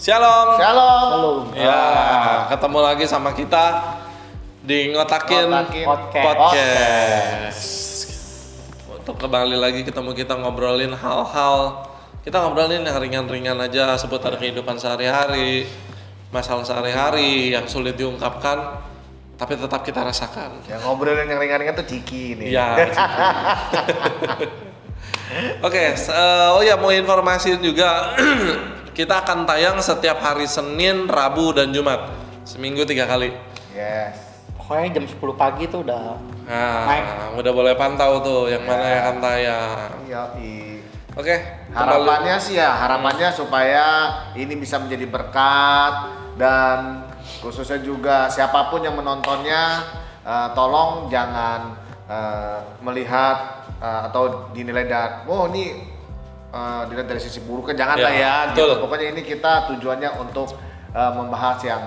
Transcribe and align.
Shalom. 0.00 0.56
Shalom. 0.56 1.52
Shalom. 1.52 1.52
Ya, 1.52 1.82
ketemu 2.48 2.78
lagi 2.80 3.04
sama 3.04 3.36
kita 3.36 3.64
di 4.64 4.96
ngotakin, 4.96 5.44
Ngotakin 5.44 5.84
Podcast. 5.84 6.24
podcast. 6.24 7.64
Untuk 8.90 9.16
kembali 9.18 9.56
lagi 9.56 9.84
ketemu 9.84 10.10
kita 10.14 10.36
ngobrolin 10.36 10.92
hal-hal 10.92 11.84
kita 12.20 12.36
ngobrolin 12.36 12.80
yang 12.80 12.96
ringan-ringan 12.96 13.56
aja 13.60 13.96
seputar 13.96 14.36
kehidupan 14.36 14.76
sehari-hari, 14.76 15.64
masalah 16.28 16.64
sehari-hari 16.64 17.52
yang 17.52 17.64
sulit 17.64 17.96
diungkapkan 17.96 18.80
tapi 19.36 19.56
tetap 19.56 19.80
kita 19.80 20.00
rasakan. 20.00 20.64
Yang 20.64 20.80
ngobrolin 20.80 21.24
yang 21.24 21.40
ringan-ringan 21.40 21.76
tuh 21.76 21.84
Ciki 21.84 22.40
nih. 22.40 22.56
Iya. 22.56 22.68
Oke, 25.60 25.92
s- 25.92 26.08
eh, 26.08 26.48
oh 26.52 26.60
ya 26.60 26.76
mau 26.76 26.88
informasi 26.88 27.56
juga 27.56 28.16
kita 28.94 29.22
akan 29.22 29.46
tayang 29.46 29.78
setiap 29.78 30.18
hari 30.20 30.46
Senin, 30.50 31.06
Rabu 31.06 31.54
dan 31.54 31.70
Jumat 31.70 32.10
seminggu 32.42 32.82
tiga 32.82 33.06
kali. 33.06 33.30
Yes. 33.70 34.18
Pokoknya 34.58 35.02
jam 35.02 35.04
10 35.06 35.34
pagi 35.34 35.64
tuh 35.66 35.82
udah 35.82 36.18
Nah, 36.50 36.82
Naik. 36.82 37.04
udah 37.38 37.52
boleh 37.54 37.74
pantau 37.78 38.18
tuh 38.22 38.50
yang 38.50 38.66
mana 38.66 38.82
yang 38.82 39.02
akan 39.06 39.16
tayang. 39.22 39.90
Iya. 40.10 40.22
Oke, 41.14 41.34
kembali. 41.70 41.74
Harapannya 41.74 42.36
sih 42.38 42.54
ya, 42.58 42.70
harapannya 42.74 43.28
supaya 43.34 43.86
ini 44.34 44.54
bisa 44.58 44.78
menjadi 44.82 45.06
berkat 45.10 45.94
dan 46.38 47.06
khususnya 47.42 47.82
juga 47.82 48.30
siapa 48.30 48.70
pun 48.70 48.82
yang 48.82 48.94
menontonnya 48.94 49.82
eh, 50.22 50.48
tolong 50.54 51.10
jangan 51.10 51.74
eh, 52.06 52.58
melihat 52.82 53.66
eh, 53.82 54.00
atau 54.10 54.50
dinilai 54.54 54.86
dari 54.86 55.26
oh 55.26 55.50
ini 55.50 55.89
eh, 56.50 56.82
dilihat 56.86 57.06
dari 57.06 57.18
sisi 57.18 57.40
buruknya 57.40 57.74
jangan 57.78 57.96
Ya, 57.96 58.04
lah 58.04 58.12
ya 58.12 58.34
gitu. 58.50 58.66
betul. 58.66 58.72
Pokoknya 58.82 59.06
ini 59.10 59.22
kita 59.22 59.52
tujuannya 59.68 60.10
untuk 60.18 60.48
eh, 60.90 61.12
membahas 61.12 61.58
yang 61.62 61.82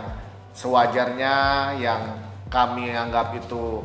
sewajarnya 0.53 1.36
yang 1.78 2.02
kami 2.47 2.89
anggap 2.89 3.33
itu 3.33 3.81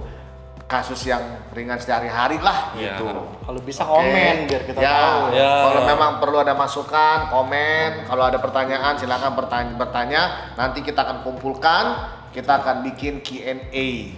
kasus 0.69 1.09
yang 1.09 1.25
ringan 1.51 1.81
sehari-hari 1.81 2.37
lah 2.39 2.77
Ya. 2.77 2.93
gitu. 2.93 3.09
kalau 3.41 3.61
bisa 3.65 3.89
Oke. 3.89 4.05
komen 4.05 4.35
biar 4.45 4.63
kita 4.69 4.79
ya, 4.79 4.93
tahu. 4.93 5.21
Ya. 5.33 5.53
Kalau 5.65 5.81
memang 5.89 6.11
perlu 6.21 6.37
ada 6.39 6.53
masukan, 6.53 7.33
komen. 7.33 8.05
Kalau 8.05 8.29
ada 8.29 8.37
pertanyaan, 8.37 8.93
silakan 8.95 9.33
bertanya, 9.33 9.73
bertanya. 9.75 10.23
Nanti 10.55 10.85
kita 10.85 11.01
akan 11.01 11.25
kumpulkan. 11.25 11.85
Kita 12.39 12.63
akan 12.63 12.87
bikin 12.87 13.19
Q&A. 13.19 13.59
Nih. 13.67 14.15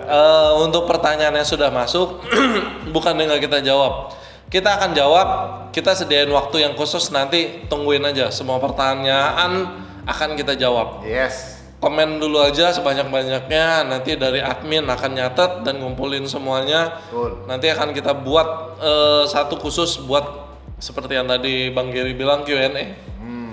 Eh, 0.04 0.50
untuk 0.60 0.84
pertanyaan 0.84 1.32
yang 1.32 1.48
sudah 1.48 1.72
masuk, 1.72 2.20
bukan 2.94 3.16
dengan 3.16 3.40
kita 3.40 3.64
jawab. 3.64 4.12
Kita 4.52 4.76
akan 4.76 4.92
jawab, 4.92 5.28
kita 5.72 5.96
sediain 5.96 6.28
waktu 6.28 6.60
yang 6.60 6.76
khusus 6.76 7.08
nanti 7.08 7.64
tungguin 7.72 8.04
aja 8.04 8.28
semua 8.28 8.60
pertanyaan 8.60 9.80
akan 10.04 10.36
kita 10.36 10.60
jawab. 10.60 11.00
Yes. 11.08 11.64
Komen 11.80 12.20
dulu 12.20 12.44
aja 12.44 12.68
sebanyak-banyaknya, 12.68 13.88
nanti 13.88 14.20
dari 14.20 14.44
admin 14.44 14.84
akan 14.84 15.10
nyatet 15.16 15.64
dan 15.64 15.80
ngumpulin 15.80 16.28
semuanya. 16.28 17.00
Betul. 17.08 17.48
Nanti 17.48 17.72
akan 17.72 17.96
kita 17.96 18.12
buat 18.12 18.76
eh, 18.84 19.24
satu 19.24 19.56
khusus 19.56 20.04
buat 20.04 20.44
seperti 20.84 21.16
yang 21.16 21.24
tadi 21.24 21.72
Bang 21.72 21.88
Giri 21.88 22.12
bilang 22.12 22.44
Q&A. 22.44 22.68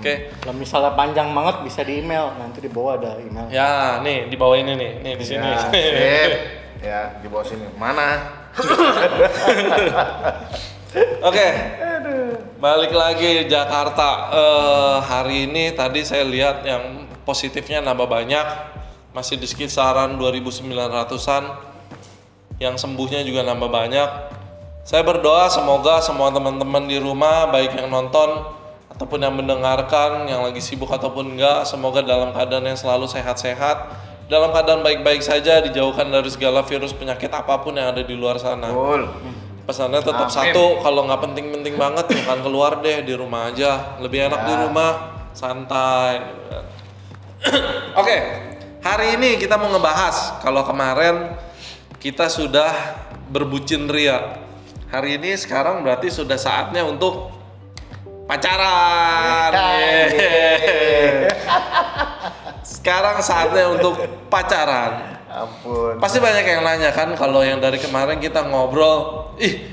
Oke. 0.02 0.34
Kalau 0.42 0.58
misalnya 0.58 0.98
panjang 0.98 1.30
banget 1.30 1.62
bisa 1.62 1.86
di 1.86 2.02
email, 2.02 2.34
nanti 2.34 2.58
di 2.58 2.66
bawah 2.66 2.98
ada 2.98 3.22
email. 3.22 3.46
Ya, 3.54 4.02
nih 4.02 4.26
di 4.26 4.34
bawah 4.34 4.58
ini 4.58 4.74
nih, 4.74 4.92
nih 4.98 5.14
di 5.14 5.22
sini. 5.22 5.46
Ya, 5.46 5.58
sip. 5.62 6.32
ya, 6.90 7.00
di 7.22 7.30
bawah 7.30 7.46
sini. 7.46 7.70
Mana? 7.78 8.18
Oke. 11.30 11.46
Balik 12.58 12.90
lagi 12.90 13.46
Jakarta. 13.46 14.10
Eh, 14.34 14.96
hari 15.06 15.46
ini 15.46 15.70
tadi 15.70 16.02
saya 16.02 16.26
lihat 16.26 16.66
yang 16.66 17.06
positifnya 17.22 17.78
nambah 17.78 18.10
banyak. 18.10 18.74
Masih 19.14 19.38
di 19.38 19.46
sekitaran 19.46 20.18
2900-an. 20.18 21.62
Yang 22.58 22.74
sembuhnya 22.82 23.22
juga 23.22 23.46
nambah 23.46 23.70
banyak. 23.70 24.10
Saya 24.82 25.06
berdoa 25.06 25.46
semoga 25.46 26.02
semua 26.02 26.34
teman-teman 26.34 26.90
di 26.90 26.98
rumah 26.98 27.46
baik 27.54 27.78
yang 27.78 27.86
nonton 27.86 28.61
ataupun 29.02 29.18
yang 29.18 29.34
mendengarkan, 29.34 30.30
yang 30.30 30.46
lagi 30.46 30.62
sibuk 30.62 30.86
ataupun 30.86 31.34
enggak, 31.34 31.66
semoga 31.66 32.06
dalam 32.06 32.30
keadaan 32.30 32.70
yang 32.70 32.78
selalu 32.78 33.10
sehat-sehat, 33.10 33.90
dalam 34.30 34.54
keadaan 34.54 34.86
baik-baik 34.86 35.26
saja, 35.26 35.58
dijauhkan 35.58 36.06
dari 36.06 36.30
segala 36.30 36.62
virus 36.62 36.94
penyakit 36.94 37.26
apa 37.34 37.58
pun 37.66 37.74
yang 37.74 37.90
ada 37.90 37.98
di 38.06 38.14
luar 38.14 38.38
sana 38.38 38.70
Betul. 38.70 39.10
pesannya 39.66 39.98
tetap 40.06 40.30
Amin. 40.30 40.38
satu 40.54 40.78
kalau 40.86 41.02
nggak 41.10 41.18
penting-penting 41.18 41.74
banget 41.74 42.14
jangan 42.14 42.46
keluar 42.46 42.78
deh 42.78 43.02
di 43.02 43.14
rumah 43.18 43.50
aja 43.50 43.98
lebih 43.98 44.30
enak 44.30 44.40
di 44.46 44.54
Ya. 44.54 44.60
rumah 44.70 44.90
santai 45.34 46.22
oke 48.00 48.16
hari 48.86 49.18
ini 49.18 49.38
kita 49.38 49.58
mau 49.58 49.70
ngebahas 49.70 50.38
kalau 50.42 50.62
kemarin 50.62 51.34
kita 51.98 52.26
sudah 52.30 52.70
berbucin 53.30 53.86
ria 53.86 54.38
hari 54.90 55.18
ini 55.18 55.34
sekarang 55.34 55.82
berarti 55.82 56.10
sudah 56.10 56.38
saatnya 56.38 56.82
untuk 56.86 57.31
pacaran 58.32 59.50
Yeay. 59.52 61.28
sekarang 62.80 63.20
saatnya 63.20 63.68
untuk 63.68 64.00
pacaran 64.32 65.20
Ampun. 65.32 65.96
Pasti 65.96 66.20
banyak 66.20 66.44
yang 66.44 66.60
nanya 66.60 66.92
kan 66.92 67.08
kalau 67.16 67.40
yang 67.40 67.56
dari 67.56 67.80
kemarin 67.80 68.20
kita 68.20 68.44
ngobrol, 68.52 69.32
ih 69.40 69.64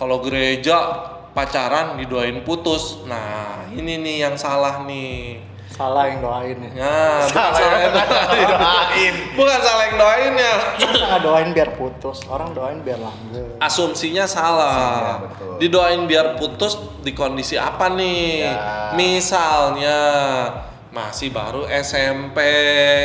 kalau 0.00 0.24
gereja 0.24 1.04
pacaran 1.36 2.00
didoain 2.00 2.40
putus. 2.40 3.04
Nah, 3.04 3.68
ini 3.76 4.00
nih 4.00 4.24
yang 4.24 4.40
salah 4.40 4.88
nih. 4.88 5.51
Salah 5.72 6.04
yang 6.06 6.20
doain 6.20 6.56
ya. 6.60 6.70
Nah, 6.82 7.24
bukan 7.24 7.32
Salah 7.32 7.52
salah 7.56 7.78
yang 7.80 7.92
doain. 7.92 8.46
doain. 8.46 9.14
Bukan 9.38 9.58
salah 9.58 9.82
yang 9.82 9.96
doain 9.96 10.32
ya. 10.36 10.54
Kita 10.76 11.16
doain 11.18 11.48
biar 11.50 11.70
putus, 11.74 12.18
orang 12.26 12.52
doain 12.52 12.78
biar 12.78 13.00
langgeng. 13.00 13.56
Asumsinya 13.58 14.24
salah. 14.24 14.76
Iya, 14.76 15.14
betul. 15.24 15.52
Didoain 15.58 16.02
biar 16.04 16.26
putus 16.36 16.72
di 17.00 17.12
kondisi 17.12 17.56
apa 17.56 17.88
nih? 17.88 18.44
Ya. 18.44 18.92
Misalnya 18.92 19.98
masih 20.92 21.32
baru 21.32 21.64
SMP, 21.72 22.36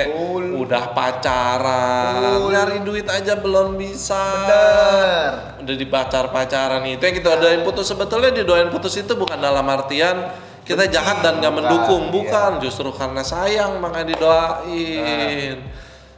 Betul. 0.03 0.59
udah 0.59 0.91
pacaran, 0.91 2.19
Betul. 2.19 2.51
nyari 2.51 2.77
duit 2.83 3.07
aja 3.07 3.39
belum 3.39 3.79
bisa. 3.79 4.19
Bener. 4.43 5.31
udah 5.63 5.75
dipacar 5.75 6.31
pacaran 6.31 6.83
itu 6.83 6.99
yang 6.99 7.15
kita 7.15 7.35
doain 7.37 7.59
putus 7.59 7.87
sebetulnya 7.87 8.31
didoain 8.31 8.67
putus 8.67 8.95
itu 8.95 9.15
bukan 9.15 9.35
dalam 9.35 9.63
artian 9.67 10.31
kita 10.67 10.83
jahat 10.91 11.23
dan 11.23 11.39
nggak 11.39 11.53
bukan, 11.55 11.63
mendukung. 11.63 12.03
Iya. 12.03 12.11
bukan 12.11 12.51
justru 12.59 12.89
karena 12.91 13.23
sayang 13.23 13.79
makanya 13.79 14.11
didoain. 14.11 15.57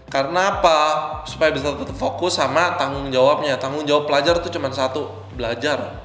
Karena 0.09 0.57
apa? 0.57 0.79
Supaya 1.29 1.53
bisa 1.53 1.69
tetap 1.77 1.93
fokus 1.93 2.41
sama 2.41 2.73
tanggung 2.73 3.13
jawabnya. 3.13 3.61
Tanggung 3.61 3.85
jawab 3.85 4.09
pelajar 4.09 4.41
tuh 4.41 4.49
cuma 4.49 4.73
satu 4.73 5.05
belajar. 5.37 6.01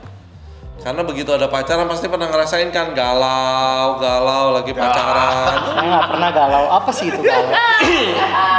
Karena 0.85 1.01
begitu 1.01 1.33
ada 1.33 1.49
pacaran 1.49 1.89
pasti 1.89 2.13
pernah 2.13 2.29
ngerasain 2.29 2.69
kan 2.69 2.93
galau 2.93 3.97
galau 3.97 4.53
lagi 4.53 4.77
pacaran. 4.77 5.57
Saya 5.65 5.89
nggak 5.89 6.07
pernah 6.13 6.31
galau. 6.37 6.65
Apa 6.69 6.91
sih 6.93 7.09
itu 7.09 7.25
galau? 7.25 7.49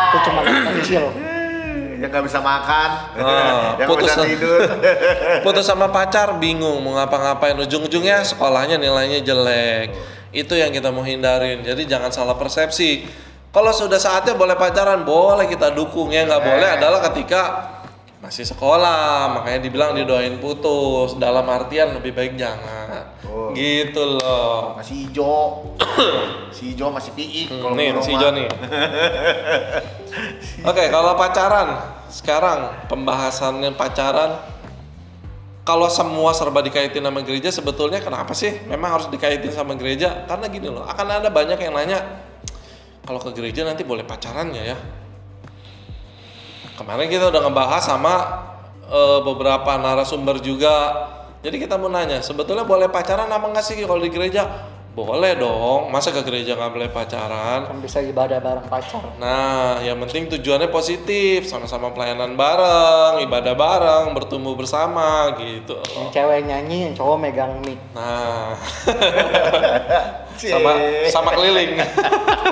itu 0.09 0.17
cuma 0.25 0.41
kecil. 0.81 1.13
Yang 2.05 2.11
nggak 2.13 2.25
bisa 2.29 2.39
makan. 2.45 2.89
Ah, 3.17 3.73
yang 3.81 3.89
putus 3.89 4.13
bisa 4.13 4.21
tidur. 4.21 4.61
putus 5.45 5.65
sama 5.65 5.89
pacar 5.89 6.37
bingung 6.37 6.85
mau 6.85 6.93
ngapa-ngapain. 7.01 7.57
Ujung-ujungnya 7.65 8.21
sekolahnya 8.21 8.77
nilainya 8.77 9.25
jelek. 9.25 9.89
Itu 10.29 10.53
yang 10.53 10.69
kita 10.69 10.93
mau 10.93 11.01
hindarin. 11.01 11.65
Jadi 11.65 11.89
jangan 11.89 12.13
salah 12.13 12.37
persepsi. 12.37 13.09
Kalau 13.49 13.73
sudah 13.73 13.97
saatnya 13.97 14.37
boleh 14.37 14.53
pacaran 14.53 15.01
boleh 15.01 15.49
kita 15.49 15.73
dukung. 15.73 16.13
Ya 16.13 16.29
nggak 16.29 16.43
boleh 16.45 16.69
adalah 16.77 17.01
ketika 17.09 17.73
masih 18.25 18.41
sekolah 18.41 19.37
makanya 19.37 19.61
dibilang 19.61 19.93
didoain 19.93 20.41
putus 20.41 21.13
dalam 21.15 21.45
artian 21.45 21.93
lebih 21.93 22.11
baik 22.11 22.33
jangan 22.35 23.13
Oh. 23.25 23.51
gitu 23.51 24.15
loh 24.15 24.79
Masih 24.79 25.11
hijau. 25.11 25.75
si 26.55 26.71
hijau 26.71 26.87
masih 26.95 27.11
piik. 27.19 27.51
Hmm, 27.51 27.59
kalau 27.59 27.75
nih 27.75 27.91
si 27.99 28.15
mah. 28.15 28.19
Joni 28.23 28.45
oke 30.71 30.83
kalau 30.87 31.11
pacaran 31.19 31.69
sekarang 32.07 32.87
pembahasannya 32.87 33.75
pacaran 33.75 34.39
kalau 35.67 35.91
semua 35.91 36.31
serba 36.31 36.63
dikaitin 36.63 37.03
sama 37.03 37.19
gereja 37.25 37.51
sebetulnya 37.51 37.99
kenapa 37.99 38.31
sih 38.31 38.55
memang 38.69 38.95
harus 38.95 39.07
dikaitin 39.11 39.51
sama 39.51 39.75
gereja 39.75 40.23
karena 40.29 40.45
gini 40.47 40.71
loh 40.71 40.87
akan 40.87 41.05
ada 41.19 41.27
banyak 41.27 41.59
yang 41.59 41.73
nanya 41.75 41.99
kalau 43.03 43.19
ke 43.19 43.35
gereja 43.35 43.67
nanti 43.67 43.83
boleh 43.83 44.07
pacaran 44.07 44.47
nggak 44.47 44.65
ya 44.65 44.77
kemarin 46.75 47.07
kita 47.07 47.31
udah 47.31 47.41
ngebahas 47.47 47.83
sama 47.83 48.13
eh, 48.87 49.19
beberapa 49.23 49.71
narasumber 49.79 50.39
juga 50.43 51.07
jadi 51.41 51.55
kita 51.55 51.75
mau 51.79 51.89
nanya 51.89 52.21
sebetulnya 52.21 52.67
boleh 52.67 52.91
pacaran 52.91 53.31
apa 53.31 53.45
nggak 53.49 53.65
sih 53.65 53.81
kalau 53.83 54.01
di 54.03 54.11
gereja 54.11 54.75
Boleh 54.95 55.35
dong, 55.35 55.91
masa 55.91 56.15
ke 56.15 56.23
gereja 56.23 56.55
nggak 56.55 56.71
boleh 56.71 56.87
pacaran? 56.87 57.67
Kan 57.67 57.83
bisa 57.83 57.99
ibadah 57.99 58.39
bareng 58.39 58.63
pacar. 58.71 59.03
Nah, 59.19 59.83
yang 59.83 59.99
penting 60.07 60.31
tujuannya 60.31 60.71
positif, 60.71 61.51
sama-sama 61.51 61.91
pelayanan 61.91 62.39
bareng, 62.39 63.19
ibadah 63.27 63.59
bareng, 63.59 64.15
bertumbuh 64.15 64.55
bersama 64.55 65.35
gitu. 65.35 65.75
Yang 65.99 66.15
cewek 66.15 66.47
nyanyi, 66.47 66.77
yang 66.87 66.93
cowok 66.95 67.17
megang 67.19 67.59
mic. 67.67 67.75
Nah, 67.91 68.55
sama 70.55 70.71
sama 71.11 71.29
keliling. 71.35 71.75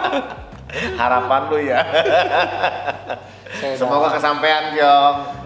Harapan 1.00 1.42
lu 1.48 1.58
ya. 1.64 1.80
Semoga 3.77 4.17
kesampaian, 4.17 4.73
Ya. 4.73 4.95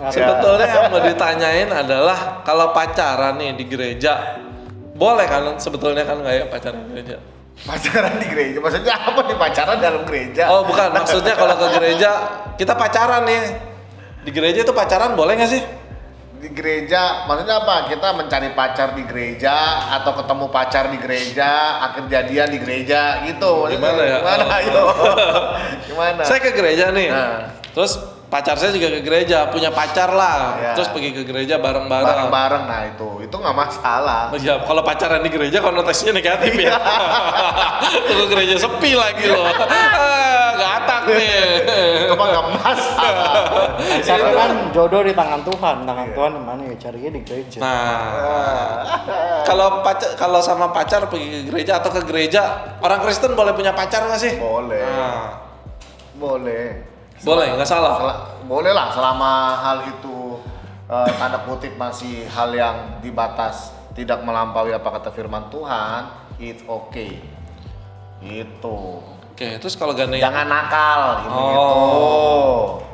Sebetulnya 0.07 0.68
yang 0.68 0.88
mau 0.88 1.01
ditanyain 1.04 1.69
adalah 1.69 2.42
kalau 2.48 2.71
pacaran 2.71 3.36
nih 3.36 3.57
di 3.59 3.65
gereja, 3.68 4.39
boleh 4.95 5.27
kan? 5.27 5.59
Sebetulnya 5.59 6.07
kan 6.07 6.24
nggak 6.24 6.33
ya 6.33 6.45
pacaran 6.48 6.80
di 6.88 6.89
gereja? 6.95 7.18
Pacaran 7.57 8.13
di 8.21 8.27
gereja. 8.30 8.57
Maksudnya 8.62 8.94
apa 8.95 9.19
nih 9.25 9.38
pacaran 9.38 9.77
dalam 9.81 10.01
gereja? 10.06 10.44
Oh 10.48 10.62
bukan, 10.63 10.94
maksudnya 10.94 11.33
kalau 11.33 11.57
ke 11.57 11.68
gereja 11.81 12.09
kita 12.56 12.74
pacaran 12.77 13.25
nih. 13.25 13.42
Di 14.24 14.31
gereja 14.36 14.59
itu 14.62 14.74
pacaran 14.75 15.15
boleh 15.15 15.39
nggak 15.39 15.51
sih? 15.51 15.63
Di 16.38 16.54
gereja, 16.54 17.25
maksudnya 17.25 17.65
apa? 17.65 17.89
Kita 17.89 18.13
mencari 18.13 18.54
pacar 18.54 18.94
di 18.94 19.01
gereja 19.09 19.89
atau 19.89 20.13
ketemu 20.13 20.45
pacar 20.54 20.94
di 20.94 21.01
gereja, 21.01 21.81
akhir 21.81 22.06
jadian 22.13 22.48
di 22.54 22.59
gereja 22.62 23.25
gitu. 23.25 23.65
Maksudnya 23.65 23.89
Gimana 23.89 24.01
ya? 24.06 24.18
Gimana 24.21 24.44
Oh. 24.45 24.57
ayo? 24.62 24.83
Gimana? 25.89 26.21
Saya 26.21 26.39
ke 26.45 26.54
gereja 26.54 26.94
nih. 26.94 27.09
Nah. 27.09 27.56
Terus 27.78 27.94
pacar 28.26 28.58
saya 28.58 28.74
juga 28.74 28.90
ke 28.90 29.06
gereja, 29.06 29.54
punya 29.54 29.70
pacar 29.70 30.10
lah. 30.10 30.58
Ya. 30.58 30.74
Terus 30.74 30.90
pergi 30.90 31.14
ke 31.14 31.22
gereja 31.22 31.62
bareng-bareng. 31.62 32.10
bareng-bareng 32.10 32.64
nah 32.66 32.82
itu 32.90 33.22
itu 33.22 33.36
nggak 33.38 33.54
masalah 33.54 34.34
Oh 34.34 34.40
iya, 34.42 34.58
kalau 34.66 34.82
pacaran 34.82 35.22
di 35.22 35.30
gereja 35.30 35.62
konotasinya 35.62 36.18
negatif 36.18 36.58
ya. 36.58 36.74
Ke 38.10 38.26
gereja 38.34 38.58
sepi 38.58 38.98
lagi 38.98 39.30
loh. 39.30 39.46
Ah, 39.46 40.50
Gatak 40.62 41.06
nih. 41.06 42.10
apa 42.18 42.24
nggak 42.26 42.46
masalah 42.66 43.34
Saya 44.02 44.26
kan 44.34 44.74
jodoh 44.74 45.06
di 45.06 45.14
tangan 45.14 45.46
Tuhan, 45.46 45.76
tangan 45.86 46.08
Tuhan 46.18 46.32
di 46.34 46.42
mana 46.42 46.62
ya 46.66 46.76
carinya 46.82 47.12
di 47.14 47.22
gereja. 47.22 47.62
Nah, 47.62 48.02
kalau 49.46 49.86
pacar 49.86 50.18
kalau 50.18 50.42
sama 50.42 50.74
pacar 50.74 51.06
pergi 51.06 51.30
ke 51.30 51.42
gereja 51.54 51.78
atau 51.78 51.94
ke 51.94 52.02
gereja, 52.10 52.74
orang 52.82 53.06
Kristen 53.06 53.38
boleh 53.38 53.54
punya 53.54 53.78
pacar 53.78 54.02
nggak 54.10 54.18
sih? 54.18 54.34
boleh 54.42 54.82
Nah, 54.82 55.46
boleh 56.18 56.97
boleh, 57.19 57.48
nggak 57.54 57.66
salah. 57.66 57.94
Sel- 57.96 58.22
boleh 58.44 58.72
lah 58.72 58.88
selama 58.90 59.31
hal 59.58 59.78
itu 59.88 60.40
eh, 60.86 61.10
tanda 61.14 61.42
kutip 61.42 61.75
masih 61.75 62.24
hal 62.28 62.50
yang 62.50 62.75
dibatas 63.00 63.69
tidak 63.92 64.22
melampaui 64.22 64.72
apa 64.72 64.88
kata 64.94 65.10
firman 65.10 65.50
Tuhan 65.50 66.08
it's 66.38 66.62
okay 66.62 67.18
itu 68.19 68.80
Oke, 69.30 69.54
terus 69.58 69.75
kalau 69.75 69.94
gandengan 69.94 70.34
jangan 70.34 70.48
nakal 70.48 71.02
gitu, 71.19 71.30
Oh. 71.30 71.46
gitu. 71.46 71.62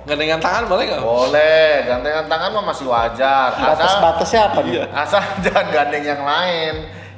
gandengan 0.06 0.40
tangan 0.42 0.64
boleh 0.66 0.84
nggak? 0.86 1.00
boleh 1.02 1.68
gandengan 1.86 2.26
tangan 2.28 2.50
mah 2.52 2.66
masih 2.66 2.86
wajar 2.86 3.50
asal 3.54 3.64
Batas-batasnya 3.70 4.42
apa 4.46 4.60
nih? 4.60 4.72
Iya. 4.74 4.84
asal 4.92 5.22
jangan 5.46 5.66
gandeng 5.70 6.04
yang 6.06 6.22
lain 6.22 6.74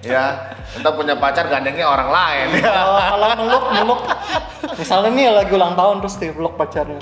ya 0.06 0.25
kita 0.72 0.90
punya 0.92 1.13
pacar 1.16 1.46
gandengnya 1.46 1.86
orang 1.86 2.10
lain 2.10 2.48
ya 2.56 2.69
Kalau 2.78 2.96
kalau 3.02 3.28
meluk, 3.38 3.63
meluk. 3.72 4.00
Misalnya 4.75 5.10
nih 5.10 5.25
lagi 5.31 5.52
ulang 5.52 5.74
tahun 5.74 5.96
terus 6.00 6.16
dipeluk 6.16 6.54
pacarnya. 6.56 7.02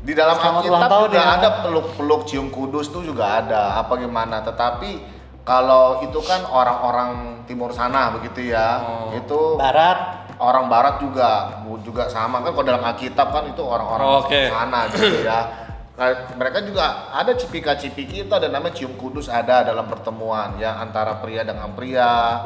di 0.00 0.12
dalam 0.12 0.32
Selamat 0.34 0.64
Alkitab 0.64 0.88
tahun 0.88 1.06
juga 1.06 1.20
ya. 1.20 1.28
ada 1.34 1.48
peluk-peluk 1.60 2.20
cium 2.24 2.48
kudus 2.48 2.88
tuh 2.88 3.02
juga 3.02 3.24
ada 3.38 3.76
apa 3.76 3.92
gimana 3.96 4.40
tetapi 4.40 4.96
kalau 5.42 6.00
itu 6.00 6.16
kan 6.20 6.40
orang-orang 6.42 7.10
timur 7.44 7.68
sana 7.70 8.08
begitu 8.10 8.48
ya 8.48 8.80
Oh. 8.80 9.12
itu 9.12 9.40
Barat, 9.56 9.98
orang 10.36 10.66
barat 10.66 10.96
juga 10.98 11.52
juga 11.80 12.08
sama 12.08 12.40
kan 12.40 12.48
kalau 12.50 12.64
dalam 12.64 12.80
Alkitab 12.82 13.28
kan 13.28 13.44
itu 13.44 13.60
orang-orang 13.60 14.06
Oh, 14.06 14.20
Oke. 14.20 14.48
sana 14.48 14.88
gitu 14.88 15.20
ya 15.20 15.68
Kayak 16.00 16.32
mereka 16.32 16.58
juga 16.64 16.84
ada 17.12 17.36
cipika-cipiki 17.36 18.24
itu 18.24 18.32
ada 18.32 18.48
namanya 18.48 18.72
cium 18.72 18.96
kudus 18.96 19.28
ada 19.28 19.60
dalam 19.60 19.84
pertemuan 19.84 20.56
ya 20.56 20.80
antara 20.80 21.20
pria 21.20 21.44
dengan 21.44 21.76
pria 21.76 22.40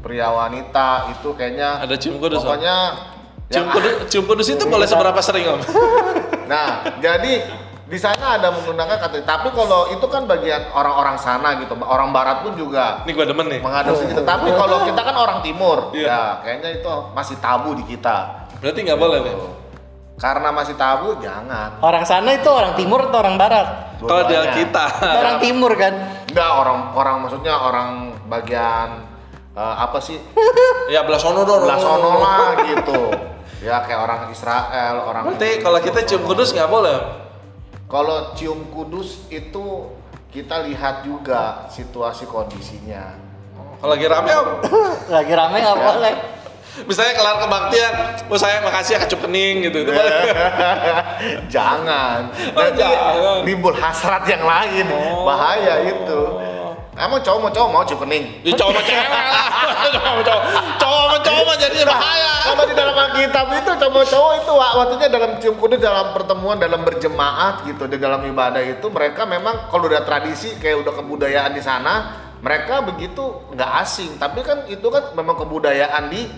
pria 0.00 0.32
wanita 0.32 1.12
itu 1.12 1.36
kayaknya 1.36 1.84
Ada 1.84 2.00
cium 2.00 2.16
kudus, 2.16 2.40
Om? 2.40 2.48
pokoknya 2.48 2.76
Cium 3.52 3.68
kudus, 3.68 3.92
cium 4.08 4.24
kudus 4.24 4.48
itu 4.48 4.64
boleh 4.64 4.88
seberapa 4.88 5.20
sering 5.20 5.44
om? 5.46 5.60
Nah, 6.44 6.96
jadi 7.00 7.44
di 7.84 7.98
sana 8.00 8.40
ada 8.40 8.48
menggunakan 8.52 8.96
kata 8.96 9.20
tapi 9.20 9.52
kalau 9.52 9.88
itu 9.92 10.04
kan 10.08 10.24
bagian 10.24 10.72
orang-orang 10.72 11.16
sana 11.16 11.60
gitu, 11.60 11.76
orang 11.84 12.08
barat 12.08 12.40
pun 12.40 12.52
juga 12.52 13.04
Ini 13.04 13.12
gue 13.12 13.26
demen 13.28 13.46
nih. 13.48 13.60
mengadopsi 13.60 14.08
gitu. 14.08 14.24
Tapi 14.24 14.48
kalau 14.48 14.80
kita 14.84 15.00
kan 15.00 15.16
orang 15.16 15.38
timur, 15.40 15.92
Iya. 15.92 16.08
ya 16.08 16.20
kayaknya 16.40 16.80
itu 16.80 16.88
masih 17.12 17.36
tabu 17.36 17.76
di 17.76 17.84
kita. 17.84 18.48
Berarti 18.60 18.80
nggak 18.80 18.96
boleh 18.96 19.18
nih. 19.24 19.34
Karena 20.14 20.54
masih 20.54 20.78
tabu, 20.78 21.18
jangan. 21.18 21.82
orang 21.82 22.06
sana 22.06 22.30
itu 22.32 22.46
orang 22.46 22.78
timur 22.78 23.10
atau 23.10 23.18
orang 23.18 23.34
barat? 23.34 23.66
Kalau 23.98 24.22
dia 24.24 24.46
Dua-duanya. 24.46 24.54
kita. 24.54 24.84
Itu 24.94 25.18
orang 25.18 25.36
timur 25.38 25.72
kan? 25.74 25.94
Enggak, 26.30 26.50
orang 26.54 26.78
orang 26.94 27.16
maksudnya 27.20 27.54
orang 27.54 27.90
bagian 28.24 28.88
eh, 29.52 29.74
apa 29.76 29.98
sih? 29.98 30.18
Ya 30.94 31.02
belah 31.02 31.16
sono 31.16 31.42
dong. 31.42 31.64
Belah 31.64 31.80
sono 31.80 32.10
lah 32.20 32.54
gitu. 32.62 33.00
Ya 33.58 33.80
kayak 33.80 34.00
orang 34.00 34.20
Israel, 34.28 34.94
orang 35.02 35.22
Berarti 35.26 35.50
kalau 35.58 35.78
kita 35.80 36.04
cium 36.04 36.22
kudus 36.22 36.52
nggak 36.52 36.68
boleh. 36.68 36.98
Kalau 37.84 38.34
cium 38.34 38.68
kudus 38.68 39.24
itu 39.28 39.88
kita 40.28 40.62
lihat 40.62 41.02
juga 41.02 41.66
situasi 41.68 42.26
kondisinya. 42.26 43.16
Kalau 43.80 43.90
lagi 43.90 44.04
rame 44.04 44.30
om, 44.32 44.48
Lagi 45.16 45.32
rame 45.32 45.56
nggak 45.58 45.74
Ya. 45.74 45.82
boleh. 45.82 46.14
Misalnya 46.82 47.14
kelar 47.14 47.36
kebaktian, 47.38 47.92
oh 48.26 48.38
saya 48.38 48.58
makasih 48.58 48.98
ya 48.98 48.98
kecup 49.06 49.20
kening 49.24 49.70
gitu. 49.70 49.86
Itu 49.86 49.90
boleh. 49.90 50.12
jangan. 51.54 52.30
Oh, 52.54 52.60
Nanti 52.60 52.82
jangan. 52.82 53.40
timbul 53.46 53.74
hasrat 53.74 54.22
yang 54.26 54.42
lain. 54.42 54.86
Bahaya 55.22 55.86
itu. 55.86 56.20
Emang 56.94 57.18
cowok 57.18 57.38
mau 57.42 57.50
cowok 57.50 57.68
mau 57.70 57.82
cium 57.82 57.98
kening? 58.06 58.24
Di 58.46 58.54
cowok 58.54 58.70
sama 58.70 58.82
cewek 58.86 59.08
lah. 59.10 59.26
Cowok 59.94 59.98
sama 59.98 60.22
cowok. 60.22 60.42
Cowok 60.78 61.02
sama 61.02 61.18
cowok 61.20 61.42
mah 61.42 61.56
jadinya 61.58 61.86
bahaya. 61.90 62.32
Kalau 62.44 62.64
di 62.64 62.74
dalam 62.78 62.94
Alkitab 62.94 63.46
itu 63.50 63.70
cowok-cowok 63.74 64.32
itu 64.38 64.52
wak- 64.54 64.74
waktunya 64.78 65.08
dalam 65.10 65.30
cium 65.42 65.54
kudus 65.58 65.78
dalam 65.82 66.06
pertemuan 66.14 66.54
dalam 66.54 66.86
berjemaat 66.86 67.66
gitu 67.66 67.90
di 67.90 67.98
dalam 67.98 68.22
ibadah 68.22 68.62
itu 68.62 68.86
mereka 68.94 69.26
memang 69.26 69.66
kalau 69.74 69.90
udah 69.90 70.06
tradisi 70.06 70.54
kayak 70.54 70.86
udah 70.86 70.94
kebudayaan 70.94 71.50
di 71.50 71.62
sana 71.66 71.94
mereka 72.38 72.84
begitu 72.84 73.42
nggak 73.50 73.70
asing 73.82 74.14
tapi 74.14 74.44
kan 74.46 74.62
itu 74.68 74.86
kan 74.86 75.16
memang 75.18 75.34
kebudayaan 75.34 76.12
di 76.12 76.28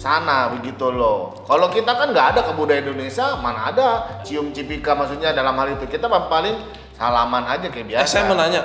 sana 0.00 0.48
begitu 0.56 0.88
loh 0.88 1.36
kalau 1.44 1.68
kita 1.68 1.92
kan 1.92 2.08
nggak 2.08 2.26
ada 2.32 2.40
kebudayaan 2.48 2.88
Indonesia 2.88 3.36
mana 3.36 3.68
ada 3.68 3.88
cium 4.24 4.48
cipika 4.48 4.96
maksudnya 4.96 5.36
dalam 5.36 5.52
hal 5.60 5.76
itu 5.76 5.84
kita 5.84 6.08
paling 6.08 6.56
salaman 6.96 7.44
aja 7.44 7.68
kayak 7.68 7.84
Eh, 7.84 7.88
biasa 7.92 8.08
saya 8.08 8.22
mau 8.28 8.36
nanya, 8.36 8.60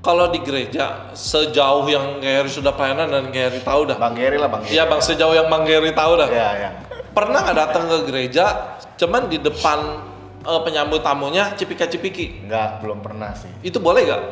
kalau 0.00 0.32
di 0.32 0.40
gereja 0.40 1.12
sejauh 1.12 1.84
yang 1.88 2.20
Gary 2.24 2.48
sudah 2.48 2.72
pelayanan 2.72 3.12
dan 3.12 3.24
Gary 3.28 3.60
tahu 3.60 3.84
dah. 3.84 3.96
Bang 4.00 4.16
Geri 4.16 4.40
lah 4.40 4.48
Bang 4.48 4.64
Iya 4.64 4.88
bang, 4.88 5.00
sejauh 5.00 5.36
yang 5.36 5.52
Bang 5.52 5.68
Gary 5.68 5.92
tahu 5.92 6.16
dah. 6.16 6.28
ya 6.32 6.50
ya 6.56 6.70
Pernah 7.12 7.44
nggak 7.44 7.58
datang 7.68 7.84
ke 7.92 7.96
gereja, 8.08 8.76
cuman 8.96 9.28
di 9.28 9.36
depan 9.44 9.78
eh, 10.40 10.60
penyambut 10.64 11.04
tamunya 11.04 11.52
cipika-cipiki? 11.52 12.48
nggak 12.48 12.80
belum 12.80 13.04
pernah 13.04 13.36
sih 13.36 13.52
Itu 13.60 13.76
boleh 13.80 14.08
nggak? 14.08 14.22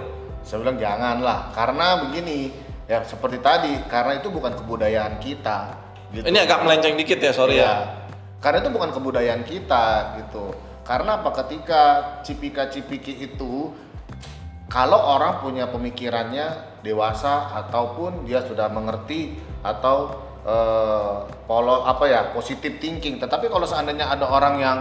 Saya 0.41 0.65
bilang 0.65 0.81
jangan 0.81 1.17
lah, 1.21 1.53
karena 1.53 2.01
begini 2.09 2.49
ya 2.89 3.05
seperti 3.05 3.45
tadi, 3.45 3.77
karena 3.93 4.17
itu 4.17 4.33
bukan 4.33 4.57
kebudayaan 4.57 5.21
kita. 5.21 5.90
Gitu. 6.11 6.27
Ini 6.27 6.39
agak 6.43 6.67
melenceng 6.67 6.95
dikit 6.99 7.19
ya, 7.23 7.31
sorry 7.31 7.59
Iya. 7.59 7.65
ya. 7.65 7.75
Karena 8.41 8.65
itu 8.67 8.71
bukan 8.73 8.91
kebudayaan 8.91 9.43
kita 9.47 10.17
gitu. 10.19 10.51
Karena 10.83 11.23
apa? 11.23 11.31
Ketika 11.45 11.83
cipika-cipiki 12.27 13.23
itu, 13.23 13.71
kalau 14.67 14.97
orang 14.97 15.39
punya 15.45 15.71
pemikirannya 15.71 16.79
dewasa 16.83 17.53
ataupun 17.55 18.25
dia 18.27 18.43
sudah 18.43 18.67
mengerti 18.73 19.39
atau 19.61 20.29
eh, 20.41 21.15
polo 21.45 21.85
apa 21.85 22.05
ya 22.09 22.21
positive 22.33 22.81
thinking. 22.81 23.21
Tetapi 23.21 23.53
kalau 23.53 23.69
seandainya 23.69 24.09
ada 24.09 24.25
orang 24.25 24.57
yang 24.57 24.79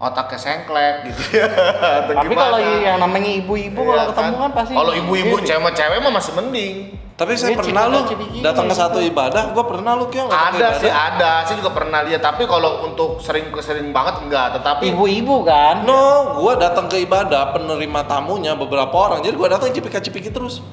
otaknya 0.00 0.38
sengklek 0.40 1.12
gitu 1.12 1.36
ya, 1.36 1.44
Tapi 2.08 2.32
kalau 2.32 2.56
yang 2.56 2.96
namanya 2.96 3.30
ibu-ibu 3.44 3.76
kalau 3.84 3.92
Iya 3.92 4.04
ketemu 4.08 4.34
kan 4.40 4.50
pasti. 4.56 4.72
Kalau 4.72 4.92
ibu-ibu 4.96 5.36
cewek-cewek 5.44 5.98
mah 6.00 6.12
masih 6.16 6.32
mending. 6.32 6.76
Tapi 7.20 7.36
saya 7.36 7.52
pernah 7.52 7.84
lu 7.84 8.00
datang 8.40 8.64
ke 8.64 8.72
satu 8.72 8.96
ibadah, 9.04 9.52
gua 9.52 9.68
pernah 9.68 9.92
lu 9.92 10.08
kyo 10.08 10.32
Ada 10.32 10.80
sih 10.80 10.88
ada, 10.88 11.44
saya 11.44 11.60
juga 11.60 11.68
pernah 11.76 12.00
lihat. 12.00 12.24
Tapi 12.24 12.48
kalau 12.48 12.88
untuk 12.88 13.20
sering 13.20 13.52
sering 13.60 13.92
banget 13.92 14.24
enggak. 14.24 14.56
Tetapi 14.56 14.88
Ibu-ibu 14.88 15.44
kan? 15.44 15.84
No, 15.84 16.40
gua 16.40 16.56
datang 16.56 16.88
ke 16.88 16.96
ibadah 17.04 17.52
penerima 17.52 18.08
tamunya 18.08 18.56
beberapa 18.56 18.96
orang. 18.96 19.20
Jadi 19.20 19.36
gua 19.36 19.52
datang 19.52 19.68
cipika-cipiki 19.68 20.32
terus. 20.32 20.64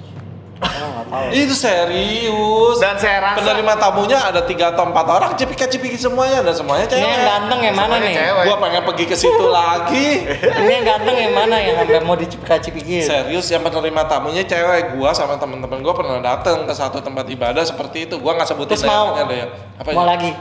Oh, 0.57 1.05
tahu. 1.05 1.29
Itu 1.31 1.53
serius. 1.53 2.77
Dan 2.77 2.97
saya 2.97 3.17
rasa 3.21 3.37
penerima 3.37 3.73
tamunya 3.77 4.17
ada 4.17 4.41
tiga 4.41 4.71
atau 4.71 4.85
empat 4.85 5.05
orang, 5.05 5.31
cipika-cipiki 5.33 5.95
semuanya 5.95 6.41
dan 6.41 6.53
semuanya 6.53 6.85
Ini 6.85 6.95
yang 6.95 7.05
cewek. 7.07 7.25
ganteng 7.25 7.59
yang 7.61 7.75
mana 7.75 7.85
Semuanya 7.91 8.07
nih? 8.07 8.15
cewek. 8.17 8.43
Gua 8.43 8.57
pengen 8.57 8.81
pergi 8.83 9.05
ke 9.05 9.15
situ 9.15 9.45
lagi. 9.59 10.07
Ini 10.33 10.71
yang 10.71 10.85
ganteng 10.87 11.15
yang 11.15 11.33
mana 11.33 11.55
yang 11.57 11.75
sampai 11.77 12.01
mau 12.01 12.15
dicipika-cipikin? 12.15 13.01
Serius 13.01 13.47
yang 13.47 13.61
penerima 13.61 14.01
tamunya 14.05 14.43
cewek. 14.43 14.93
Gua 14.93 15.09
sama 15.11 15.35
temen-temen 15.35 15.77
gua 15.79 15.93
pernah 15.93 16.17
datang 16.17 16.65
ke 16.65 16.73
satu 16.73 16.99
tempat 16.99 17.25
ibadah 17.27 17.61
seperti 17.61 18.05
itu. 18.05 18.17
Gua 18.17 18.33
nggak 18.33 18.47
sebutin 18.47 18.73
Terus 18.73 18.85
mau? 18.85 19.13
ya. 19.13 19.47
Apa 19.77 19.89
Mau 19.91 20.03
ya? 20.03 20.09
lagi? 20.09 20.31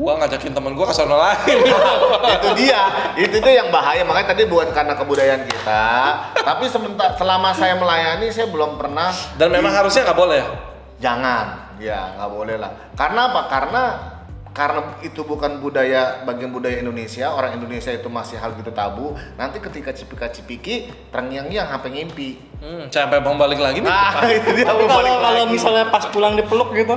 Gua 0.00 0.16
ngajakin 0.16 0.50
temen 0.50 0.72
gua 0.72 0.88
ke 0.88 0.94
sono 0.94 1.14
lagi. 1.14 1.52
itu 2.40 2.48
dia 2.56 2.82
itu 3.16 3.36
tuh 3.36 3.52
yang 3.52 3.68
bahaya 3.68 4.00
makanya 4.00 4.32
tadi 4.32 4.48
bukan 4.48 4.72
karena 4.72 4.96
kebudayaan 4.96 5.44
kita 5.44 5.84
tapi 6.40 6.64
sebentar 6.66 7.12
selama 7.14 7.52
saya 7.52 7.76
melayani 7.76 8.32
saya 8.32 8.48
belum 8.48 8.80
pernah 8.80 9.12
dan 9.36 9.50
memang 9.50 9.68
harusnya 9.70 10.08
nggak 10.08 10.16
boleh. 10.16 10.40
jangan 10.96 11.76
ya 11.76 12.16
nggak 12.16 12.30
boleh 12.30 12.56
lah 12.56 12.70
karena 12.92 13.20
apa 13.28 13.40
karena 13.46 13.82
karena 14.50 14.80
itu 15.00 15.20
bukan 15.22 15.60
budaya 15.60 16.20
bagian 16.22 16.50
budaya 16.50 16.76
Indonesia 16.76 17.28
orang 17.28 17.56
Indonesia 17.56 17.88
itu 17.88 18.08
masih 18.08 18.36
hal 18.36 18.52
gitu 18.52 18.68
tabu 18.70 19.12
nanti 19.34 19.58
ketika 19.58 19.92
cipika 19.92 20.28
cipiki 20.28 20.76
terngiang-ngiang 21.08 21.68
sampai 21.68 21.90
ngimpi 21.92 22.30
Hmm, 22.60 22.92
sampai 22.92 23.24
mau 23.24 23.32
balik 23.34 23.56
lagi 23.56 23.80
nih. 23.80 23.88
nah 23.88 24.12
itu 24.36 24.52
dia 24.52 24.68
kalau 24.68 24.84
balik 24.84 25.12
kalau 25.16 25.32
lagi. 25.40 25.48
misalnya 25.50 25.88
pas 25.88 26.04
pulang 26.06 26.36
dipeluk 26.36 26.76
gitu? 26.76 26.92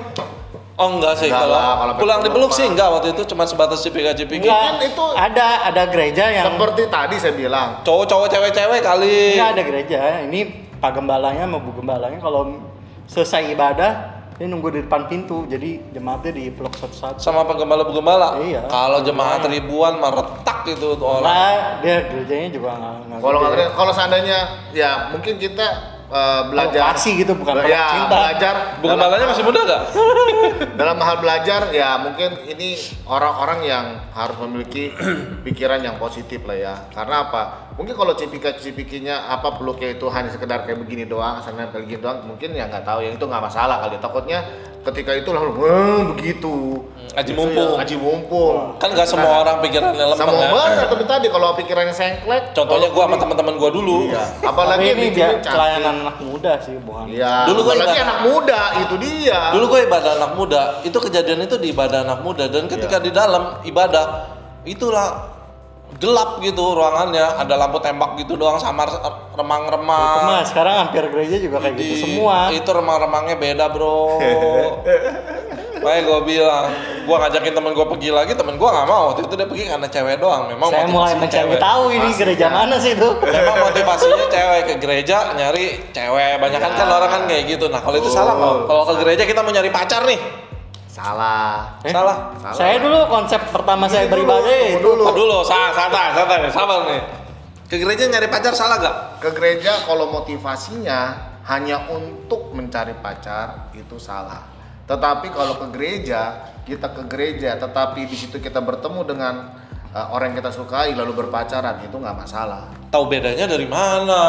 Oh 0.74 0.90
enggak 0.90 1.14
sih 1.22 1.30
Enggak 1.30 1.46
kalau 1.46 1.54
lah, 1.54 1.74
kalau 1.78 1.94
pulang 2.02 2.20
peluk 2.20 2.34
dipeluk 2.34 2.52
sih 2.52 2.66
enggak 2.66 2.90
waktu 2.90 3.08
itu 3.14 3.22
cuma 3.30 3.46
sebatas 3.46 3.86
cipika-cipiki. 3.86 4.50
Enggak, 4.50 4.90
itu- 4.90 5.14
ada 5.14 5.70
ada 5.70 5.84
gereja 5.86 6.26
yang 6.34 6.46
seperti 6.50 6.90
tadi 6.90 7.16
saya 7.22 7.38
bilang 7.38 7.86
Cowok-cowok 7.86 8.28
cewek-cewek 8.28 8.82
kali. 8.82 9.38
enggak 9.38 9.50
ada 9.54 9.64
gereja. 9.64 10.00
Ini 10.26 10.40
Pak 10.82 10.92
Gembalanya 10.98 11.46
sama 11.46 11.62
Bu 11.62 11.78
Gembalanya 11.78 12.18
kalau 12.18 12.58
selesai 13.06 13.54
ibadah 13.54 13.92
dia 14.34 14.50
nunggu 14.50 14.74
di 14.74 14.82
depan 14.82 15.06
pintu. 15.06 15.46
Jadi 15.46 15.94
jemaatnya 15.94 16.34
dipeluk 16.34 16.74
satu-satu. 16.74 17.22
sama 17.22 17.46
penggembala-penggembala. 17.46 18.42
Iya. 18.42 18.66
Kalau 18.66 19.06
jemaat 19.06 19.46
ribuan 19.46 20.02
mah 20.02 20.10
retak 20.10 20.74
itu 20.74 20.98
orang. 20.98 21.22
Nah, 21.22 21.54
dia 21.86 22.10
gerejanya 22.10 22.50
juga 22.50 22.70
nggak 22.74 23.22
kalau 23.22 23.40
kalau 23.78 23.92
seandainya 23.94 24.40
ya 24.74 25.14
mungkin 25.14 25.38
kita 25.38 25.93
eh, 26.14 26.42
belajar 26.54 26.94
Lokasi 26.94 27.10
gitu, 27.18 27.34
bukan 27.34 27.54
ya 27.66 27.86
cinta. 27.90 28.14
belajar 28.14 28.56
Bu 28.80 28.86
gembalanya 28.94 29.26
masih 29.34 29.44
muda 29.44 29.60
gak? 29.66 29.82
dalam 30.80 30.98
hal 31.02 31.16
belajar 31.18 31.62
ya 31.74 31.98
mungkin 31.98 32.38
ini 32.46 32.78
orang-orang 33.10 33.60
yang 33.66 33.86
harus 34.14 34.38
memiliki 34.46 34.94
pikiran 35.46 35.82
yang 35.82 35.98
positif 35.98 36.46
lah 36.46 36.58
ya 36.58 36.74
karena 36.94 37.26
apa 37.30 37.73
mungkin 37.74 37.94
kalau 37.94 38.14
cipika 38.14 38.54
cipikinya 38.54 39.28
apa 39.28 39.58
peluknya 39.58 39.92
itu 39.92 40.06
hanya 40.08 40.30
sekedar 40.30 40.62
kayak 40.62 40.78
begini 40.78 41.04
doang 41.04 41.38
asal 41.38 41.52
nempel 41.52 41.82
gini 41.82 41.98
doang 41.98 42.22
mungkin 42.22 42.54
ya 42.54 42.66
nggak 42.66 42.84
tahu 42.84 43.02
yang 43.02 43.14
itu 43.14 43.24
nggak 43.24 43.42
masalah 43.42 43.82
kali 43.82 43.98
takutnya 43.98 44.46
ketika 44.84 45.16
itu 45.16 45.32
langsung 45.32 45.56
"Wah, 45.58 46.04
begitu 46.08 46.84
Aji 47.14 47.30
Itu 47.30 47.40
mumpung. 47.40 47.72
ya, 47.72 47.84
aji 47.86 47.96
mumpung 47.96 48.56
Kan 48.82 48.90
gak 48.92 49.06
semua 49.06 49.46
orang 49.46 49.62
pikirannya 49.62 50.02
lempeng 50.04 50.18
sama 50.18 50.34
ya. 50.34 50.50
banget 50.50 50.88
tapi 50.88 51.04
tadi 51.06 51.28
kalau 51.30 51.54
pikirannya 51.54 51.94
sengklek 51.94 52.44
Contohnya 52.52 52.90
gua 52.90 53.04
sama 53.06 53.18
teman-teman 53.18 53.54
gua 53.56 53.70
dulu. 53.70 54.10
iya. 54.10 54.24
Apalagi 54.42 54.86
ini 54.88 55.08
dia 55.12 55.38
pelayanan 55.38 55.96
anak 56.02 56.18
muda 56.20 56.58
sih, 56.58 56.74
bukan. 56.80 57.06
Iya, 57.06 57.46
Dulu 57.46 57.60
gua 57.62 57.70
apalagi 57.72 57.86
ibadah- 57.92 58.02
anak 58.04 58.20
muda 58.24 58.60
itu 58.82 58.96
dia. 58.98 59.40
Dulu 59.52 59.66
gue 59.68 59.80
ibadah 59.86 60.12
anak 60.16 60.32
muda, 60.34 60.62
itu 60.82 60.98
kejadian 61.00 61.40
itu 61.44 61.56
di 61.56 61.68
ibadah 61.70 62.00
anak 62.02 62.20
muda 62.20 62.44
dan 62.48 62.64
ketika 62.66 62.98
Iya. 62.98 63.06
di 63.06 63.12
dalam 63.14 63.44
ibadah 63.62 64.06
itulah 64.64 65.08
gelap 65.98 66.40
gitu 66.40 66.74
ruangannya, 66.74 67.38
ada 67.38 67.54
lampu 67.56 67.78
tembak 67.78 68.16
gitu 68.16 68.34
doang 68.34 68.58
samar 68.58 68.90
remang-remang. 69.32 70.16
Itu 70.16 70.28
mah 70.28 70.44
sekarang 70.44 70.76
hampir 70.80 71.04
gereja 71.08 71.38
juga 71.38 71.58
kayak 71.60 71.76
gitu 71.76 71.86
Di- 71.90 72.02
semua. 72.16 72.50
Itu 72.50 72.70
remang-remangnya 72.70 73.36
beda 73.36 73.66
bro. 73.68 74.18
Makanya 75.84 76.02
gue 76.02 76.20
bilang, 76.24 76.66
gue 77.04 77.12
ngajakin 77.14 77.54
temen 77.54 77.72
gue 77.76 77.86
pergi 77.86 78.10
lagi, 78.10 78.32
temen 78.34 78.56
gue 78.56 78.64
nggak 78.66 78.88
mau. 78.88 79.12
Waktu 79.12 79.28
itu 79.28 79.34
dia 79.36 79.44
pergi 79.44 79.64
karena 79.68 79.88
cewek 79.90 80.16
doang. 80.16 80.48
Memang 80.48 80.72
Saya 80.72 80.88
mulai 80.88 81.14
mencari 81.14 81.56
tahu 81.60 81.84
ini 81.90 82.00
Pastinya. 82.00 82.20
gereja 82.24 82.48
mana 82.48 82.76
sih 82.80 82.92
itu. 82.96 83.10
Memang 83.20 83.56
motivasinya 83.68 84.26
cewek 84.32 84.62
ke 84.64 84.74
gereja 84.80 85.18
nyari 85.36 85.66
cewek. 85.92 86.40
Banyak 86.40 86.60
kan 86.62 86.72
Ya. 86.72 86.78
kan 86.80 86.88
orang 86.90 87.10
kan 87.12 87.22
kayak 87.28 87.44
gitu. 87.50 87.66
Nah 87.68 87.84
kalau 87.84 88.00
itu 88.00 88.08
salah. 88.08 88.32
Kalau 88.64 88.84
ke 88.88 88.96
gereja 88.98 89.24
kita 89.26 89.44
mau 89.44 89.52
nyari 89.52 89.68
pacar 89.70 90.08
nih, 90.08 90.16
Salah. 90.94 91.82
Eh? 91.82 91.90
salah. 91.90 92.38
Salah. 92.38 92.54
Saya 92.54 92.78
dulu 92.78 93.10
konsep 93.10 93.42
pertama 93.50 93.90
saya 93.90 94.06
Dulu, 94.06 94.14
beribadah 94.14 94.58
itu 94.70 94.86
dulu. 94.86 95.04
Dulu, 95.10 95.38
salah, 95.42 95.74
santai, 95.74 96.14
santai, 96.14 96.38
nih, 96.46 96.52
sabar 96.54 96.80
nih. 96.86 97.02
Ke 97.66 97.82
gereja 97.82 98.06
nyari 98.06 98.30
pacar 98.30 98.54
salah 98.54 98.78
gak? 98.78 98.96
Ke 99.18 99.30
gereja 99.34 99.82
kalau 99.90 100.14
motivasinya 100.14 101.34
hanya 101.50 101.90
untuk 101.90 102.54
mencari 102.54 102.94
pacar 103.02 103.74
itu 103.74 103.98
salah. 103.98 104.46
Tetapi 104.86 105.34
kalau 105.34 105.58
ke 105.58 105.68
gereja, 105.74 106.54
kita 106.64 106.94
ke 106.94 107.04
gereja 107.10 107.58
tetapi 107.58 108.06
di 108.06 108.14
situ 108.14 108.38
kita 108.38 108.62
bertemu 108.62 109.02
dengan 109.04 109.34
uh, 109.94 110.08
orang 110.12 110.34
yang 110.34 110.44
kita 110.44 110.52
sukai 110.52 110.98
lalu 110.98 111.24
berpacaran 111.24 111.80
itu 111.86 111.96
nggak 111.96 112.18
masalah. 112.18 112.68
Tahu 112.90 113.10
bedanya 113.10 113.46
dari 113.46 113.70
mana? 113.70 114.22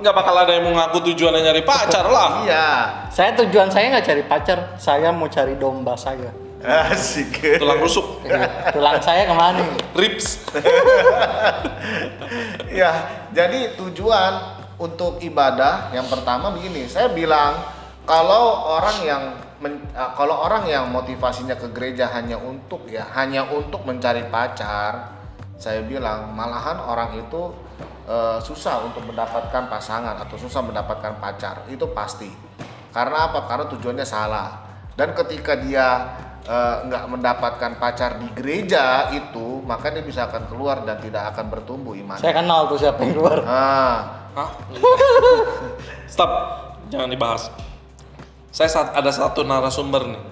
Nggak 0.00 0.14
bakal 0.14 0.34
ada 0.36 0.52
yang 0.56 0.68
mengaku 0.68 1.00
tujuannya 1.12 1.40
nyari 1.40 1.62
pacar 1.64 2.06
lah. 2.06 2.30
Iya. 2.46 2.68
Saya 3.12 3.30
tujuan 3.44 3.68
saya 3.68 3.92
nggak 3.96 4.06
cari 4.06 4.22
pacar, 4.24 4.58
saya 4.80 5.08
mau 5.12 5.28
cari 5.28 5.56
domba 5.56 5.96
saya. 5.96 6.30
Asik. 6.60 7.40
Tulang 7.56 7.80
rusuk, 7.80 8.20
Tulang 8.76 9.00
saya 9.00 9.24
ke 9.24 9.32
mana? 9.32 9.64
ribs. 9.96 10.44
ya, 12.80 13.08
jadi 13.32 13.80
tujuan 13.80 14.60
untuk 14.76 15.24
ibadah 15.24 15.88
yang 15.96 16.04
pertama 16.04 16.52
begini, 16.52 16.84
saya 16.84 17.08
bilang 17.08 17.64
kalau 18.04 18.76
orang 18.76 18.96
yang 19.08 19.22
men- 19.60 19.84
eh, 19.92 20.10
kalau 20.16 20.40
orang 20.44 20.66
yang 20.66 20.88
motivasinya 20.88 21.54
ke 21.54 21.68
gereja 21.70 22.08
hanya 22.10 22.40
untuk 22.40 22.88
ya 22.88 23.06
hanya 23.14 23.44
untuk 23.46 23.84
mencari 23.84 24.26
pacar, 24.32 25.14
saya 25.60 25.84
bilang 25.84 26.32
malahan 26.32 26.80
orang 26.80 27.20
itu 27.20 27.52
eh, 28.08 28.38
susah 28.40 28.82
untuk 28.88 29.04
mendapatkan 29.06 29.68
pasangan 29.68 30.16
atau 30.18 30.36
susah 30.40 30.64
mendapatkan 30.64 31.20
pacar 31.20 31.68
itu 31.68 31.84
pasti. 31.92 32.32
Karena 32.90 33.30
apa? 33.30 33.46
Karena 33.46 33.70
tujuannya 33.70 34.06
salah. 34.08 34.66
Dan 34.96 35.14
ketika 35.14 35.54
dia 35.54 35.86
eh, 36.48 36.76
nggak 36.88 37.04
mendapatkan 37.06 37.76
pacar 37.76 38.18
di 38.18 38.28
gereja 38.32 39.12
itu, 39.12 39.60
maka 39.62 39.92
dia 39.92 40.02
bisa 40.02 40.26
akan 40.26 40.48
keluar 40.48 40.82
dan 40.88 40.98
tidak 40.98 41.36
akan 41.36 41.52
bertumbuh 41.52 41.92
imannya. 41.94 42.24
Saya 42.24 42.34
kenal 42.40 42.66
tuh 42.66 42.80
siapa 42.80 42.98
yang 43.04 43.12
keluar. 43.14 43.38
Nah, 43.44 44.20
Hah? 44.30 44.46
Stop, 46.06 46.30
jangan 46.86 47.10
dibahas. 47.10 47.50
Saya 48.50 48.66
saat 48.66 48.88
ada 48.98 49.10
satu 49.14 49.46
narasumber 49.46 50.10
nih. 50.10 50.22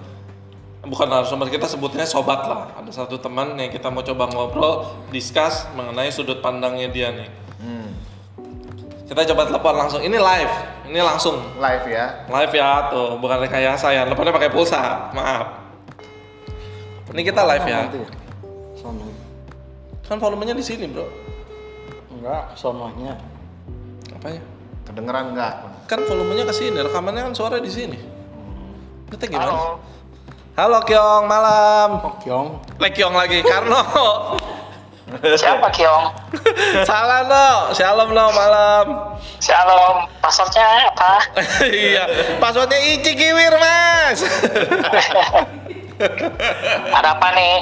Bukan 0.79 1.07
narasumber, 1.07 1.47
kita 1.51 1.67
sebutnya 1.67 2.03
sobat 2.03 2.43
lah. 2.47 2.71
Ada 2.75 3.03
satu 3.03 3.19
teman 3.19 3.55
yang 3.55 3.71
kita 3.71 3.87
mau 3.91 4.03
coba 4.03 4.27
ngobrol, 4.31 4.87
discuss 5.11 5.67
mengenai 5.75 6.11
sudut 6.11 6.39
pandangnya 6.39 6.87
dia 6.91 7.11
nih. 7.15 7.29
hmm, 7.63 7.89
Kita 9.07 9.23
coba 9.33 9.47
telepon 9.47 9.75
langsung. 9.75 10.01
Ini 10.03 10.17
live, 10.19 10.53
ini 10.87 10.99
langsung. 11.03 11.39
live 11.59 11.85
ya. 11.87 12.05
Live 12.27 12.53
ya, 12.55 12.91
tuh 12.91 13.19
bukan 13.19 13.43
rekayasa 13.43 13.91
ya. 13.91 14.03
Teleponnya 14.07 14.33
pakai 14.35 14.51
pulsa, 14.51 15.11
maaf. 15.15 15.59
Ini 17.11 17.21
kita 17.25 17.41
live 17.41 17.65
ya. 17.65 17.79
Sono. 18.77 19.09
Kan 20.05 20.17
volumenya 20.17 20.53
di 20.53 20.65
sini 20.65 20.85
bro. 20.89 21.05
Enggak, 22.13 22.53
sononya. 22.53 23.17
Apanya? 24.13 24.41
Kedengeran 24.89 25.37
nggak? 25.37 25.53
Kan 25.85 25.99
volumenya 26.05 26.45
ke 26.45 26.53
sini, 26.53 26.77
rekamannya 26.81 27.29
kan 27.29 27.33
suara 27.37 27.61
di 27.61 27.69
sini. 27.69 27.97
Kita 29.09 29.25
gimana? 29.25 29.77
Halo 30.57 30.79
Kyong, 30.81 31.23
malam. 31.29 31.89
Oh, 32.01 32.13
Kyong. 32.17 32.47
Lek 32.81 32.93
Kyong 32.93 33.13
lagi, 33.13 33.41
Karno. 33.41 33.81
Siapa 35.37 35.69
Kiong? 35.69 36.05
Salah 36.89 37.25
no, 37.25 37.73
shalom 37.73 38.13
no, 38.13 38.25
malam. 38.29 38.85
Shalom, 39.37 40.09
passwordnya 40.21 40.89
apa? 40.89 41.13
iya, 41.69 42.05
passwordnya 42.37 42.77
Ici 42.77 43.13
Kiwir 43.13 43.53
mas. 43.57 44.25
Ada 46.97 47.09
apa 47.13 47.27
nih? 47.35 47.55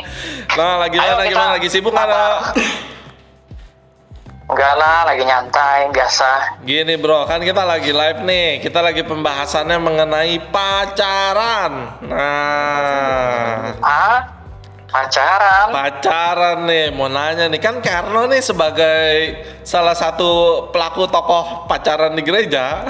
nah, 0.53 0.77
lagi 0.79 0.95
Ayo 0.95 1.11
mana? 1.11 1.23
kita- 1.23 1.31
Gimana? 1.31 1.51
Lagi 1.59 1.67
sibuk 1.71 1.91
nggak? 1.91 2.39
Enggak 4.47 4.73
lah, 4.79 5.03
lagi 5.03 5.27
nyantai, 5.27 5.91
biasa. 5.91 6.63
Gini 6.63 6.95
bro, 6.95 7.27
kan 7.27 7.43
kita 7.43 7.67
lagi 7.67 7.91
live 7.91 8.23
nih. 8.23 8.63
Kita 8.63 8.79
lagi 8.79 9.03
pembahasannya 9.03 9.75
mengenai 9.75 10.39
pacaran. 10.47 11.99
Nah, 12.07 13.75
Ah, 13.83 14.19
pacaran. 14.87 15.67
pacaran 15.75 16.63
nih. 16.63 16.95
Mau 16.95 17.11
nanya 17.11 17.51
nih, 17.51 17.59
kan 17.59 17.83
Karno 17.83 18.23
nih 18.31 18.39
sebagai 18.39 19.35
salah 19.67 19.91
satu 19.91 20.63
pelaku 20.71 21.11
tokoh 21.11 21.67
pacaran 21.67 22.15
di 22.15 22.23
gereja. 22.23 22.87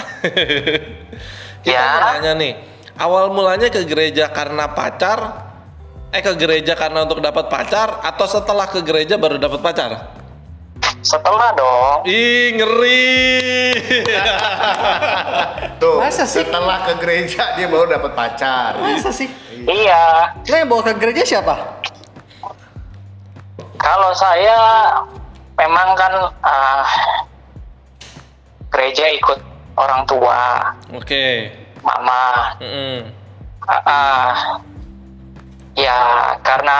kita 1.66 1.74
Ya. 1.74 1.86
mau 1.98 2.22
nanya 2.22 2.38
nih, 2.38 2.54
awal 3.02 3.34
mulanya 3.34 3.74
ke 3.74 3.82
gereja 3.82 4.30
karena 4.30 4.78
pacar, 4.78 5.50
eh 6.14 6.22
ke 6.22 6.38
gereja 6.38 6.78
karena 6.78 7.02
untuk 7.02 7.18
dapat 7.18 7.50
pacar, 7.50 7.98
atau 8.06 8.30
setelah 8.30 8.70
ke 8.70 8.86
gereja 8.86 9.18
baru 9.18 9.42
dapat 9.42 9.58
pacar? 9.66 10.17
Setelah 11.08 11.56
dong. 11.56 12.04
Ih, 12.04 12.60
ngeri. 12.60 13.16
Tuh, 15.82 16.04
Masa 16.04 16.28
sih? 16.28 16.44
setelah 16.44 16.84
ke 16.84 17.00
gereja 17.00 17.56
dia 17.56 17.72
baru 17.72 17.96
dapat 17.96 18.12
pacar. 18.12 18.76
Masa 18.76 19.16
sih? 19.16 19.32
Iya. 19.64 20.36
Lo 20.44 20.56
yang 20.60 20.68
bawa 20.68 20.84
ke 20.92 21.00
gereja 21.00 21.24
siapa? 21.24 21.56
Kalau 23.80 24.12
saya 24.12 24.60
memang 25.56 25.96
kan 25.96 26.14
ah, 26.44 26.84
gereja 28.68 29.08
ikut 29.16 29.40
orang 29.80 30.04
tua, 30.04 30.76
Oke. 30.92 31.56
mama. 31.86 32.52
Mm-mm. 32.60 33.00
Ah, 33.64 33.80
ah. 33.88 34.32
ya 35.78 36.00
karena 36.44 36.80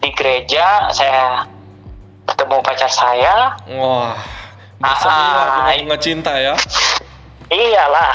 di 0.00 0.08
gereja 0.16 0.88
saya 0.94 1.44
ketemu 2.24 2.56
pacar 2.62 2.90
saya. 2.90 3.34
Wah, 3.72 4.14
bersemilah 4.78 5.44
Ah, 5.44 5.52
bunga-bunga 5.56 5.98
cinta 5.98 6.32
ya. 6.34 6.54
Iyalah. 7.48 8.14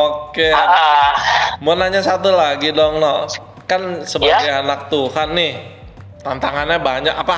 Oke. 0.00 0.48
Ah. 0.48 1.12
Mau 1.60 1.74
nanya 1.74 2.00
satu 2.00 2.32
lagi 2.32 2.72
dong, 2.72 2.98
No. 2.98 3.28
Kan 3.68 4.02
sebagai 4.02 4.48
Ya. 4.48 4.64
anak 4.64 4.88
Tuhan 4.88 5.36
nih, 5.36 5.52
tantangannya 6.24 6.80
banyak 6.80 7.12
apa 7.12 7.36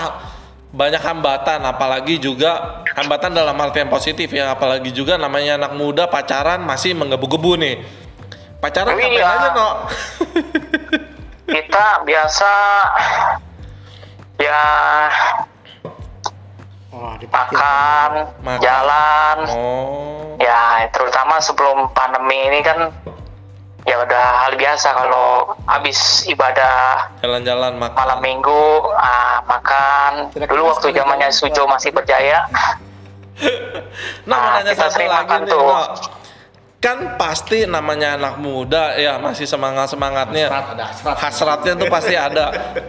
banyak 0.71 1.03
hambatan 1.03 1.67
apalagi 1.67 2.23
juga 2.23 2.79
hambatan 2.95 3.35
dalam 3.35 3.59
artian 3.59 3.91
positif 3.91 4.31
ya 4.31 4.55
apalagi 4.55 4.95
juga 4.95 5.19
namanya 5.19 5.59
anak 5.59 5.75
muda 5.75 6.07
pacaran 6.07 6.63
masih 6.63 6.95
menggebu-gebu 6.95 7.59
nih 7.59 7.83
pacaran 8.63 8.95
ngapain 8.95 9.19
Iya. 9.19 9.27
aja 9.27 9.49
no 9.51 9.69
kita 11.51 12.07
biasa 12.07 12.53
ya 14.39 14.63
Wah, 17.01 17.17
makan, 17.17 18.11
Makan. 18.45 18.61
jalan, 18.61 19.37
oh. 19.49 20.37
Ya 20.37 20.85
terutama 20.93 21.41
sebelum 21.41 21.89
pandemi 21.91 22.37
ini 22.45 22.61
kan 22.61 22.93
ya 23.89 23.97
udah 23.99 24.45
hal 24.45 24.53
biasa 24.55 24.93
kalau 24.93 25.57
habis 25.65 25.97
ibadah 26.29 27.09
jalan-jalan 27.25 27.81
makan. 27.81 27.97
malam 27.97 28.21
minggu 28.21 28.65
ah, 28.93 29.41
makan. 29.49 30.29
Kira-kira 30.29 30.53
dulu 30.53 30.69
waktu 30.69 30.93
zamannya 30.93 31.29
Sujo 31.33 31.65
masih 31.65 31.91
berjaya. 31.91 32.45
Nah 34.29 34.37
Ah, 34.37 34.61
nanya 34.61 34.77
kita 34.77 34.93
sering 34.93 35.09
lagi 35.09 35.25
makan 35.25 35.41
nih 35.49 35.53
tuh. 35.57 35.65
no 35.65 35.81
kan 36.81 37.21
pasti 37.21 37.69
namanya 37.69 38.17
anak 38.17 38.41
muda 38.41 38.97
ya 38.97 39.21
masih 39.21 39.45
semangat 39.45 39.93
semangatnya 39.93 40.49
Hasrat 40.49 40.73
ada 40.73 40.85
hasrat. 40.89 41.17
hasratnya 41.21 41.73
tuh 41.77 41.89
pasti 41.93 42.15
ada. 42.17 42.47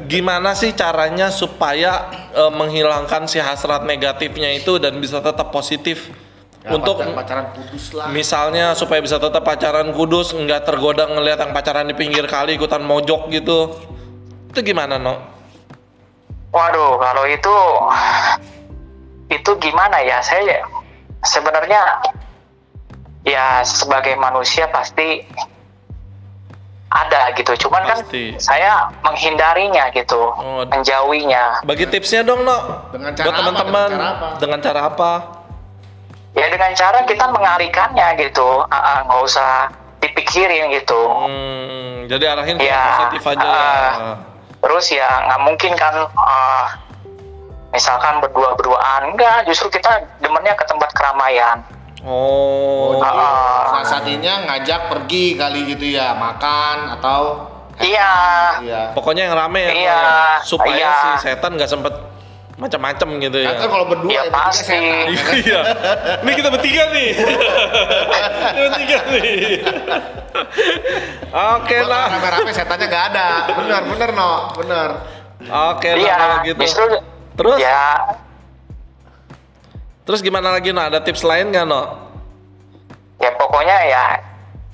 Gimana 0.08 0.56
sih 0.56 0.72
caranya 0.72 1.28
supaya 1.28 2.08
eh, 2.32 2.48
menghilangkan 2.50 3.28
si 3.28 3.36
hasrat 3.38 3.84
negatifnya 3.84 4.56
itu 4.56 4.80
dan 4.80 4.96
bisa 4.98 5.20
tetap 5.20 5.52
positif 5.52 6.08
Ya, 6.62 6.78
untuk 6.78 6.94
pacaran, 6.94 7.18
pacaran 7.18 7.46
kudus 7.58 7.90
lah. 7.92 8.06
misalnya 8.14 8.78
supaya 8.78 9.02
bisa 9.02 9.18
tetap 9.18 9.42
pacaran 9.42 9.90
kudus, 9.92 10.30
nggak 10.30 10.62
tergoda 10.62 11.10
ngelihat 11.10 11.42
yang 11.42 11.52
pacaran 11.52 11.90
di 11.90 11.98
pinggir 11.98 12.30
kali 12.30 12.54
ikutan 12.54 12.86
mojok 12.86 13.34
gitu. 13.34 13.82
Itu 14.48 14.62
gimana, 14.62 15.02
No? 15.02 15.18
waduh 16.54 17.02
kalau 17.02 17.26
itu 17.26 17.56
itu 19.32 19.52
gimana 19.58 20.06
ya 20.06 20.22
saya 20.22 20.62
sebenarnya 21.24 21.82
ya 23.24 23.62
sebagai 23.62 24.16
manusia 24.16 24.66
pasti 24.68 25.22
ada 26.88 27.32
gitu 27.32 27.56
cuman 27.58 27.88
Pasti. 27.88 28.36
kan 28.36 28.42
saya 28.42 28.72
menghindarinya 29.00 29.88
gitu 29.92 30.20
Oh. 30.34 30.68
menjauhinya 30.68 31.64
Bagi 31.64 31.88
tipsnya 31.88 32.20
dong, 32.22 32.44
No. 32.44 32.84
Dengan 32.92 33.16
cara 33.16 33.26
Buat 33.26 33.34
apa? 33.34 33.44
teman-teman. 33.46 33.88
Dengan 33.88 33.96
cara 33.96 34.12
apa? 34.12 34.28
Dengan 34.38 34.60
cara 34.60 34.82
apa? 34.86 35.12
ya 36.32 36.48
dengan 36.48 36.72
cara 36.72 37.00
kita 37.04 37.26
mengalihkannya 37.28 38.08
gitu 38.18 38.64
Ah, 38.66 38.76
ah, 38.76 38.98
nggak 39.04 39.20
usah 39.22 39.52
dipikirin 40.00 40.72
gitu 40.74 40.96
Hmm, 41.22 42.08
jadi 42.08 42.24
arahin 42.30 42.56
ke 42.56 42.64
Ya, 42.66 42.84
positif 42.98 43.24
aja 43.30 43.44
ya. 43.44 43.52
ah. 43.52 44.16
terus 44.58 44.86
ya 44.90 45.28
nggak 45.28 45.42
mungkin 45.44 45.72
kan 45.76 45.92
ah, 46.14 46.72
misalkan 47.70 48.20
berdua 48.20 48.56
berduaan 48.56 49.12
enggak 49.12 49.44
justru 49.44 49.68
kita 49.70 49.92
demennya 50.18 50.56
ke 50.56 50.64
tempat 50.64 50.88
keramaian 50.92 51.60
Oh, 52.02 52.92
Oh, 52.92 52.98
jadi 52.98 53.14
Ah. 53.14 53.62
salah 53.70 53.88
satunya 53.88 54.34
ngajak 54.42 54.90
pergi 54.90 55.36
kali 55.36 55.70
gitu 55.70 55.86
ya, 55.88 56.12
makan 56.12 56.98
atau 56.98 57.46
iya 57.78 58.14
iya. 58.60 58.82
pokoknya 58.92 59.26
yang 59.26 59.36
rame 59.36 59.62
ya, 59.62 59.72
Iya, 59.72 59.86
ya. 59.86 60.02
supaya 60.42 60.74
iya. 60.76 60.94
si 61.16 61.30
setan 61.30 61.54
nggak 61.54 61.66
sempet 61.68 61.94
macam-macam 62.58 63.08
gitu 63.20 63.38
ya. 63.38 63.54
Kan 63.56 63.70
kalau 63.70 63.86
berdua 63.86 64.06
Ya, 64.08 64.22
ya, 64.22 64.24
bertiga 64.24 64.42
pasti. 64.44 64.66
setan, 64.66 64.84
ya 65.08 65.22
kan? 65.24 65.34
Iya. 65.36 65.62
Ini 66.20 66.32
kita 66.32 66.50
bertiga 66.50 66.84
nih. 66.92 67.10
Kita 68.52 68.62
bertiga 68.68 68.98
nih. 69.08 69.42
Oke 71.32 71.78
lah. 71.82 72.06
rame-rame 72.12 72.52
setannya 72.52 72.86
nggak 72.86 73.06
ada. 73.14 73.28
Bener, 73.56 73.82
bener 73.88 74.10
no, 74.12 74.32
bener. 74.54 74.90
Oke 75.42 75.90
lah 75.92 76.00
iya 76.00 76.16
kalau 76.16 76.38
gitu. 76.46 76.60
justru 76.62 76.86
Terus? 77.34 77.58
ya 77.58 77.82
Terus 80.02 80.20
gimana 80.26 80.54
lagi 80.54 80.74
no? 80.74 80.82
Ada 80.82 81.00
tips 81.06 81.22
lain 81.22 81.54
nggak 81.54 81.66
no? 81.70 82.12
ya 83.22 83.30
pokoknya 83.38 83.78
ya 83.86 84.06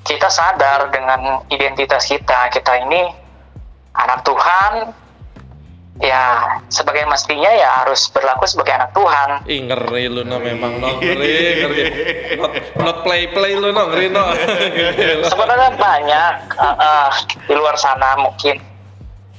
kita 0.07 0.31
sadar 0.31 0.87
dengan 0.87 1.43
identitas 1.51 2.07
kita 2.07 2.47
kita 2.55 2.87
ini 2.87 3.11
anak 3.91 4.23
Tuhan 4.23 4.95
ya 5.99 6.45
sebagai 6.71 7.03
mestinya 7.11 7.51
ya 7.51 7.83
harus 7.83 8.07
berlaku 8.13 8.47
sebagai 8.47 8.79
anak 8.79 8.95
Tuhan 8.95 9.29
Ih 9.49 9.67
ngeri 9.67 10.05
lu 10.07 10.23
no 10.23 10.39
memang 10.39 10.79
no 10.79 10.95
ngeri 11.01 11.35
ngeri. 11.59 11.83
Not, 12.39 12.53
not 12.79 12.97
play 13.03 13.27
play 13.33 13.57
lu 13.57 13.73
no 13.75 13.91
ngeri 13.91 14.07
no. 14.13 14.23
Sebenarnya 15.33 15.73
banyak 15.75 16.33
uh, 16.55 16.77
uh, 16.77 17.09
di 17.49 17.53
luar 17.57 17.75
sana 17.75 18.15
mungkin 18.15 18.61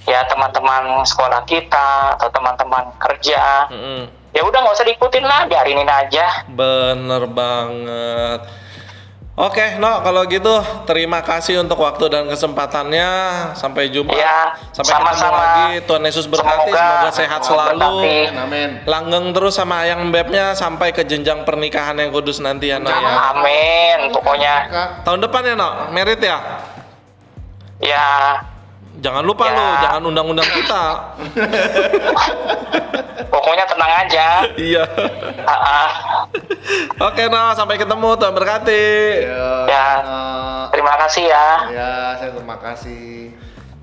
ya 0.05 0.27
teman-teman 0.29 1.07
sekolah 1.07 1.47
kita 1.47 2.19
atau 2.19 2.29
teman-teman 2.35 2.91
kerja 2.99 3.71
Mm-mm. 3.71 4.18
Ya 4.39 4.47
udah 4.47 4.59
nggak 4.63 4.77
usah 4.79 4.87
diikutin 4.87 5.25
lah 5.27 5.51
biarinin 5.51 5.91
aja 5.91 6.47
Bener 6.47 7.27
banget. 7.27 8.41
Oke, 9.39 9.79
no, 9.79 10.03
kalau 10.03 10.27
gitu 10.27 10.51
terima 10.83 11.23
kasih 11.23 11.63
untuk 11.63 11.79
waktu 11.79 12.11
dan 12.11 12.27
kesempatannya. 12.27 13.07
Sampai 13.55 13.87
jumpa. 13.87 14.11
Ya, 14.11 14.51
Sampai 14.75 14.99
ketemu 14.99 15.15
sama-sama. 15.15 15.39
lagi. 15.39 15.79
Tuhan 15.87 16.03
Yesus 16.03 16.27
berkati. 16.27 16.75
Semoga 16.75 16.83
Semoga 16.83 17.11
sehat 17.15 17.41
selalu. 17.47 17.87
Amin, 18.03 18.31
amin. 18.35 18.71
Langgeng 18.83 19.31
terus 19.31 19.55
sama 19.55 19.87
ayang 19.87 20.11
bebnya 20.11 20.59
sampai 20.59 20.91
ke 20.91 21.07
jenjang 21.07 21.47
pernikahan 21.47 21.95
yang 22.03 22.11
kudus 22.11 22.43
nanti 22.43 22.75
ya, 22.75 22.83
no 22.83 22.91
ya. 22.91 22.99
amin 23.31 24.11
pokoknya 24.11 24.55
Tahun 25.07 25.23
depan 25.23 25.47
ya, 25.47 25.55
no, 25.55 25.71
merit 25.95 26.19
ya. 26.19 26.39
ya 27.79 28.07
Jangan 28.99 29.23
lupa 29.23 29.47
Ya. 29.47 29.55
lu, 29.55 29.67
jangan 29.79 30.03
undang-undang 30.11 30.49
kita. 30.51 30.85
pokoknya 33.29 33.65
tenang 33.69 33.93
aja 34.05 34.27
iya. 34.57 34.85
Ah, 35.47 35.53
ah. 35.55 35.89
Oke, 37.09 37.31
no, 37.31 37.55
sampai 37.57 37.81
ketemu. 37.81 38.09
Tuhan 38.19 38.35
berkati. 38.35 38.87
Ya. 39.25 39.51
Ya. 39.69 39.87
terima 40.69 40.95
kasih 41.01 41.25
ya 41.33 41.49
ya, 41.73 41.91
saya 42.19 42.31
terima 42.35 42.57
kasih. 42.61 43.33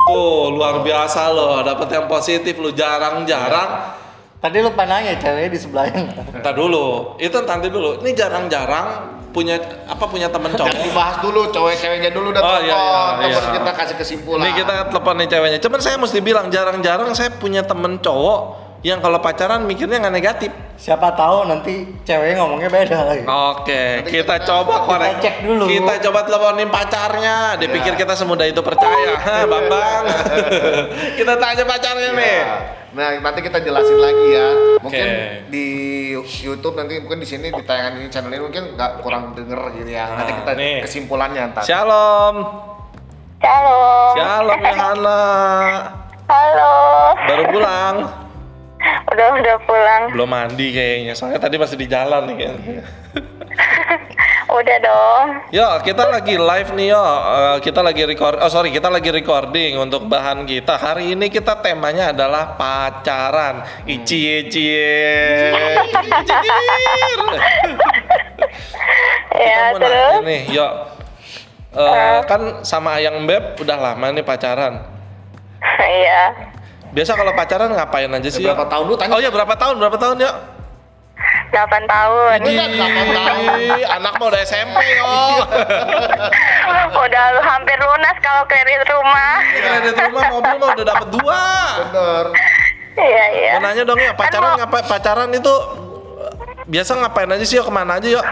Tuh, 0.06 0.54
luar 0.54 0.86
biasa 0.86 1.34
loh. 1.34 1.66
Dapat 1.66 1.88
yang 1.90 2.06
positif 2.06 2.54
lu 2.62 2.70
jarang-jarang. 2.70 3.98
Tadi 4.38 4.62
lupa 4.62 4.86
nanya 4.86 5.18
cewek 5.18 5.50
di 5.50 5.58
sebelahnya. 5.58 6.06
Entar 6.30 6.54
dulu, 6.54 7.18
itu 7.18 7.34
nanti 7.42 7.74
dulu. 7.74 7.98
Ini 8.06 8.14
jarang-jarang 8.14 8.88
punya 9.36 9.60
apa 9.84 10.06
punya 10.08 10.32
temen 10.32 10.56
cowok. 10.56 10.72
Jangan 10.72 10.88
dibahas 10.88 11.16
dulu, 11.20 11.42
cewek-ceweknya 11.52 12.10
dulu 12.16 12.32
udah 12.32 12.40
Oh, 12.40 12.48
telepon. 12.56 12.64
iya, 12.64 12.80
iya, 13.20 13.36
Terus 13.36 13.44
iya. 13.44 13.56
kita 13.60 13.72
kasih 13.76 13.96
kesimpulan. 14.00 14.40
Ini 14.40 14.52
kita 14.56 14.76
telepon 14.88 15.16
nih 15.20 15.28
ceweknya. 15.28 15.60
Cuman 15.60 15.80
saya 15.84 15.96
mesti 16.00 16.20
bilang 16.24 16.48
jarang-jarang 16.48 17.12
saya 17.12 17.36
punya 17.36 17.60
temen 17.60 18.00
cowok 18.00 18.40
yang 18.82 19.02
kalau 19.02 19.18
pacaran 19.18 19.66
mikirnya 19.66 19.98
nggak 20.00 20.16
negatif. 20.16 20.52
Siapa 20.78 21.12
tahu 21.12 21.50
nanti 21.50 21.74
ceweknya 22.06 22.40
ngomongnya 22.40 22.70
beda 22.70 22.98
lagi. 23.04 23.24
Oke, 23.26 23.84
kita 24.06 24.40
coba 24.46 24.86
korek. 24.86 25.20
cek 25.20 25.36
dulu. 25.44 25.66
Kita 25.66 25.94
coba 26.06 26.20
teleponin 26.24 26.70
pacarnya. 26.70 27.58
Dipikir 27.58 27.98
kita 27.98 28.14
semudah 28.14 28.46
itu 28.46 28.62
percaya. 28.62 29.20
Hah, 29.20 29.44
Bambang. 29.52 30.04
kita 31.20 31.34
tanya 31.36 31.64
pacarnya 31.66 32.10
nih. 32.14 32.40
Nah, 32.96 33.12
nanti 33.20 33.44
kita 33.44 33.60
jelasin 33.60 34.00
lagi 34.00 34.26
ya. 34.32 34.48
Mungkin 34.80 35.04
Oke. 35.04 35.52
di 35.52 35.66
YouTube 36.16 36.80
nanti 36.80 36.96
mungkin 37.04 37.20
di 37.20 37.28
sini 37.28 37.52
di 37.52 37.60
tayangan 37.60 38.00
ini 38.00 38.08
channel 38.08 38.32
ini 38.32 38.40
mungkin 38.40 38.64
nggak 38.72 39.04
kurang 39.04 39.36
denger 39.36 39.60
gitu 39.76 39.92
ya. 39.92 40.08
nanti 40.16 40.32
Nah, 40.32 40.38
kita 40.40 40.52
nih. 40.56 40.76
kesimpulannya 40.80 41.42
ntar. 41.52 41.64
Shalom. 41.68 42.36
Halo. 43.44 43.80
Shalom 44.16 44.60
Yohana. 44.64 45.22
Halo. 46.26 46.74
Baru 47.20 47.44
pulang. 47.52 47.96
Udah 49.06 49.28
udah 49.34 49.58
pulang. 49.62 50.02
Belum 50.16 50.30
mandi 50.32 50.68
kayaknya. 50.72 51.14
Soalnya 51.14 51.44
tadi 51.44 51.56
masih 51.60 51.76
di 51.76 51.88
jalan 51.92 52.32
nih 52.32 52.36
kayaknya. 52.38 52.84
Udah 54.56 54.78
dong. 54.80 55.28
Yo, 55.52 55.68
kita 55.84 56.08
lagi 56.08 56.40
live 56.40 56.70
nih 56.80 56.96
yo. 56.96 57.04
Eh, 57.04 57.58
kita 57.60 57.84
lagi 57.84 58.08
record. 58.08 58.40
Oh 58.40 58.48
sorry, 58.48 58.72
kita 58.72 58.88
lagi 58.88 59.12
recording 59.12 59.76
untuk 59.76 60.08
bahan 60.08 60.48
kita. 60.48 60.80
Hari 60.80 61.12
ini 61.12 61.28
kita 61.28 61.60
temanya 61.60 62.16
adalah 62.16 62.56
pacaran. 62.56 63.68
Icie 63.84 64.48
cie. 64.48 64.96
Ya, 69.36 69.76
mau 69.76 69.84
terus? 69.84 70.24
nanya 70.24 70.32
nih, 70.32 70.42
yo. 70.48 70.68
Eh, 71.76 72.20
kan 72.24 72.64
sama 72.64 72.96
Ayang 72.96 73.28
Beb 73.28 73.60
udah 73.60 73.76
lama 73.76 74.08
nih 74.16 74.24
pacaran. 74.24 74.80
Iya. 76.00 76.32
Biasa 76.96 77.20
kalau 77.20 77.36
pacaran 77.36 77.68
ngapain 77.76 78.08
aja 78.08 78.30
sih? 78.32 78.40
yo? 78.40 78.56
Berapa 78.56 78.72
tahun 78.72 78.86
lu 78.88 78.96
tanya? 78.96 79.12
Oh 79.12 79.20
ya 79.20 79.28
berapa 79.28 79.52
tahun? 79.60 79.76
Berapa 79.84 79.98
tahun 80.00 80.24
ya? 80.24 80.55
8 81.56 81.88
tahun. 81.88 82.38
Ih, 82.44 82.60
anak 83.96 84.14
mah 84.14 84.28
udah 84.28 84.42
SMP 84.42 84.76
yo. 84.94 85.08
Udah 86.96 87.26
hampir 87.40 87.78
lunas 87.78 88.18
kalau 88.20 88.44
kredit 88.46 88.82
rumah. 88.88 89.38
Kredit 89.46 89.96
rumah 90.02 90.24
mobil 90.30 90.56
mah 90.58 90.70
udah 90.74 90.86
dapet 90.86 91.08
dua. 91.12 91.44
Bener. 91.86 92.26
Iya, 92.96 93.26
iya. 93.32 93.52
Mau 93.56 93.62
nanya 93.62 93.84
dong 93.84 94.00
ya, 94.00 94.12
pacaran 94.12 94.50
mau- 94.50 94.58
ngapain? 94.58 94.86
Pacaran 94.86 95.30
itu 95.30 95.54
biasa 96.66 96.92
ngapain 96.98 97.30
aja 97.30 97.46
sih? 97.46 97.56
Yo? 97.56 97.64
Ke 97.64 97.72
mana 97.72 98.00
aja 98.00 98.08
yuk? 98.10 98.26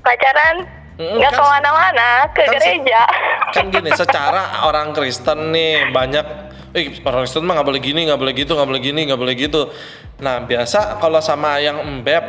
Pacaran 0.00 0.56
Mm, 1.00 1.16
nggak 1.16 1.32
kan- 1.32 1.40
ke 1.40 1.44
mana-mana, 1.48 2.08
ke 2.28 2.42
kan 2.44 2.60
se- 2.60 2.76
gereja. 2.76 3.02
Kan 3.50 3.64
gini, 3.72 3.88
secara 3.90 4.68
orang 4.68 4.92
Kristen 4.92 5.48
nih 5.48 5.88
banyak, 5.88 6.26
eh 6.70 6.92
orang 7.00 7.24
Kristen 7.24 7.40
mah 7.40 7.56
nggak 7.56 7.68
boleh 7.72 7.80
gini, 7.80 8.04
nggak 8.04 8.20
boleh 8.20 8.34
gitu, 8.36 8.52
nggak 8.52 8.68
boleh 8.68 8.82
gini, 8.84 9.00
nggak 9.08 9.16
boleh 9.16 9.32
gitu. 9.32 9.72
Nah 10.20 10.36
biasa 10.40 10.96
kalau 10.96 11.18
sama 11.18 11.56
yang 11.58 11.80
embeb, 11.80 12.20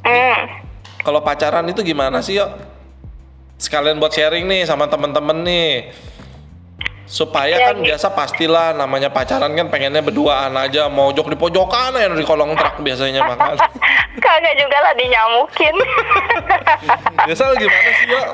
Hmm. 0.00 0.36
kalau 1.00 1.20
pacaran 1.20 1.64
itu 1.66 1.80
gimana 1.82 2.20
sih 2.20 2.36
yuk? 2.36 2.48
Sekalian 3.56 3.96
buat 3.96 4.08
sharing 4.10 4.44
nih 4.44 4.64
sama 4.64 4.84
temen-temen 4.86 5.40
nih. 5.40 5.72
Supaya 7.04 7.58
Ya, 7.58 7.66
kan 7.68 7.76
gi- 7.76 7.90
biasa 7.90 8.06
pastilah 8.08 8.70
namanya 8.72 9.10
pacaran 9.10 9.50
kan 9.50 9.66
pengennya 9.66 9.98
berduaan 9.98 10.54
aja 10.54 10.86
mau 10.86 11.10
jok 11.10 11.28
di 11.28 11.36
pojokan 11.36 11.90
ya 11.92 12.06
di 12.06 12.22
kolong 12.22 12.54
truk 12.54 12.80
biasanya 12.80 13.26
makan. 13.26 13.58
Kagak 14.22 14.54
juga 14.54 14.76
lah 14.78 14.94
dinyamukin. 14.94 15.74
Biasa 17.26 17.42
gimana 17.52 17.90
sih 17.92 18.06
yuk? 18.06 18.26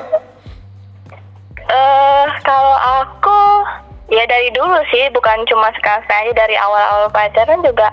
Eh, 1.59 2.25
kalau 2.41 2.75
aku 3.01 3.39
ya 4.07 4.23
dari 4.23 4.47
dulu 4.51 4.77
sih, 4.87 5.09
bukan 5.09 5.41
cuma 5.43 5.67
sekarang 5.73 6.05
aja 6.07 6.33
dari 6.37 6.55
awal-awal 6.55 7.09
pacaran 7.09 7.59
juga 7.59 7.89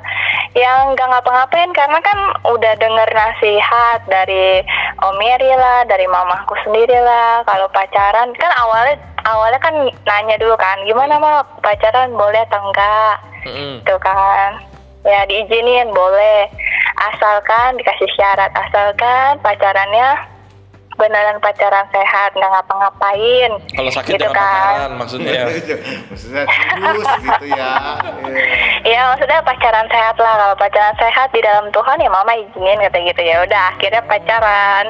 yang 0.55 0.95
nggak 0.95 1.11
ngapa-ngapain 1.11 1.71
karena 1.75 1.99
kan 1.99 2.19
udah 2.47 2.73
denger 2.79 3.09
nasihat 3.11 3.99
dari 4.07 4.63
Om 5.03 5.19
Mary 5.19 5.51
lah, 5.51 5.83
dari 5.91 6.07
mamaku 6.07 6.55
sendiri 6.63 6.95
lah. 7.03 7.43
Kalau 7.43 7.67
pacaran 7.75 8.31
kan 8.39 8.51
awalnya 8.63 8.97
awalnya 9.27 9.59
kan 9.59 9.75
nanya 10.07 10.39
dulu 10.39 10.55
kan, 10.55 10.79
gimana 10.87 11.19
mah 11.19 11.43
pacaran 11.59 12.15
boleh 12.15 12.41
atau 12.47 12.71
enggak? 12.71 13.17
Mm-mm. 13.51 13.83
Tuh 13.83 13.99
kan. 13.99 14.63
Ya 15.03 15.27
diizinin 15.27 15.91
boleh. 15.91 16.49
Asalkan 16.95 17.75
dikasih 17.77 18.09
syarat, 18.15 18.55
asalkan 18.55 19.43
pacarannya 19.43 20.34
beneran 21.05 21.37
pacaran 21.37 21.85
sehat, 21.93 22.33
nggak 22.33 22.49
ngapa-ngapain. 22.49 23.53
Kalau 23.77 23.91
sakit 23.93 24.17
Gitu 24.17 24.25
jangan 24.25 24.33
kan. 24.33 24.49
pacaran 24.49 24.93
maksudnya 24.97 25.31
ya. 25.31 25.45
Maksudnya 26.11 26.43
gitu 27.21 27.47
ya. 27.53 27.53
Iya. 27.53 27.73
Iya 28.85 29.01
maksudnya 29.13 29.39
pacaran 29.45 29.87
sehat 29.93 30.17
lah. 30.17 30.35
Kalau 30.35 30.57
pacaran 30.57 30.97
sehat 30.97 31.29
di 31.31 31.41
dalam 31.45 31.69
Tuhan 31.69 32.01
ya 32.01 32.09
mama 32.09 32.33
izinin 32.33 32.81
kata 32.81 32.99
gitu 33.05 33.21
ya. 33.21 33.45
Udah 33.45 33.77
akhirnya 33.77 34.01
pacaran. 34.05 34.85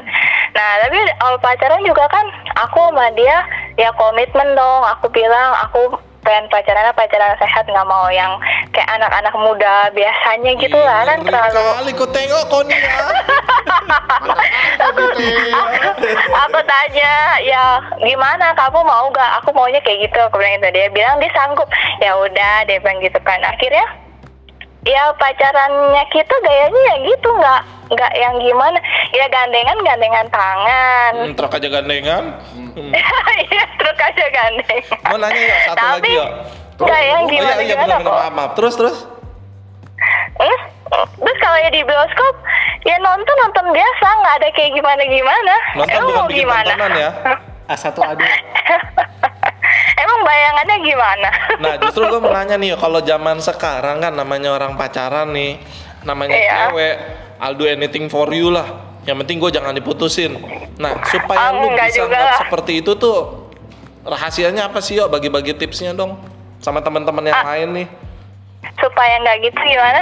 Nah 0.54 0.70
tapi 0.86 0.98
awal 1.18 1.36
pacaran 1.42 1.82
juga 1.82 2.06
kan 2.06 2.26
aku 2.54 2.78
sama 2.88 3.10
dia 3.12 3.42
ya 3.74 3.90
komitmen 3.94 4.54
dong. 4.54 4.82
Aku 4.94 5.10
bilang 5.10 5.50
aku 5.66 5.98
pengen 6.24 6.48
pacaran 6.48 6.90
pacaran 6.96 7.36
sehat 7.38 7.68
nggak 7.68 7.86
mau 7.86 8.08
yang 8.08 8.40
kayak 8.72 8.88
anak-anak 8.96 9.34
muda 9.36 9.92
biasanya 9.92 10.52
gitu 10.58 10.78
lah 10.80 11.04
kan 11.04 11.20
terlalu 11.22 11.60
kali 11.60 11.92
kau 11.92 12.08
tengok 12.08 12.42
kau 12.48 12.62
nih 12.64 12.80
ya. 12.80 12.96
Mantap 14.84 15.16
gitu. 15.16 15.60
aku 16.34 16.58
tanya 16.64 17.12
ya 17.42 17.64
gimana? 18.02 18.52
Kamu 18.56 18.80
mau 18.84 19.06
gak 19.12 19.42
aku 19.42 19.50
maunya 19.54 19.80
kayak 19.80 20.10
gitu 20.10 20.18
aku 20.20 20.40
bilang 20.40 20.60
gitu. 20.60 20.68
Dia 20.74 20.86
bilang 20.90 21.16
dia 21.20 21.30
sanggup. 21.32 21.68
Ya 22.02 22.16
udah 22.18 22.66
dia 22.66 22.78
bilang 22.80 22.98
gitu 23.00 23.18
kan. 23.22 23.40
Akhirnya 23.44 23.84
ya 24.84 25.02
pacarannya 25.14 26.04
kita 26.08 26.34
gayanya 26.40 26.80
ya 26.84 26.96
gitu 27.06 27.28
nggak 27.30 27.60
nggak 27.86 28.12
yang 28.14 28.34
gimana 28.36 28.78
ya 29.10 29.26
gandengan 29.28 29.78
gandengan 29.80 30.26
tangan 30.28 31.12
Hmm, 31.14 31.34
truk 31.34 31.52
aja 31.52 31.68
gandengan. 31.70 32.24
Hmm. 32.52 32.90
iya 33.44 33.64
truk 33.74 33.98
aja 33.98 34.24
gandengan 34.26 34.84
Mau 35.04 35.16
nanya 35.16 35.40
ya 35.42 35.58
satu 35.66 35.76
Tapi, 35.78 36.10
lagi 36.10 36.12
ya. 36.14 36.26
nggak 36.76 37.00
yang 37.02 37.22
Oh, 37.22 37.30
gimana 37.30 37.48
iya, 37.50 37.60
iya, 37.60 37.68
gimana 37.70 37.86
benar, 37.86 38.00
kok 38.02 38.14
maaf, 38.14 38.32
maaf. 38.34 38.50
Terus 38.54 38.74
terus. 38.74 38.96
Hmm? 40.34 40.58
terus 40.94 41.38
kalau 41.38 41.58
ya 41.58 41.70
di 41.70 41.82
bioskop 41.82 42.34
ya 42.84 42.96
nonton 42.98 43.36
nonton 43.40 43.66
biasa 43.70 44.06
nggak 44.14 44.34
ada 44.36 44.48
kayak 44.52 44.70
gimana 44.74 45.02
gimana 45.02 45.54
Nonton 45.74 45.90
Emang 45.90 46.04
bukan 46.04 46.18
mau 46.18 46.28
bikin 46.28 46.38
gimana 46.40 46.68
tontonan 46.68 46.92
ya. 46.94 47.10
A1 47.64 47.84
A2. 47.94 48.20
Emang 50.04 50.20
bayangannya 50.20 50.76
gimana? 50.84 51.28
Nah 51.64 51.72
justru 51.80 52.02
gue 52.04 52.20
mau 52.20 52.28
nanya 52.28 52.60
nih, 52.60 52.76
kalau 52.76 53.00
zaman 53.00 53.40
sekarang 53.40 54.02
kan 54.02 54.12
namanya 54.12 54.52
orang 54.52 54.76
pacaran 54.76 55.32
nih, 55.32 55.56
namanya 56.04 56.36
Iya. 56.36 56.52
cewek, 56.68 56.94
I'll 57.40 57.56
do 57.56 57.64
anything 57.64 58.06
for 58.06 58.28
you 58.28 58.52
lah. 58.52 58.68
Yang 59.04 59.16
penting 59.24 59.36
gue 59.38 59.50
jangan 59.50 59.72
diputusin. 59.72 60.36
Nah 60.76 61.00
supaya 61.06 61.52
Oh, 61.52 61.64
lu 61.64 61.72
bisa 61.72 62.04
nggak 62.04 62.44
seperti 62.44 62.84
itu 62.84 62.92
tuh, 62.94 63.48
rahasianya 64.02 64.68
apa 64.68 64.84
sih 64.84 64.96
yo? 64.96 65.08
Bagi-bagi 65.08 65.56
tipsnya 65.56 65.96
dong 65.96 66.20
sama 66.60 66.84
teman-teman 66.84 67.24
yang 67.24 67.40
Ah. 67.40 67.46
lain 67.56 67.68
nih. 67.72 67.88
Supaya 68.76 69.14
nggak 69.20 69.36
gitu 69.40 69.60
gimana? 69.62 70.00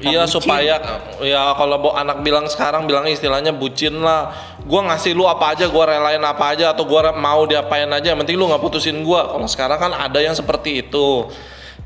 Iya 0.00 0.24
supaya 0.24 0.80
ya 1.20 1.40
kalau 1.52 1.76
anak 1.92 2.24
bilang 2.24 2.48
sekarang 2.48 2.88
bilang 2.88 3.04
istilahnya 3.04 3.52
bucin 3.52 4.00
lah. 4.00 4.32
Gua 4.66 4.80
ngasih 4.92 5.16
lu 5.16 5.24
apa 5.24 5.56
aja, 5.56 5.66
gua 5.68 5.88
relain 5.88 6.20
apa 6.20 6.52
aja 6.52 6.70
atau 6.72 6.84
gua 6.84 7.10
mau 7.16 7.48
diapain 7.48 7.88
aja, 7.88 8.12
yang 8.12 8.20
penting 8.20 8.36
lu 8.36 8.48
nggak 8.48 8.60
putusin 8.60 9.00
gua. 9.02 9.30
Kalau 9.32 9.48
sekarang 9.48 9.78
kan 9.80 9.92
ada 9.96 10.20
yang 10.20 10.36
seperti 10.36 10.84
itu. 10.84 11.26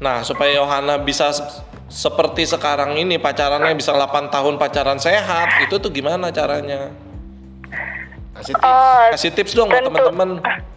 Nah, 0.02 0.26
supaya 0.26 0.58
Yohana 0.58 0.98
bisa 0.98 1.30
se- 1.30 1.62
seperti 1.86 2.42
sekarang 2.44 2.98
ini 2.98 3.14
pacarannya 3.16 3.78
bisa 3.78 3.94
8 3.94 4.26
tahun 4.26 4.58
pacaran 4.58 4.98
sehat, 4.98 5.62
itu 5.62 5.78
tuh 5.78 5.94
gimana 5.94 6.34
caranya? 6.34 6.90
Kasih 8.34 8.54
tips. 8.58 8.66
Oh, 8.66 9.04
Kasih 9.14 9.30
tips 9.30 9.52
dong 9.54 9.68
buat 9.70 9.86
tentu- 9.86 9.94
teman-teman. 9.94 10.30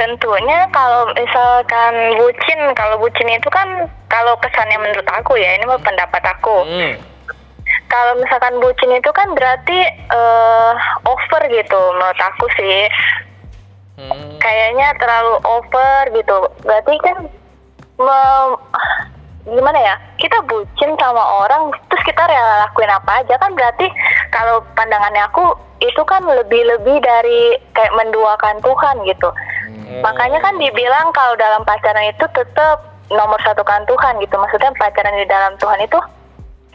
Tentunya 0.00 0.64
kalau 0.72 1.12
misalkan 1.12 1.94
bucin, 2.16 2.60
kalau 2.72 2.96
bucin 2.96 3.28
itu 3.28 3.48
kan 3.52 3.68
kalau 4.08 4.32
kesannya 4.40 4.80
menurut 4.80 5.04
aku 5.04 5.36
ya, 5.36 5.60
ini 5.60 5.68
pendapat 5.84 6.22
aku. 6.24 6.56
Hmm. 6.64 6.92
Kalau 7.90 8.22
misalkan 8.22 8.62
bucin 8.62 8.94
itu 8.94 9.10
kan 9.10 9.34
berarti 9.34 9.78
eh, 9.90 10.72
over 11.02 11.42
gitu 11.50 11.80
menurut 11.98 12.20
aku 12.22 12.46
sih. 12.54 12.86
Hmm. 13.98 14.38
Kayaknya 14.38 14.94
terlalu 14.96 15.34
over 15.44 16.02
gitu. 16.14 16.36
Berarti 16.62 16.94
kan 17.02 17.16
me- 17.98 18.60
gimana 19.44 19.78
ya? 19.82 19.94
Kita 20.16 20.38
bucin 20.46 20.94
sama 21.02 21.20
orang 21.44 21.74
terus 21.90 22.06
kita 22.06 22.22
rela 22.30 22.64
lakuin 22.64 22.94
apa 22.94 23.26
aja 23.26 23.34
kan 23.36 23.52
berarti 23.58 23.90
kalau 24.30 24.62
pandangannya 24.78 25.26
aku 25.26 25.52
itu 25.80 26.02
kan 26.06 26.22
lebih-lebih 26.22 27.02
dari 27.02 27.56
kayak 27.74 27.96
menduakan 27.98 28.62
Tuhan 28.62 28.96
gitu. 29.10 29.28
Makanya 30.00 30.38
kan 30.38 30.54
dibilang 30.62 31.10
kalau 31.10 31.34
dalam 31.34 31.66
pacaran 31.66 32.06
itu 32.06 32.22
tetap 32.30 32.86
nomor 33.10 33.42
satu 33.42 33.66
kan 33.66 33.82
Tuhan 33.90 34.22
gitu. 34.22 34.38
Maksudnya 34.38 34.70
pacaran 34.78 35.18
di 35.18 35.26
dalam 35.26 35.58
Tuhan 35.58 35.82
itu 35.82 35.98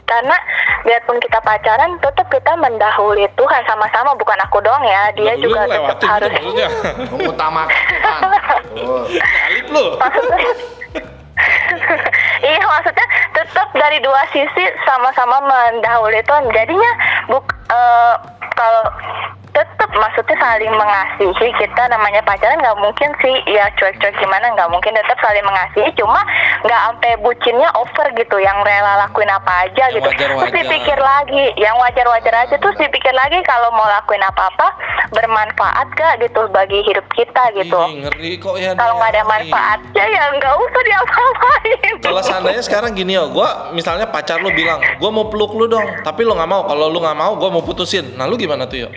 karena 0.06 0.38
biarpun 0.86 1.18
kita 1.18 1.41
pacaran 1.41 1.98
tetap 1.98 2.30
kita 2.30 2.54
mendahului 2.56 3.26
Tuhan 3.34 3.62
sama-sama 3.65 4.13
bukan 4.13 4.38
aku 4.46 4.62
doang 4.62 4.86
ya 4.86 5.10
dia 5.18 5.34
Lu 5.38 5.50
juga 5.50 5.65
tetap 5.65 5.82
lewatin 5.82 5.98
gitu 5.98 6.06
harus 6.06 6.30
maksudnya. 6.32 6.70
Mengutamakan. 7.10 7.82
Alip 9.50 9.68
lu. 9.74 9.86
iya 12.48 12.63
maksudnya 12.63 13.08
tetap 13.36 13.67
dari 13.76 14.00
dua 14.00 14.21
sisi 14.32 14.63
sama-sama 14.88 15.43
mendahului 15.43 16.24
Tuhan. 16.24 16.48
Jadinya 16.52 16.91
buk 17.28 17.45
eh, 17.71 18.15
kalau 18.56 18.86
tetap 19.56 19.88
maksudnya 19.95 20.36
saling 20.36 20.74
mengasihi 20.76 21.48
kita 21.56 21.84
namanya 21.88 22.19
pacaran 22.28 22.60
nggak 22.60 22.80
mungkin 22.80 23.10
sih. 23.24 23.36
Ya 23.48 23.71
cuek-cuek 23.80 24.15
gimana 24.19 24.52
nggak 24.52 24.67
mungkin 24.67 24.91
tetap 24.91 25.15
saling 25.24 25.48
mengasihi. 25.48 25.91
Cuma 25.95 26.19
nggak 26.67 26.82
sampai 26.91 27.12
bucinnya 27.24 27.71
over 27.80 28.08
gitu 28.19 28.36
yang 28.43 28.60
rela 28.67 29.08
lakuin 29.08 29.32
apa 29.32 29.67
aja 29.67 29.88
Yang 29.88 30.04
gitu. 30.04 30.10
Wajar-wajar. 30.12 30.43
terus 30.43 30.56
dipikir 30.60 31.00
lagi 31.00 31.43
yang 31.56 31.76
wajar-wajar 31.80 32.36
aja. 32.36 32.56
Terus 32.60 32.76
dipikir 32.76 33.15
lagi 33.15 33.39
kalau 33.48 33.71
mau 33.71 33.88
lakuin 33.88 34.24
apa-apa 34.28 34.67
bermanfaat 35.15 35.88
gak 35.95 36.19
gitu 36.19 36.52
bagi 36.52 36.84
hidup 36.84 37.08
kita 37.15 37.43
gitu. 37.56 37.80
Ih, 37.80 38.04
ngeri 38.04 38.32
kok 38.36 38.60
ya. 38.60 38.76
kalau 38.76 39.00
nggak 39.00 39.12
ada 39.15 39.24
manfaatnya 39.24 40.04
ya 40.04 40.24
nggak 40.36 40.56
usah 40.60 40.82
diapa-apain 41.26 41.94
Kalau 42.02 42.22
seandainya 42.22 42.62
sekarang 42.62 42.94
gini 42.94 43.18
yo, 43.18 43.34
gua 43.34 43.74
misalnya 43.74 44.06
pacar 44.06 44.38
lu 44.38 44.54
bilang, 44.54 44.78
gua 45.02 45.10
mau 45.10 45.26
peluk 45.26 45.58
lu 45.58 45.66
dong, 45.66 45.86
tapi 46.06 46.22
lu 46.22 46.38
nggak 46.38 46.50
mau. 46.50 46.62
Kalau 46.70 46.86
lu 46.92 47.02
nggak 47.02 47.18
mau, 47.18 47.34
gua 47.34 47.50
mau 47.50 47.64
putusin. 47.66 48.14
Nah 48.14 48.30
lu 48.30 48.38
gimana 48.38 48.70
tuh 48.70 48.86
yo? 48.86 48.90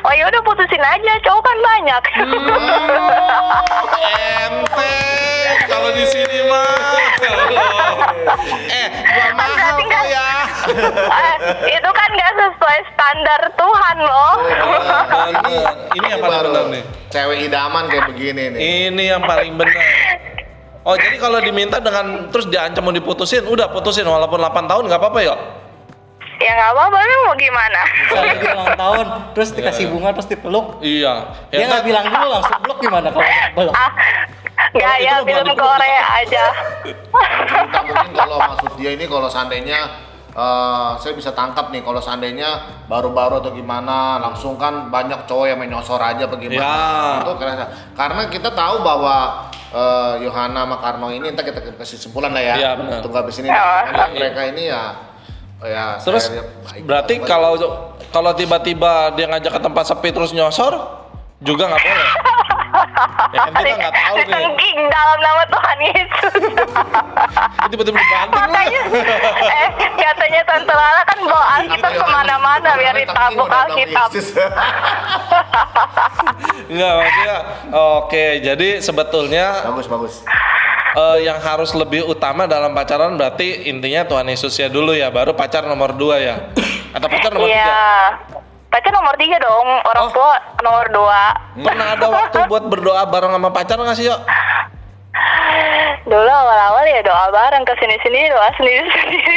oh 0.00 0.12
ya 0.16 0.24
udah 0.32 0.42
putusin 0.44 0.80
aja 0.80 1.12
cowok 1.20 1.44
kan 1.44 1.58
banyak 1.60 2.02
Enteng 4.48 5.58
kalau 5.68 5.92
di 5.92 6.04
sini 6.08 6.40
mah. 6.48 6.72
eh, 8.68 8.88
gua 9.12 9.28
mahal 9.36 9.52
berarti 9.56 9.82
kok 9.84 10.04
ya. 10.08 10.28
Eh, 11.04 11.36
itu 11.76 11.90
kan 11.92 12.08
nggak 12.16 12.32
sesuai 12.32 12.78
standar 12.92 13.40
Tuhan 13.54 13.96
loh 14.00 14.34
Bener. 14.40 15.68
Ini 15.92 16.06
yang 16.08 16.20
paling 16.20 16.32
baru 16.32 16.48
benar 16.48 16.64
nih. 16.72 16.82
cewek 17.10 17.38
idaman 17.44 17.84
kayak 17.88 18.04
begini 18.08 18.42
nih. 18.56 18.60
Ini 18.88 19.04
yang 19.16 19.22
paling 19.22 19.52
benar. 19.56 19.76
Oh 20.80 20.96
jadi 20.96 21.16
kalau 21.20 21.38
diminta 21.44 21.76
dengan 21.76 22.32
terus 22.32 22.48
diancam 22.48 22.80
mau 22.88 22.94
diputusin, 22.94 23.44
udah 23.44 23.68
putusin 23.68 24.08
walaupun 24.08 24.40
8 24.40 24.64
tahun 24.64 24.82
nggak 24.88 25.00
apa-apa 25.00 25.20
ya? 25.20 25.36
ya 26.40 26.56
nggak 26.56 26.72
apa-apa 26.72 26.96
mau 27.28 27.36
gimana 27.36 27.80
Misalnya 27.84 28.34
dia 28.40 28.52
ulang 28.56 28.72
tahun, 28.88 29.06
terus 29.36 29.48
dikasih 29.52 29.92
bunga, 29.92 30.08
terus 30.16 30.28
dipeluk. 30.32 30.80
Iya. 30.80 31.36
Dia 31.52 31.68
nggak 31.68 31.84
bilang 31.84 32.04
dulu 32.08 32.26
langsung 32.32 32.58
peluk 32.64 32.78
gimana 32.80 33.08
kalau 33.12 33.28
peluk? 33.52 33.74
ah 33.76 33.90
gaya 34.72 35.20
film. 35.24 35.56
Korea 35.56 36.04
aja 36.20 36.44
mungkin 36.84 38.12
kalau 38.12 38.36
maksud 38.40 38.72
dia 38.76 38.90
ini 38.96 39.04
kalau 39.08 39.28
seandainya 39.28 40.09
eh, 40.30 40.90
saya 40.96 41.12
bisa 41.12 41.30
tangkap 41.30 41.68
nih 41.68 41.80
kalau 41.80 41.98
seandainya 41.98 42.48
baru-baru 42.86 43.38
atau 43.38 43.50
gimana 43.50 44.18
langsung 44.18 44.54
kan 44.54 44.88
banyak 44.88 45.24
cowok 45.24 45.46
yang 45.46 45.58
menyosor 45.58 45.98
aja 45.98 46.24
bagaimana 46.24 46.60
Ya. 46.60 47.22
itu 47.22 47.32
kerasa 47.34 47.64
karena 47.92 48.22
kita 48.26 48.50
tahu 48.50 48.80
bahwa 48.80 49.16
eh, 49.70 50.14
Yohana 50.22 50.64
sama 50.64 50.76
Karno 50.78 51.08
ini 51.08 51.28
entah 51.28 51.42
kita 51.42 51.58
kasih 51.74 51.96
simpulan 51.96 52.30
lah 52.30 52.42
ya 52.42 52.54
Iya, 52.56 52.70
benar. 52.74 52.98
tunggu 53.00 53.16
habis 53.16 53.36
ini 53.38 53.46
Ya. 53.46 53.86
Mereka 54.08 54.42
ini 54.50 54.62
ya 54.66 54.82
ya 55.60 55.86
Terus 55.98 56.32
baik 56.32 56.82
berarti 56.82 57.14
kalau 57.20 57.52
kalau 58.08 58.32
tiba-tiba 58.32 59.12
dia 59.12 59.28
ngajak 59.28 59.52
ke 59.54 59.60
tempat 59.60 59.84
sepi 59.86 60.08
terus 60.08 60.32
nyosor 60.32 60.72
juga 61.38 61.68
nggak 61.68 61.80
boleh. 61.80 62.08
Ya 63.30 63.46
kan 63.46 63.62
kita 63.62 63.76
nggak 63.78 63.94
tahu 63.94 64.16
nih. 64.26 64.72
Dalam 64.90 65.18
nama 65.22 65.42
Tuhan 65.46 65.78
Yesus 65.80 66.32
Tiba-tiba 67.70 67.98
dibanting 67.98 68.42
lah. 68.42 68.48
Makanya 68.50 68.82
eh 69.46 69.68
katanya 69.94 70.40
Tante 70.44 70.74
Lala 70.74 71.02
kan 71.06 71.18
bawa 71.22 71.44
Alkitab 71.60 71.92
ke 71.94 72.06
mana-mana 72.10 72.70
biar 72.74 72.94
ditabuk 72.98 73.48
Alkitab 73.48 74.08
Enggak 76.70 76.92
maksudnya. 76.98 77.36
Oke, 78.00 78.24
jadi 78.42 78.68
sebetulnya 78.82 79.46
bagus 79.66 79.86
bagus 79.86 80.14
eh, 80.98 81.18
yang 81.26 81.38
harus 81.38 81.70
lebih 81.74 82.06
utama 82.06 82.50
dalam 82.50 82.74
pacaran 82.74 83.14
berarti 83.14 83.70
intinya 83.70 84.06
Tuhan 84.06 84.26
Yesus 84.26 84.54
ya 84.58 84.66
dulu 84.66 84.94
ya, 84.94 85.10
baru 85.10 85.34
pacar 85.34 85.66
nomor 85.66 85.94
dua 85.94 86.18
ya. 86.18 86.36
Atau 86.90 87.06
pacar 87.06 87.30
nomor 87.30 87.46
Iya 87.46 87.62
tiga. 87.62 88.39
Pacar 88.70 88.94
nomor 88.94 89.14
tiga 89.18 89.36
dong, 89.36 89.66
orang 89.82 90.04
Oh. 90.06 90.12
tua 90.14 90.32
nomor 90.62 90.86
dua 90.88 91.34
Pernah 91.58 91.86
ada 91.92 92.06
waktu 92.06 92.38
buat 92.50 92.64
berdoa 92.64 93.02
bareng 93.04 93.34
sama 93.34 93.50
pacar 93.50 93.76
nggak 93.76 93.98
sih, 93.98 94.06
yuk? 94.06 94.20
Dulu 96.00 96.22
awal-awal 96.24 96.86
ya 96.86 97.02
doa 97.02 97.28
bareng 97.28 97.62
ke 97.62 97.74
sini-sini 97.76 98.30
doa 98.30 98.48
sendiri-sendiri 98.54 99.36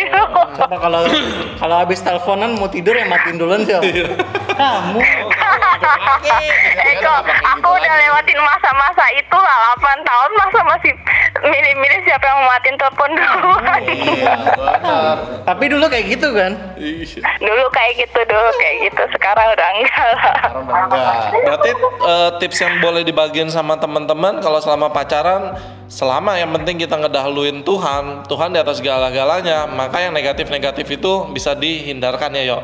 Coba 0.54 0.78
kalau 0.80 1.02
kalau 1.58 1.76
habis 1.76 2.00
teleponan 2.00 2.56
mau 2.56 2.70
tidur 2.70 2.94
ya 2.94 3.04
matiin 3.04 3.36
duluan 3.36 3.62
sih. 3.62 3.74
Kamu. 4.54 5.00
Kok 7.04 7.20
aku 7.28 7.70
udah 7.76 7.94
lewatin 8.00 8.40
masa-masa 8.40 9.06
itu 9.18 9.38
lah 9.38 9.76
8 9.76 10.08
tahun 10.08 10.32
masa 10.40 10.60
masih 10.64 10.94
milih-milih 11.44 12.00
siapa 12.08 12.24
yang 12.24 12.38
mau 12.40 12.50
matiin 12.56 12.78
telepon 12.80 13.10
duluan. 13.18 13.82
Iya 13.84 14.34
benar. 14.40 15.16
Tapi 15.44 15.64
dulu 15.68 15.86
kayak 15.92 16.06
gitu 16.16 16.28
kan? 16.32 16.52
Dulu 17.44 17.66
kayak 17.74 17.94
gitu 18.00 18.20
dulu 18.24 18.50
kayak 18.56 18.76
gitu. 18.88 19.04
Sekarang 19.18 19.48
udah 19.52 19.70
enggak 19.76 20.06
lah. 20.16 20.22
Sekarang 20.24 20.64
udah 20.64 20.80
enggak. 20.88 21.16
Berarti 21.44 21.70
eh, 22.08 22.30
tips 22.40 22.58
yang 22.64 22.74
boleh 22.80 23.04
dibagiin 23.04 23.50
sama 23.52 23.76
teman-teman 23.76 24.40
kalau 24.40 24.60
selama 24.64 24.88
pacaran 24.94 25.58
selama 25.94 26.34
yang 26.42 26.50
penting 26.58 26.82
kita 26.82 26.98
ngedahuluin 26.98 27.62
Tuhan, 27.62 28.26
Tuhan 28.26 28.50
di 28.50 28.58
atas 28.58 28.82
segala-galanya, 28.82 29.70
maka 29.70 30.02
yang 30.02 30.18
negatif-negatif 30.18 30.90
itu 30.90 31.30
bisa 31.30 31.54
dihindarkan 31.54 32.34
ya, 32.34 32.44
Yo. 32.50 32.58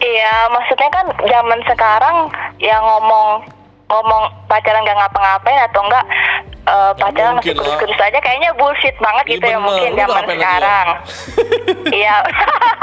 Iya, 0.00 0.48
maksudnya 0.48 0.88
kan 0.88 1.06
zaman 1.28 1.60
sekarang 1.68 2.16
yang 2.56 2.80
ngomong 2.80 3.44
ngomong 3.88 4.22
pacaran 4.48 4.84
gak 4.84 5.00
ngapa-ngapain 5.00 5.64
atau 5.64 5.80
enggak 5.80 6.04
eh, 6.68 6.92
pacaran 7.00 7.40
masih 7.40 7.56
mungkin 7.56 7.56
kudus-kudus 7.56 8.00
aja 8.04 8.18
kayaknya 8.20 8.52
bullshit 8.52 8.92
banget 9.00 9.24
Iya 9.24 9.32
gitu 9.32 9.46
ya 9.48 9.56
bener, 9.56 9.64
mungkin 9.64 9.88
lu 9.88 9.96
udah 9.96 10.04
zaman 10.08 10.24
sekarang. 10.28 10.86
Iya. 12.00 12.14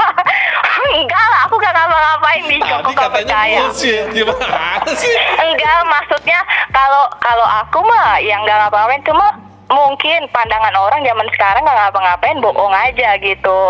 enggak 1.02 1.24
lah, 1.30 1.40
aku 1.46 1.54
gak 1.58 1.74
ngapa-ngapain 1.74 2.42
di 2.46 2.58
aku 2.62 2.90
gak 2.94 3.10
katanya 3.10 3.34
percaya. 3.34 3.58
bullshit, 3.66 4.04
gimana 4.14 4.78
sih? 4.94 5.14
Enggak, 5.42 5.78
maksudnya 5.90 6.40
kalau 6.70 7.04
kalau 7.18 7.46
aku 7.46 7.78
mah 7.86 8.18
yang 8.22 8.42
nggak 8.46 8.66
ngapa-ngapain 8.66 9.02
cuma 9.06 9.26
mungkin 9.66 10.30
pandangan 10.30 10.74
orang 10.78 11.02
zaman 11.02 11.26
sekarang 11.34 11.66
nggak 11.66 11.78
ngapa-ngapain 11.78 12.38
bohong 12.38 12.74
aja 12.74 13.18
gitu. 13.18 13.60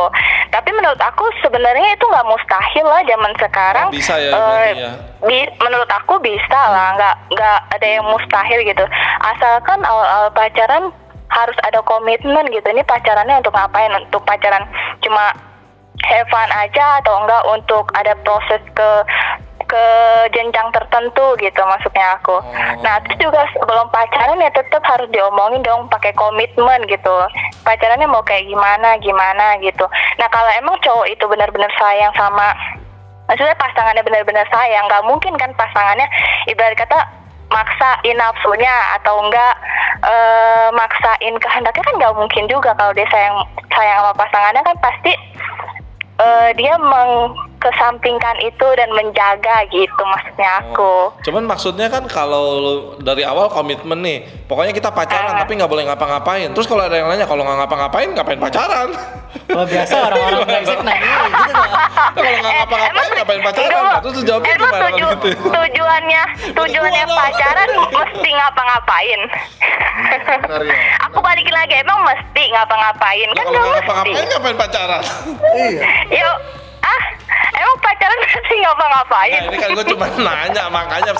Tapi 0.52 0.70
menurut 0.72 1.00
aku 1.00 1.24
sebenarnya 1.40 1.96
itu 1.96 2.04
nggak 2.04 2.28
mustahil 2.28 2.86
lah 2.86 3.02
zaman 3.08 3.32
sekarang. 3.40 3.86
Bisa 3.88 4.14
ya, 4.20 4.32
berarti 4.32 4.70
ya. 4.76 4.92
bi- 5.24 5.52
menurut 5.60 5.88
aku 5.88 6.20
bisa 6.20 6.60
lah, 6.68 6.96
nggak 7.00 7.16
nggak 7.32 7.58
ada 7.80 7.86
yang 7.86 8.04
mustahil 8.04 8.60
gitu. 8.60 8.84
Asalkan 9.24 9.80
awal-awal 9.88 10.30
pacaran 10.36 10.92
harus 11.32 11.56
ada 11.64 11.80
komitmen 11.82 12.44
gitu. 12.52 12.66
Ini 12.68 12.84
pacarannya 12.84 13.40
untuk 13.40 13.56
ngapain? 13.56 13.92
Untuk 13.96 14.22
pacaran 14.28 14.68
cuma 15.00 15.32
have 16.04 16.28
fun 16.28 16.50
aja 16.52 17.00
atau 17.00 17.24
enggak 17.24 17.42
untuk 17.48 17.88
ada 17.96 18.12
proses 18.20 18.60
ke 18.76 18.90
ke 19.66 19.84
jenjang 20.32 20.70
tertentu 20.70 21.34
gitu 21.38 21.60
maksudnya 21.66 22.16
aku. 22.18 22.38
Nah 22.82 23.02
terus 23.04 23.18
juga 23.18 23.42
sebelum 23.54 23.90
pacaran 23.90 24.42
ya 24.42 24.50
tetap 24.54 24.82
harus 24.86 25.10
diomongin 25.10 25.62
dong 25.66 25.90
pakai 25.90 26.14
komitmen 26.14 26.86
gitu. 26.86 27.14
Pacarannya 27.66 28.06
mau 28.06 28.22
kayak 28.22 28.46
gimana 28.46 28.98
gimana 29.02 29.58
gitu. 29.60 29.84
Nah 30.18 30.28
kalau 30.30 30.50
emang 30.56 30.78
cowok 30.80 31.06
itu 31.10 31.24
benar-benar 31.26 31.70
sayang 31.76 32.14
sama 32.14 32.54
maksudnya 33.26 33.58
pasangannya 33.58 34.06
benar-benar 34.06 34.46
sayang 34.54 34.86
nggak 34.86 35.06
mungkin 35.06 35.34
kan 35.34 35.50
pasangannya 35.58 36.06
ibarat 36.46 36.78
kata 36.78 36.98
maksain 37.50 38.16
nafsunya 38.18 38.74
atau 38.98 39.22
enggak 39.22 39.54
eh, 40.02 40.68
maksain 40.74 41.34
kehendaknya 41.38 41.82
kan 41.82 41.94
nggak 41.98 42.16
mungkin 42.18 42.44
juga 42.50 42.70
kalau 42.74 42.94
dia 42.94 43.06
sayang 43.10 43.36
sayang 43.74 43.98
sama 44.02 44.12
pasangannya 44.14 44.62
kan 44.62 44.76
pasti 44.82 45.12
eh, 46.22 46.48
dia 46.58 46.74
mengkesampingkan 47.56 48.36
itu 48.42 48.66
dan 48.76 48.92
menjaga 48.92 49.64
gitu 49.66 50.02
maksudnya 50.04 50.60
aku 50.60 51.08
Cuman 51.24 51.42
maksudnya 51.42 51.88
kan 51.88 52.04
kalau 52.04 52.46
dari 53.00 53.24
awal 53.24 53.48
komitmen 53.48 53.98
nih, 53.98 54.18
pokoknya 54.44 54.70
kita 54.70 54.92
pacaran 54.92 55.32
Ah. 55.32 55.40
tapi 55.40 55.56
nggak 55.56 55.66
boleh 55.66 55.84
ngapa-ngapain. 55.84 56.52
Terus 56.52 56.68
kalau 56.68 56.84
ada 56.84 56.94
yang 56.94 57.08
nanya 57.08 57.24
kalau 57.24 57.42
nggak 57.42 57.58
ngapa-ngapain, 57.58 58.08
ngapain 58.12 58.38
pacaran? 58.38 58.88
Kalau 59.46 59.64
biasa 59.64 59.94
orang-orang 60.06 60.40
brengsek 60.44 60.78
nanya 60.80 61.16
gitu 61.26 61.52
kalau 62.14 62.30
nggak 62.36 62.54
ngapa-ngapain, 62.60 63.10
ngapain 63.16 63.42
pacaran? 63.42 63.82
Nah, 63.82 63.98
terus 63.98 64.16
jawabnya 64.22 64.52
emang 64.52 64.60
gimana 64.62 64.84
tuju- 64.86 65.10
gitu? 65.10 65.28
tujuannya 65.48 66.22
tujuannya 66.58 67.04
pacaran 67.08 67.68
mesti 67.90 68.28
ngapa-ngapain 68.30 69.20
benar 69.96 70.60
ya 70.62 70.76
aku 71.02 71.18
balikin 71.18 71.54
lagi 71.54 71.74
emang 71.76 71.98
mesti 72.04 72.42
ngapa-ngapain 72.52 73.28
kan 73.32 73.44
kalau 73.44 73.50
nggak 73.50 73.64
nggak 73.64 73.72
mesti 73.72 73.88
ngapa-ngapain, 73.88 74.26
ngapain 74.28 74.56
pacaran? 74.56 75.02
Iya. 75.56 75.82
Yuk, 76.12 76.36
ah, 76.86 77.02
emang 77.58 77.76
pacaran 77.82 78.18
mesti 78.24 78.54
ngapa-ngapain? 78.62 79.32
Nah, 79.34 79.46
ini 79.50 79.56
kan 79.58 79.68
gue 79.74 79.84
cuma 79.90 80.06
nanya, 80.14 80.64
makanya 80.70 81.12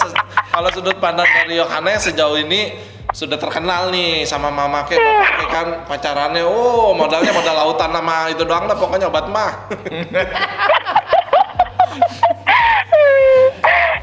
kalau 0.55 0.69
sudut 0.71 0.97
pandang 1.03 1.27
dari 1.27 1.59
Yohanes 1.59 2.07
sejauh 2.07 2.39
ini 2.39 2.79
sudah 3.17 3.39
terkenal 3.41 3.89
nih 3.95 4.29
sama 4.29 4.53
mama 4.53 4.85
ke 4.85 4.99
bapak 4.99 5.31
ke 5.41 5.47
kan 5.49 5.67
pacarannya 5.89 6.45
oh 6.45 6.93
modalnya 6.93 7.33
modal 7.33 7.55
lautan 7.55 7.89
sama 7.89 8.29
itu 8.29 8.45
doang 8.45 8.69
dah 8.69 8.77
pokoknya 8.77 9.09
obat 9.09 9.25
mah 9.31 9.53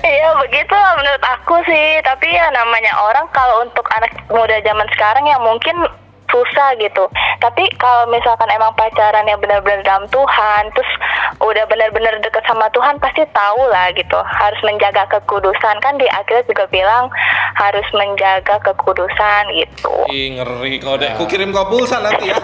Iya 0.03 0.29
begitu 0.35 0.75
lah 0.75 0.93
menurut 0.99 1.23
aku 1.23 1.55
sih. 1.63 1.99
Tapi 2.03 2.27
ya 2.27 2.51
namanya 2.51 2.91
orang 3.07 3.23
kalau 3.31 3.63
untuk 3.63 3.87
anak 3.95 4.11
muda 4.27 4.59
zaman 4.59 4.87
sekarang 4.91 5.23
ya 5.23 5.39
mungkin 5.39 5.87
susah 6.33 6.73
gitu. 6.81 7.05
Tapi 7.37 7.69
kalau 7.77 8.09
misalkan 8.09 8.49
emang 8.49 8.73
pacaran 8.73 9.29
yang 9.29 9.37
benar-benar 9.37 9.85
dalam 9.85 10.09
Tuhan, 10.09 10.73
terus 10.73 10.91
udah 11.37 11.69
benar-benar 11.69 12.17
deket 12.25 12.41
sama 12.49 12.65
Tuhan 12.73 12.97
pasti 12.97 13.21
tahu 13.29 13.69
lah 13.69 13.93
gitu. 13.93 14.17
Harus 14.17 14.57
menjaga 14.65 15.05
kekudusan 15.13 15.77
kan 15.85 16.01
di 16.01 16.09
akhirnya 16.09 16.49
juga 16.49 16.65
bilang 16.73 17.13
harus 17.53 17.85
menjaga 17.93 18.57
kekudusan 18.65 19.43
gitu. 19.53 19.93
Ih 20.09 20.41
ngeri 20.41 20.81
kau 20.81 20.97
deh, 20.97 21.13
ku 21.21 21.29
kirim 21.29 21.53
kau 21.53 21.69
pulsa 21.69 22.01
nanti 22.01 22.33
ya. 22.33 22.39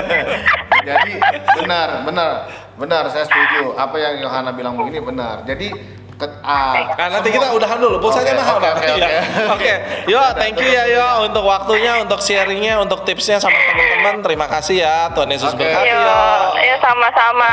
jadi 0.86 1.12
benar 1.58 2.06
benar 2.06 2.30
benar 2.78 3.04
saya 3.10 3.26
setuju. 3.26 3.74
Apa 3.74 3.98
yang 3.98 4.22
Yohana 4.22 4.54
bilang 4.54 4.78
begini 4.78 5.02
benar. 5.02 5.42
Jadi 5.42 5.99
ah, 6.40 6.74
Nah, 6.92 7.08
nanti 7.10 7.28
kita 7.28 7.48
udahan 7.48 7.76
dulu, 7.76 7.96
pulsanya 7.98 8.30
Oke, 8.30 8.36
mahal. 8.36 8.54
oke, 8.54 8.62
Pak. 8.62 8.72
oke, 8.74 8.86
Iya. 8.90 9.08
oke. 9.08 9.52
Oke, 9.54 9.72
yo, 10.06 10.20
thank 10.34 10.56
you 10.56 10.68
ya 10.68 10.84
yo 10.86 11.06
untuk 11.22 11.42
waktunya, 11.42 11.92
untuk 11.98 12.18
sharingnya, 12.18 12.76
untuk 12.78 13.02
tipsnya 13.02 13.36
sama 13.36 13.54
teman-teman. 13.54 14.14
Terima 14.20 14.46
kasih 14.46 14.76
ya, 14.78 15.08
Tuhan 15.10 15.28
Yesus 15.28 15.52
Oke. 15.52 15.62
berkati 15.62 15.86
Yo, 15.86 15.96
yo. 15.96 16.20
ya 16.58 16.76
sama-sama. 16.78 17.52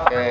Oke. 0.00 0.26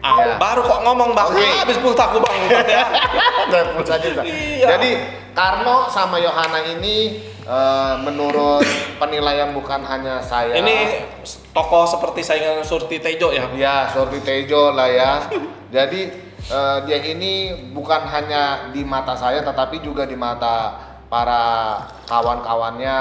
Ah, 0.00 0.16
Ya. 0.16 0.32
baru 0.34 0.64
kok 0.64 0.80
ngomong 0.80 1.12
bang, 1.12 1.28
Oke. 1.28 1.44
habis 1.60 1.76
pultaku 1.76 2.16
bang. 2.18 2.36
ya. 2.64 2.84
Udah, 3.46 3.62
pulsa 3.74 4.00
juga. 4.00 4.24
Iya. 4.24 4.66
Jadi 4.66 4.90
Karno 5.30 5.86
sama 5.86 6.16
Yohana 6.16 6.64
ini 6.66 7.20
eh, 7.44 7.94
menurut 8.00 8.64
penilaian 8.96 9.52
bukan 9.52 9.84
hanya 9.84 10.24
saya. 10.24 10.56
Ini 10.56 11.04
tokoh 11.50 11.84
seperti 11.84 12.24
saingan 12.24 12.64
Surti 12.64 12.96
Tejo 12.96 13.28
ya. 13.28 13.44
Ya, 13.52 13.92
Surti 13.92 14.24
Tejo 14.24 14.72
lah 14.72 14.88
ya. 14.88 15.12
Jadi 15.70 16.02
eh, 16.44 16.78
dia 16.84 16.98
ini 17.00 17.32
bukan 17.70 18.02
hanya 18.04 18.42
di 18.70 18.82
mata 18.82 19.14
saya 19.14 19.40
tetapi 19.40 19.78
juga 19.78 20.02
di 20.02 20.14
mata 20.14 20.74
para 21.06 21.74
kawan-kawannya, 22.06 22.98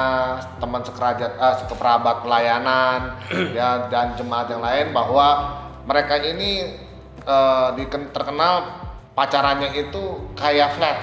teman 0.57 0.81
sekerajat, 0.81 1.31
eh, 1.31 1.55
sekeperabat 1.59 2.21
pelayanan, 2.21 3.17
ya 3.57 3.89
dan 3.89 4.13
jemaat 4.13 4.49
yang 4.49 4.61
lain 4.61 4.89
bahwa 4.89 5.27
mereka 5.85 6.17
ini 6.17 6.77
diken- 7.75 8.09
terkenal 8.09 8.65
pacarannya 9.13 9.69
itu 9.75 10.01
kayak 10.33 10.73
flat, 10.73 10.97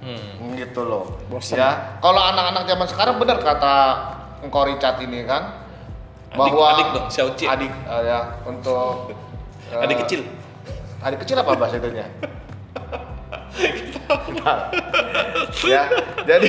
Hmm. 0.00 0.52
gitu 0.52 0.84
loh. 0.84 1.16
Bosen. 1.28 1.56
Ya, 1.56 1.96
kalau 2.00 2.20
anak-anak 2.20 2.64
zaman 2.64 2.84
sekarang 2.84 3.16
benar 3.16 3.36
kata 3.38 3.76
engkau 4.40 4.64
Richard 4.64 5.00
ini 5.00 5.24
kan, 5.24 5.56
Adik- 6.30 6.52
adik 6.68 6.88
dong, 6.90 7.06
adik 7.48 7.72
eh, 7.72 8.02
ya 8.04 8.20
untuk 8.44 9.12
Adik 9.70 9.96
kecil. 10.04 10.20
Adik 11.00 11.24
kecil 11.24 11.40
apa 11.40 11.56
bahasa 11.56 11.80
itunya? 11.80 12.04
ya, 15.64 15.82
jadi 16.28 16.48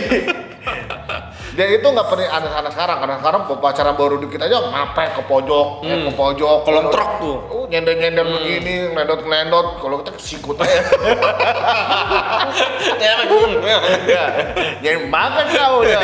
dia 1.51 1.67
itu 1.67 1.83
nggak 1.83 2.07
pernah 2.07 2.27
anak-anak 2.39 2.71
sekarang 2.71 2.97
karena 3.03 3.15
sekarang 3.19 3.41
pacaran 3.59 3.95
baru 3.99 4.15
dikit 4.23 4.39
aja 4.43 4.57
ngapet 4.71 5.09
ke 5.19 5.23
pojok, 5.27 5.67
eh, 5.83 5.99
ke 6.07 6.11
pojok, 6.15 6.57
Kelontrok 6.63 7.11
tuh. 7.19 7.37
Uh, 7.51 7.65
nyender 7.67 7.95
nyender 7.99 8.23
begini, 8.23 8.95
nendot 8.95 9.27
nendot. 9.27 9.67
Kalau 9.83 9.99
kita 10.03 10.11
sikut 10.19 10.57
aja. 10.59 10.79
Ya, 13.01 13.15
hmm, 13.23 13.63
ya. 13.63 13.79
ya, 14.05 14.25
yang 14.83 15.07
makan 15.07 15.45
kau 15.55 15.81
ya. 15.87 15.99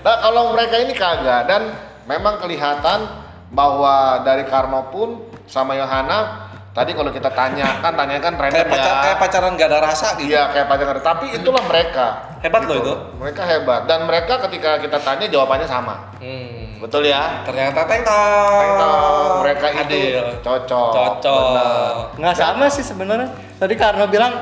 Nah, 0.00 0.16
kalau 0.24 0.56
mereka 0.56 0.80
ini 0.80 0.96
kagak 0.96 1.46
dan 1.46 1.76
memang 2.08 2.40
kelihatan 2.40 3.06
bahwa 3.52 4.24
dari 4.24 4.48
Karno 4.48 4.90
pun 4.90 5.22
sama 5.46 5.76
Yohana 5.76 6.43
tadi 6.74 6.90
kalau 6.90 7.08
kita 7.08 7.30
tanya 7.30 7.78
kan 7.78 7.94
tanya 7.94 8.18
kan 8.18 8.34
Kayak, 8.34 8.50
random 8.50 8.66
pacar, 8.68 8.90
ya. 8.90 9.00
kayak 9.00 9.18
pacaran 9.18 9.50
gak 9.54 9.68
ada 9.70 9.78
rasa 9.80 10.08
gitu. 10.18 10.28
Iya 10.28 10.42
kayak 10.50 10.66
pacaran 10.66 10.98
tapi 11.00 11.26
itulah 11.32 11.62
mereka. 11.64 12.06
Hebat 12.42 12.62
loh 12.66 12.76
itu. 12.76 12.94
Mereka 13.16 13.42
hebat 13.46 13.80
dan 13.86 14.04
mereka 14.04 14.42
ketika 14.44 14.76
kita 14.76 14.98
tanya 14.98 15.26
jawabannya 15.26 15.64
sama. 15.64 16.12
Hmm. 16.18 16.76
Betul 16.76 17.08
ya? 17.08 17.40
Ternyata 17.46 17.80
tengtong. 17.86 18.60
Tengtong, 18.60 19.30
mereka 19.40 19.66
itu 19.70 19.80
Adil. 19.80 20.24
cocok. 20.42 20.90
Cocok. 20.92 21.40
Benar. 21.48 21.94
Nggak 22.20 22.36
sama 22.36 22.64
sih 22.68 22.84
sebenarnya. 22.84 23.28
Tadi 23.56 23.74
Karno 23.74 24.04
bilang 24.04 24.34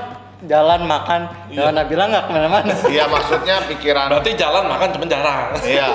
jalan 0.42 0.82
makan, 0.82 1.20
Iya. 1.46 1.70
Yohana 1.70 1.82
bilang 1.86 2.10
nggak 2.10 2.24
ke 2.26 2.32
mana-mana. 2.34 2.74
Iya 2.90 3.06
maksudnya 3.06 3.62
pikiran 3.68 4.10
Berarti 4.10 4.34
jalan 4.34 4.64
makan 4.66 4.88
cuma 4.90 5.06
jarang. 5.06 5.54
Iya. 5.62 5.86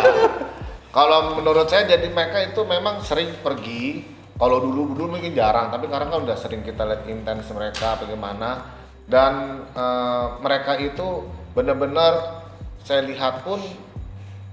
Kalau 0.88 1.36
menurut 1.36 1.68
saya 1.68 1.84
jadi 1.86 2.08
mereka 2.08 2.40
itu 2.42 2.62
memang 2.64 3.04
sering 3.04 3.36
pergi. 3.44 4.16
Kalau 4.38 4.62
dulu 4.62 4.94
dulu 4.94 5.18
mungkin 5.18 5.34
jarang, 5.34 5.74
tapi 5.74 5.90
sekarang 5.90 6.14
kan 6.14 6.20
udah 6.22 6.38
sering 6.38 6.62
kita 6.62 6.86
lihat 6.86 7.10
intens 7.10 7.50
mereka 7.50 7.98
bagaimana 7.98 8.70
dan 9.10 9.66
eh, 9.74 10.26
mereka 10.46 10.78
itu 10.78 11.26
benar-benar 11.58 12.46
saya 12.86 13.02
lihat 13.02 13.42
pun 13.42 13.58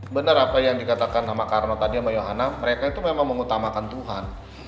benar 0.09 0.37
apa 0.51 0.57
yang 0.61 0.81
dikatakan 0.81 1.29
sama 1.29 1.45
Karno 1.45 1.77
tadi 1.77 2.01
sama 2.01 2.11
Yohana, 2.17 2.57
mereka 2.65 2.89
itu 2.89 3.01
memang 3.05 3.29
mengutamakan 3.29 3.93
Tuhan 3.93 4.25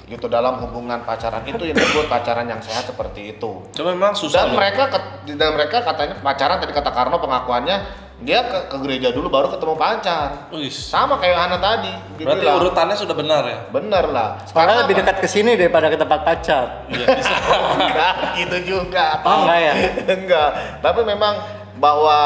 gitu 0.07 0.31
dalam 0.31 0.63
hubungan 0.63 1.03
pacaran 1.03 1.43
itu 1.43 1.67
yang 1.67 1.75
disebut 1.75 2.07
pacaran 2.07 2.47
yang 2.47 2.63
sehat 2.63 2.87
seperti 2.87 3.35
itu. 3.35 3.67
Itu 3.75 3.83
memang 3.83 4.15
susah 4.15 4.47
Dan 4.47 4.55
loh. 4.55 4.63
mereka 4.63 4.87
dan 5.27 5.51
mereka 5.51 5.83
katanya 5.83 6.15
pacaran 6.23 6.63
tadi 6.63 6.73
kata 6.77 6.91
Karno 6.95 7.19
pengakuannya 7.19 8.06
dia 8.17 8.49
ke, 8.49 8.73
ke 8.73 8.77
gereja 8.81 9.13
dulu 9.13 9.29
baru 9.29 9.53
ketemu 9.53 9.77
pacar. 9.77 10.49
Wih. 10.49 10.73
Sama 10.73 11.21
kayak 11.21 11.37
Yohana 11.37 11.59
tadi. 11.61 11.93
Dia 12.17 12.25
Berarti 12.25 12.45
bilang, 12.49 12.57
urutannya 12.65 12.97
sudah 12.97 13.13
benar 13.13 13.43
ya? 13.45 13.59
bener 13.69 14.05
lah. 14.09 14.41
Soalnya 14.49 14.57
Karena 14.57 14.75
lebih 14.89 14.95
apa? 14.97 15.01
dekat 15.05 15.17
ke 15.21 15.29
sini 15.29 15.51
daripada 15.53 15.87
ke 15.93 15.99
tempat 16.01 16.21
pacar. 16.25 16.65
Iya 16.89 17.07
bisa. 17.21 17.35
Enggak, 17.77 18.15
gitu 18.41 18.57
juga. 18.65 19.21
Oh, 19.21 19.45
enggak 19.45 19.59
ya? 19.61 19.73
enggak. 20.17 20.51
Tapi 20.81 21.01
memang 21.05 21.35
bahwa 21.77 22.19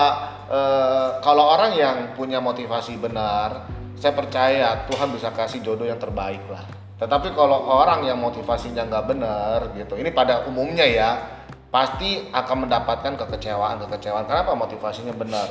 eh, 0.46 1.08
kalau 1.26 1.44
orang 1.58 1.74
yang 1.74 1.96
punya 2.14 2.38
motivasi 2.38 2.94
benar, 2.94 3.66
saya 3.98 4.14
percaya 4.14 4.86
Tuhan 4.86 5.10
bisa 5.10 5.34
kasih 5.34 5.58
jodoh 5.58 5.90
yang 5.90 5.98
terbaik 5.98 6.46
lah. 6.46 6.62
Tetapi 7.02 7.34
kalau 7.34 7.66
orang 7.66 8.06
yang 8.06 8.20
motivasinya 8.20 8.86
nggak 8.86 9.04
benar 9.10 9.58
gitu, 9.74 9.98
ini 9.98 10.14
pada 10.14 10.46
umumnya 10.46 10.86
ya, 10.86 11.18
pasti 11.74 12.30
akan 12.30 12.68
mendapatkan 12.70 13.18
kekecewaan-kekecewaan. 13.18 14.28
Kenapa 14.30 14.54
motivasinya 14.54 15.10
benar 15.18 15.48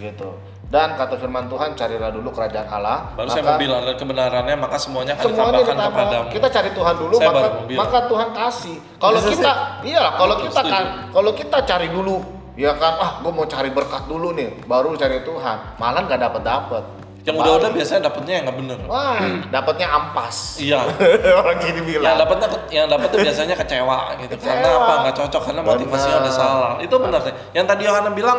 gitu. 0.00 0.28
Dan 0.64 0.94
kata 0.94 1.18
firman 1.18 1.44
Tuhan, 1.44 1.74
carilah 1.74 2.08
dulu 2.08 2.30
kerajaan 2.30 2.62
Allah. 2.64 3.10
Baru 3.12 3.26
saya 3.26 3.42
maka- 3.42 3.50
mau 3.50 3.60
bilang 3.60 3.82
dan 3.82 3.96
kebenarannya 3.96 4.54
maka 4.56 4.76
semuanya 4.76 5.12
akan 5.12 5.24
semuanya 5.24 5.42
ditambahkan 5.58 5.66
ditambah. 5.66 5.90
kepadamu. 5.90 6.26
Kita 6.30 6.48
cari 6.48 6.70
Tuhan 6.70 6.94
dulu 6.96 7.14
Saya 7.16 7.28
maka 7.28 7.48
maka 7.74 7.98
Tuhan 8.06 8.28
kasih. 8.32 8.76
Kalau 8.96 9.18
Bisa 9.18 9.30
kita 9.32 9.52
iyalah 9.82 10.12
kalau 10.14 10.34
kita 10.38 10.60
kan 10.64 10.84
kalau 11.10 11.30
kita 11.32 11.56
cari 11.60 11.88
dulu 11.88 12.16
ya 12.54 12.72
kan 12.72 12.94
ah 12.96 13.10
gue 13.18 13.30
mau 13.30 13.42
cari 13.44 13.68
berkat 13.68 14.04
dulu 14.04 14.30
nih 14.30 14.62
baru 14.64 14.92
cari 14.92 15.22
Tuhan 15.22 15.56
malah 15.74 16.02
nggak 16.02 16.20
dapat 16.20 16.42
dapat 16.44 16.84
Yang 17.20 17.36
udah-udah 17.36 17.70
biasanya 17.70 18.00
dapetnya 18.06 18.32
yang 18.32 18.44
nggak 18.44 18.58
bener. 18.58 18.78
wah 18.86 19.18
dapatnya 19.48 19.86
ampas 19.88 20.56
Iya. 20.56 20.80
orang 21.40 21.56
gini 21.58 21.80
Yang 21.80 21.86
bilang 21.90 22.16
dapetnya 22.16 22.48
yang 22.70 22.86
dapet 22.86 23.08
tuh 23.08 23.18
biasanya 23.18 23.54
kecewa 23.56 23.98
gitu. 24.18 24.34
Karena 24.38 24.54
Kecewa. 24.62 24.78
apa? 24.78 24.92
Nggak 25.02 25.16
cocok 25.18 25.42
karena 25.42 25.62
motivasinya 25.64 26.16
udah 26.20 26.32
salah. 26.32 26.72
Itu 26.78 26.94
benar 26.96 27.20
sih. 27.20 27.34
Yang 27.50 27.66
tadi 27.66 27.82
Yohana 27.84 28.10
bilang 28.10 28.38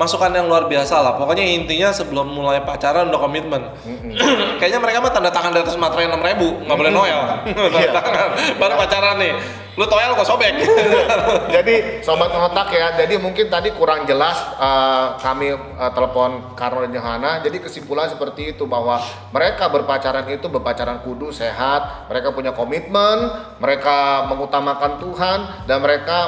masukan 0.00 0.32
yang 0.32 0.48
luar 0.48 0.64
biasa 0.64 0.96
lah. 0.96 1.12
Pokoknya 1.14 1.44
intinya 1.44 1.92
sebelum 1.92 2.32
mulai 2.32 2.64
pacaran 2.64 3.12
udah 3.12 3.20
komitmen. 3.20 3.60
Kayaknya 4.58 4.80
mereka 4.80 4.98
mah 4.98 5.12
tanda 5.12 5.28
tangan 5.28 5.52
di 5.52 5.60
atas 5.60 5.76
materai 5.76 6.08
enam 6.08 6.24
ribu, 6.24 6.64
nggak 6.64 6.72
boleh 6.74 6.88
noel. 6.90 7.20
tanda 7.44 7.76
Iya. 7.76 7.92
tangan. 7.92 8.28
Baru 8.56 8.74
pacaran 8.80 9.20
nih. 9.20 9.32
Lu 9.76 9.84
toel 9.86 10.12
kok 10.12 10.26
sobek. 10.26 10.52
jadi 11.56 12.00
sobat 12.00 12.28
ngotak 12.28 12.68
ya 12.70 12.96
jadi 12.96 13.16
mungkin 13.16 13.46
tadi 13.46 13.70
kurang 13.70 14.04
jelas 14.04 14.36
eh, 14.56 15.06
kami 15.18 15.52
eh, 15.52 15.92
telepon 15.94 16.52
Karno 16.52 16.82
dan 16.82 16.92
Johanna 16.92 17.40
jadi 17.40 17.60
kesimpulan 17.60 18.08
seperti 18.08 18.52
itu 18.52 18.66
bahwa 18.66 18.98
mereka 19.30 19.68
berpacaran 19.68 20.26
itu 20.28 20.46
berpacaran 20.46 21.00
kudu 21.00 21.30
sehat 21.30 22.10
mereka 22.10 22.28
punya 22.30 22.52
komitmen 22.52 23.30
mereka 23.56 24.26
mengutamakan 24.26 24.98
Tuhan 24.98 25.38
dan 25.64 25.78
mereka 25.80 26.18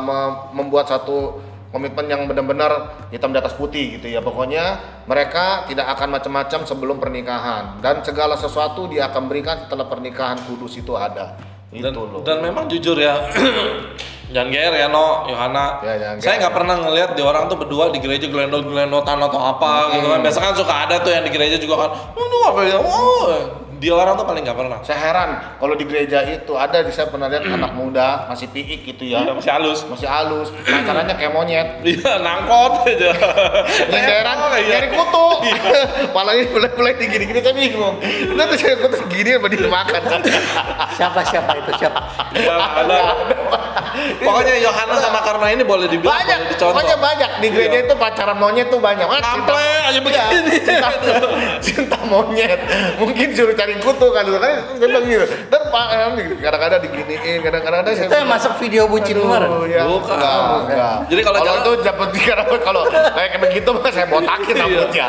me- 0.00 0.34
membuat 0.52 0.84
satu 0.86 1.40
komitmen 1.70 2.06
yang 2.10 2.26
benar-benar 2.26 3.06
hitam 3.14 3.30
di 3.30 3.38
atas 3.38 3.54
putih 3.54 3.98
gitu 3.98 4.10
ya. 4.10 4.18
Pokoknya 4.20 4.78
mereka 5.06 5.66
tidak 5.70 5.86
akan 5.98 6.18
macam-macam 6.18 6.60
sebelum 6.66 6.96
pernikahan. 6.98 7.78
Dan 7.78 8.02
segala 8.02 8.34
sesuatu 8.34 8.90
dia 8.90 9.10
akan 9.10 9.30
berikan 9.30 9.66
setelah 9.66 9.86
pernikahan 9.86 10.38
kudus 10.46 10.78
itu 10.78 10.92
ada. 10.98 11.38
Itu 11.70 11.86
dan, 11.86 11.94
loh. 11.94 12.20
dan 12.26 12.42
memang 12.42 12.66
jujur 12.66 12.98
ya 12.98 13.30
jangan 14.34 14.50
GR 14.50 14.74
ya 14.74 14.90
no 14.90 15.22
Yohana. 15.30 15.78
Ya, 15.86 16.18
saya 16.18 16.42
nggak 16.42 16.54
pernah 16.54 16.74
ngelihat 16.82 17.14
di 17.14 17.22
orang 17.22 17.46
tuh 17.46 17.62
berdua 17.62 17.94
di 17.94 18.02
gereja 18.02 18.26
gelendot 18.26 18.66
gelendotan 18.66 19.22
atau 19.22 19.38
apa 19.38 19.94
gitu 19.94 20.10
kan. 20.10 20.18
Biasa 20.18 20.38
kan 20.42 20.54
suka 20.58 20.74
ada 20.74 20.98
tuh 20.98 21.14
yang 21.14 21.22
di 21.22 21.30
gereja 21.30 21.62
juga 21.62 21.86
kan 21.86 21.90
oh 22.18 22.44
apa 22.50 22.60
ya? 22.66 22.76
Oh 22.82 23.30
dia 23.80 23.90
orang 23.90 24.12
tuh 24.12 24.22
paling 24.22 24.44
nggak 24.44 24.54
pernah 24.54 24.78
Saya 24.82 24.98
heran 25.00 25.30
kalau 25.56 25.72
di 25.72 25.82
gereja 25.82 26.20
itu 26.22 26.52
ada 26.52 26.78
di 26.78 26.92
saya 26.92 27.08
pernah 27.08 27.26
lihat 27.26 27.48
anak 27.48 27.72
muda 27.72 28.28
masih 28.28 28.46
piik 28.46 28.84
gitu 28.86 29.08
ya, 29.08 29.24
ya, 29.24 29.32
masih 29.32 29.48
halus 29.48 29.80
masih 29.82 30.04
halus, 30.04 30.52
pacarannya 30.60 31.14
kayak 31.14 31.32
monyet. 31.32 31.68
iya 31.82 32.12
nangkot 32.18 32.84
aja 32.84 33.10
Nyinderan 33.88 34.36
Iya. 34.50 34.76
nyari 34.76 34.88
kutu. 34.90 35.26
Malah 36.14 36.32
ini 36.34 36.50
mulai 36.50 36.70
mulai 36.70 36.92
digini-gini 36.94 37.40
saya 37.40 37.54
bingung. 37.54 37.96
Tuh 38.02 38.56
saya 38.58 38.76
kutu 38.76 38.98
gini 39.08 39.30
apa 39.32 39.46
dimakan. 39.48 40.02
Siapa 40.98 41.20
siapa 41.22 41.54
itu 41.56 41.70
siapa? 41.78 42.00
Ya, 42.34 42.54
ada. 42.60 42.98
pokoknya 44.18 44.54
Yohana 44.58 44.96
sama 44.96 45.20
Karna 45.20 45.48
ini 45.48 45.62
boleh 45.62 45.86
dibilang 45.86 46.12
banyak, 46.12 46.36
boleh 46.36 46.50
dicontoh 46.50 46.72
pokoknya 46.72 46.96
banyak 46.98 47.30
di 47.38 47.48
gereja 47.48 47.68
Iya. 47.72 47.86
itu 47.86 47.94
pacaran 47.96 48.36
monyet 48.36 48.66
tuh 48.68 48.78
banyak. 48.78 49.06
Cinta- 49.06 49.22
Ngample 49.22 49.56
aja 49.56 49.90
Iya, 49.90 50.00
begini. 50.00 50.54
cinta, 50.66 50.88
cinta 51.60 51.98
monyet. 52.04 52.60
Mungkin 52.96 53.28
suruh 53.32 53.54
cari 53.54 53.69
kutu 53.78 54.10
kan, 54.10 54.26
kan 54.26 54.50
dia 54.82 54.88
bilang 54.90 55.04
gitu. 55.06 55.26
Dan 55.46 55.62
Pak, 55.70 55.86
kadang-kadang 56.42 56.80
diginiin, 56.82 57.38
kadang-kadang 57.46 57.82
saya 57.86 58.10
Itu 58.10 58.16
yang 58.18 58.30
masuk 58.30 58.52
video 58.58 58.82
bucin 58.90 59.16
kemarin. 59.22 59.50
Ya. 59.70 59.86
Bukan. 59.86 60.16
Enggak, 60.18 60.34
enggak. 60.66 60.96
Jadi 61.06 61.20
kalau 61.22 61.38
jalan- 61.46 61.62
itu 61.62 61.70
dapat 61.86 62.08
kalau 62.64 62.82
kayak 62.90 63.38
begitu 63.40 63.68
mah 63.70 63.92
saya 63.92 64.06
botakin 64.10 64.54
Iya. 64.56 64.62
rambutnya. 64.66 65.06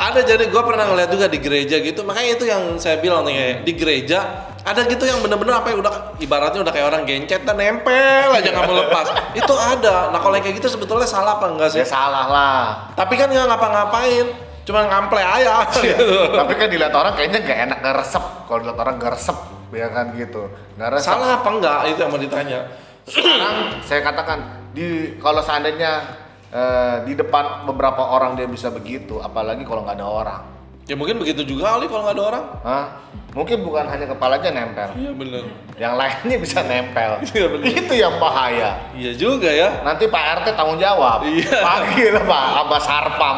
ada 0.00 0.20
jadi 0.24 0.44
gue 0.48 0.62
pernah 0.64 0.84
ngeliat 0.88 1.10
juga 1.12 1.26
di 1.28 1.38
gereja 1.38 1.76
gitu 1.78 2.00
makanya 2.08 2.30
itu 2.40 2.44
yang 2.48 2.62
saya 2.80 2.96
bilang 2.98 3.22
nih 3.28 3.34
kayak 3.36 3.56
di 3.68 3.72
gereja 3.76 4.20
Ada 4.60 4.84
gitu 4.84 5.08
yang 5.08 5.24
bener-bener 5.24 5.56
apa 5.56 5.72
ya 5.72 5.80
udah 5.80 6.20
ibaratnya 6.20 6.60
udah 6.60 6.68
kayak 6.68 6.92
orang 6.92 7.08
gencet 7.08 7.48
dan 7.48 7.56
nempel 7.56 8.28
aja 8.28 8.44
nggak 8.52 8.68
mau 8.68 8.76
lepas. 8.76 9.08
Itu 9.32 9.56
ada. 9.56 10.12
Nah 10.12 10.20
kalau 10.20 10.36
yang 10.36 10.44
kayak 10.44 10.60
gitu 10.60 10.68
sebetulnya 10.76 11.08
salah 11.08 11.40
apa 11.40 11.48
enggak 11.48 11.72
sih? 11.72 11.80
Ya 11.80 11.88
salah 11.88 12.28
lah. 12.28 12.92
Tapi 12.92 13.16
kan 13.16 13.32
nggak 13.32 13.48
ngapa-ngapain, 13.48 14.28
cuma 14.70 14.86
ngample 14.86 15.18
aja. 15.18 15.66
gitu. 15.74 16.18
Tapi 16.40 16.52
kan 16.54 16.66
dilihat 16.70 16.94
orang 16.94 17.12
kayaknya 17.18 17.42
gak 17.42 17.58
enak 17.66 17.78
gak 17.82 17.96
resep. 17.98 18.24
Kalau 18.46 18.58
dilihat 18.62 18.78
orang 18.78 18.94
gak 19.02 19.12
resep, 19.18 19.38
ya 19.74 19.88
kan 19.90 20.06
gitu. 20.14 20.42
Gak 20.78 20.88
resep. 20.94 21.10
Salah 21.10 21.42
apa 21.42 21.48
enggak 21.50 21.78
itu 21.90 21.98
yang 21.98 22.10
mau 22.14 22.22
ditanya. 22.22 22.60
Sekarang 23.10 23.56
saya 23.82 24.00
katakan 24.06 24.38
di 24.70 25.18
kalau 25.18 25.42
seandainya 25.42 25.92
eh, 26.54 26.96
di 27.02 27.18
depan 27.18 27.66
beberapa 27.66 28.14
orang 28.14 28.38
dia 28.38 28.46
bisa 28.46 28.70
begitu, 28.70 29.18
apalagi 29.18 29.66
kalau 29.66 29.82
nggak 29.82 29.98
ada 29.98 30.06
orang. 30.06 30.42
Ya 30.90 30.98
mungkin 30.98 31.22
begitu 31.22 31.46
juga 31.46 31.78
kali 31.78 31.86
kalau 31.86 32.02
nggak 32.02 32.16
ada 32.18 32.24
orang. 32.34 32.44
Hah? 32.66 32.84
Mungkin 33.30 33.62
bukan 33.62 33.86
hanya 33.86 34.10
kepalanya 34.10 34.50
nempel, 34.50 34.90
Iya 34.98 35.14
bener. 35.14 35.46
yang 35.78 35.94
lainnya 35.94 36.34
bisa 36.34 36.66
nempel. 36.66 37.22
Iya, 37.30 37.46
bener. 37.46 37.66
Itu 37.78 37.94
yang 37.94 38.18
bahaya. 38.18 38.90
Iya 38.90 39.14
juga 39.14 39.46
ya. 39.46 39.86
Nanti 39.86 40.10
Pak 40.10 40.42
RT 40.42 40.58
tanggung 40.58 40.82
jawab. 40.82 41.22
Iya. 41.22 41.62
Panggil 41.62 42.18
Pak 42.26 42.44
Abah 42.66 42.80
Sarpam. 42.82 43.36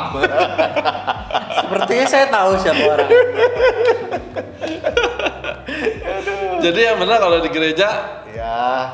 Sepertinya 1.61 2.07
saya 2.09 2.27
tahu 2.33 2.57
siapa 2.57 2.83
orang. 2.89 3.11
Jadi 6.65 6.81
yang 6.81 6.97
benar 6.97 7.21
kalau 7.21 7.45
di 7.45 7.53
gereja 7.53 7.89
ya, 8.33 8.89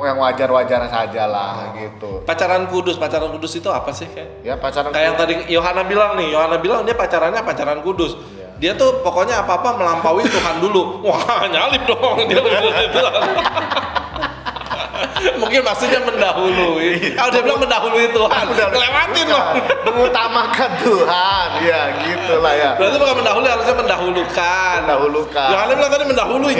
yang 0.00 0.18
wajar-wajar 0.18 0.88
saja 0.88 1.28
lah 1.28 1.76
gitu. 1.76 2.24
pacaran 2.24 2.64
kudus, 2.66 2.96
pacaran 2.96 3.28
kudus 3.28 3.52
itu 3.60 3.68
apa 3.68 3.92
sih 3.92 4.08
kayak? 4.08 4.40
Ya 4.40 4.54
pacaran 4.56 4.88
Kayak 4.88 5.06
yang 5.12 5.16
tadi 5.20 5.34
Yohana 5.52 5.82
bilang 5.84 6.16
nih, 6.16 6.32
Yohana 6.32 6.56
bilang 6.56 6.80
dia 6.88 6.96
pacarannya 6.96 7.44
pacaran 7.44 7.84
kudus. 7.84 8.16
Iya. 8.16 8.48
Dia 8.56 8.72
tuh 8.78 9.04
pokoknya 9.04 9.44
apa-apa 9.44 9.76
melampaui 9.76 10.24
Tuhan 10.24 10.62
dulu. 10.62 11.04
Wah, 11.04 11.44
nyalip 11.50 11.82
dong 11.84 12.24
dia 12.24 12.40
bilang 12.40 12.76
itu. 12.80 13.00
Mungkin 15.38 15.60
maksudnya 15.62 16.00
mendahului. 16.02 17.14
Kalau 17.14 17.30
dia 17.30 17.42
bilang 17.42 17.60
mendahului 17.62 18.10
Tuhan, 18.10 18.44
lewatin 18.54 19.26
loh. 19.30 19.44
mengutamakan 19.86 20.70
Tuhan, 20.82 21.48
ya 21.62 21.80
gitulah 22.02 22.54
ya. 22.54 22.70
Berarti 22.78 22.96
bukan 22.98 23.16
mendahului, 23.22 23.48
harusnya 23.50 23.76
mendahulukan. 23.76 24.76
Mendahulukan. 24.86 25.48
Yohana 25.52 25.72
bilang 25.78 25.92
tadi 25.92 26.04
mendahului, 26.08 26.54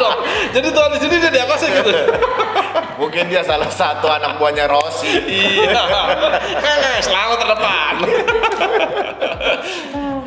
dong. 0.00 0.18
Jadi 0.56 0.68
Tuhan 0.72 0.90
di 0.96 0.98
sini 1.00 1.14
dia 1.20 1.30
di 1.30 1.40
atasnya 1.40 1.68
gitu. 1.80 1.92
Mungkin 3.00 3.32
dia 3.32 3.40
salah 3.40 3.72
satu 3.72 4.12
anak 4.12 4.36
buahnya 4.36 4.68
Rossi. 4.68 5.08
iya. 5.24 5.84
Kan 6.60 7.00
selalu 7.00 7.34
terdepan. 7.40 7.94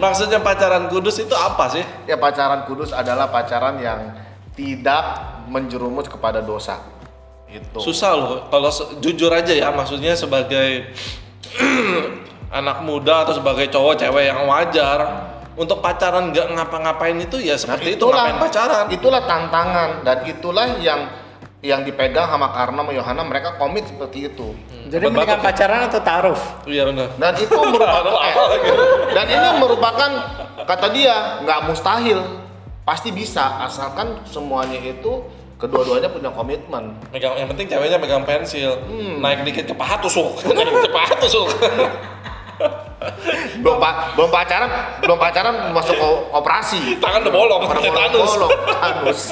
Maksudnya 0.02 0.42
pacaran 0.42 0.90
kudus 0.90 1.22
itu 1.22 1.32
apa 1.38 1.70
sih? 1.70 1.86
Ya 2.10 2.18
pacaran 2.18 2.66
kudus 2.66 2.92
adalah 2.92 3.30
pacaran 3.30 3.78
yang 3.78 4.12
tidak 4.58 5.22
menjerumus 5.48 6.10
kepada 6.10 6.42
dosa. 6.42 6.82
Itu. 7.54 7.78
Susah 7.78 8.12
loh. 8.18 8.50
Kalau 8.50 8.74
jujur 8.98 9.30
aja 9.30 9.54
ya, 9.54 9.70
maksudnya 9.70 10.18
sebagai 10.18 10.90
anak 12.50 12.82
muda 12.82 13.30
atau 13.30 13.38
sebagai 13.38 13.70
cowok 13.70 14.02
cewek 14.02 14.34
yang 14.34 14.50
wajar 14.50 15.30
untuk 15.54 15.86
pacaran 15.86 16.34
nggak 16.34 16.50
ngapa-ngapain 16.58 17.18
itu 17.22 17.38
ya 17.38 17.54
Nah, 17.54 17.62
seperti 17.62 17.98
itu 17.98 18.06
ngapain 18.10 18.38
pacaran. 18.42 18.86
Itulah 18.90 19.22
tantangan 19.30 19.90
dan 20.02 20.18
itulah 20.26 20.68
yang 20.82 21.02
yang 21.64 21.86
dipegang 21.88 22.28
sama 22.28 22.52
Karna 22.52 22.84
sama 22.84 22.92
Yohana 22.92 23.24
mereka 23.24 23.56
komit 23.56 23.88
seperti 23.88 24.28
itu. 24.28 24.52
Jadi 24.92 25.08
Obat 25.08 25.16
mendingan 25.16 25.40
pacaran 25.40 25.82
atau 25.88 26.02
taruh? 26.04 26.40
Iya 26.68 26.92
benar. 26.92 27.08
Dan 27.16 27.34
itu 27.40 27.56
merupakan 27.72 28.14
lagi? 28.20 28.70
dan 29.16 29.26
ini 29.32 29.50
merupakan 29.64 30.10
kata 30.68 30.88
dia 30.92 31.16
nggak 31.46 31.60
mustahil, 31.72 32.20
pasti 32.84 33.16
bisa 33.16 33.64
asalkan 33.64 34.20
semuanya 34.28 34.76
itu 34.84 35.24
kedua-duanya 35.64 36.12
punya 36.12 36.28
komitmen. 36.28 36.92
Megang, 37.10 37.40
yang 37.40 37.48
penting 37.48 37.72
ceweknya 37.72 37.96
megang 37.96 38.28
pensil. 38.28 38.76
Hmm. 38.84 39.24
Naik 39.24 39.48
dikit 39.48 39.72
ke 39.72 39.76
paha 39.76 39.96
tusuk. 40.04 40.44
Naik 40.52 40.68
ke 40.68 40.92
paha 40.92 41.14
tusuk. 41.18 41.48
Belum 43.60 43.76
pa- 43.76 44.16
belum 44.16 44.32
pacaran, 44.32 44.72
belum 45.04 45.20
pacaran 45.20 45.76
masuk 45.76 46.00
operasi. 46.32 46.96
Tangan 47.04 47.28
udah 47.28 47.34
bolong, 47.34 47.62
Orang 47.68 47.84
kayak 47.84 48.16
bolong, 48.16 48.52
Thanos. 48.64 49.22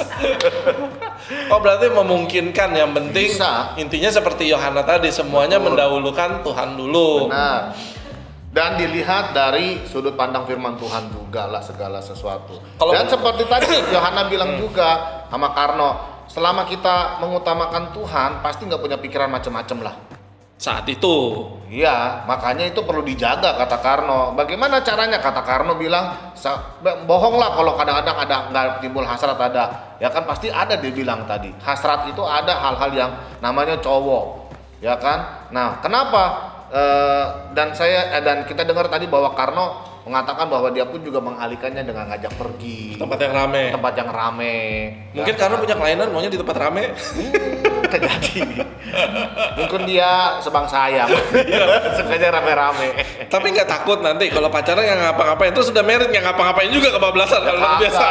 Oh 1.48 1.62
berarti 1.62 1.88
memungkinkan 1.88 2.76
yang 2.76 2.92
penting 2.92 3.30
Bisa. 3.30 3.72
intinya 3.78 4.10
seperti 4.10 4.50
Yohana 4.50 4.84
tadi 4.84 5.08
semuanya 5.08 5.56
Betul. 5.56 5.72
mendahulukan 5.72 6.30
Tuhan 6.44 6.76
dulu. 6.76 7.30
Benar. 7.30 7.72
Dan 8.52 8.76
dilihat 8.76 9.32
dari 9.32 9.80
sudut 9.88 10.12
pandang 10.12 10.44
firman 10.44 10.76
Tuhan 10.76 11.08
juga 11.08 11.48
lah 11.48 11.62
segala 11.64 12.04
sesuatu. 12.04 12.60
Kalau- 12.76 12.92
Dan 12.92 13.08
seperti 13.14 13.48
tadi 13.48 13.80
Yohana 13.88 14.28
bilang 14.28 14.60
juga 14.60 15.24
sama 15.30 15.56
Karno, 15.56 16.11
selama 16.32 16.64
kita 16.64 17.20
mengutamakan 17.20 17.92
Tuhan, 17.92 18.40
pasti 18.40 18.64
nggak 18.64 18.80
punya 18.80 18.96
pikiran 18.96 19.28
macam-macam 19.28 19.92
lah. 19.92 19.94
Saat 20.56 20.86
itu 20.88 21.14
Iya, 21.72 22.28
makanya 22.28 22.68
itu 22.68 22.84
perlu 22.84 23.00
dijaga 23.00 23.56
kata 23.56 23.80
Karno. 23.80 24.36
Bagaimana 24.36 24.84
caranya? 24.84 25.16
Kata 25.16 25.40
Karno 25.40 25.72
bilang, 25.80 26.36
"Sa- 26.36 26.76
be- 26.84 27.00
bohong 27.08 27.40
lah 27.40 27.56
kalau 27.56 27.72
kadang-kadang 27.80 28.12
ada 28.28 28.36
nggak 28.52 28.84
timbul 28.84 29.08
hasrat 29.08 29.40
ada. 29.40 29.96
Ya 29.96 30.12
kan 30.12 30.28
pasti 30.28 30.52
ada 30.52 30.76
dia 30.76 30.92
bilang 30.92 31.24
tadi. 31.24 31.48
Hasrat 31.64 32.12
itu 32.12 32.20
ada 32.20 32.60
hal-hal 32.60 32.92
yang 32.92 33.10
namanya 33.40 33.80
cowok, 33.80 34.52
ya 34.84 35.00
kan? 35.00 35.48
Nah, 35.48 35.80
kenapa? 35.80 36.52
Eh, 36.68 37.24
dan 37.56 37.72
saya 37.72 38.20
eh, 38.20 38.20
dan 38.20 38.44
kita 38.44 38.68
dengar 38.68 38.92
tadi 38.92 39.08
bahwa 39.08 39.32
Karno 39.32 39.91
mengatakan 40.02 40.50
bahwa 40.50 40.68
dia 40.74 40.82
pun 40.82 40.98
juga 40.98 41.22
mengalihkannya 41.22 41.86
dengan 41.86 42.10
ngajak 42.10 42.34
pergi 42.34 42.98
tempat 42.98 43.18
yang 43.22 43.32
rame. 43.34 43.62
tempat 43.70 43.92
yang 43.94 44.10
rame. 44.10 44.56
Mungkin 45.14 45.34
karena 45.38 45.56
punya 45.58 45.74
kelainan 45.78 46.08
maunya 46.10 46.30
di 46.30 46.38
tempat 46.38 46.56
rame. 46.58 46.84
terjadi. 47.92 48.64
Mungkin 49.60 49.80
dia 49.84 50.40
sebangsa 50.40 50.88
ayam. 50.88 51.08
Sukanya 52.00 52.40
rame-rame. 52.40 52.88
Tapi 53.28 53.46
nggak 53.52 53.68
takut 53.68 54.00
nanti 54.00 54.32
kalau 54.32 54.48
pacaran 54.48 54.80
yang 54.80 54.96
ngapa-ngapain 54.96 55.52
terus 55.52 55.68
udah 55.68 55.84
merit 55.84 56.08
nggak 56.08 56.24
ngapa-ngapain 56.24 56.72
juga 56.72 56.88
kebablasan 56.96 57.40
kalau 57.44 57.60
biasa. 57.80 58.06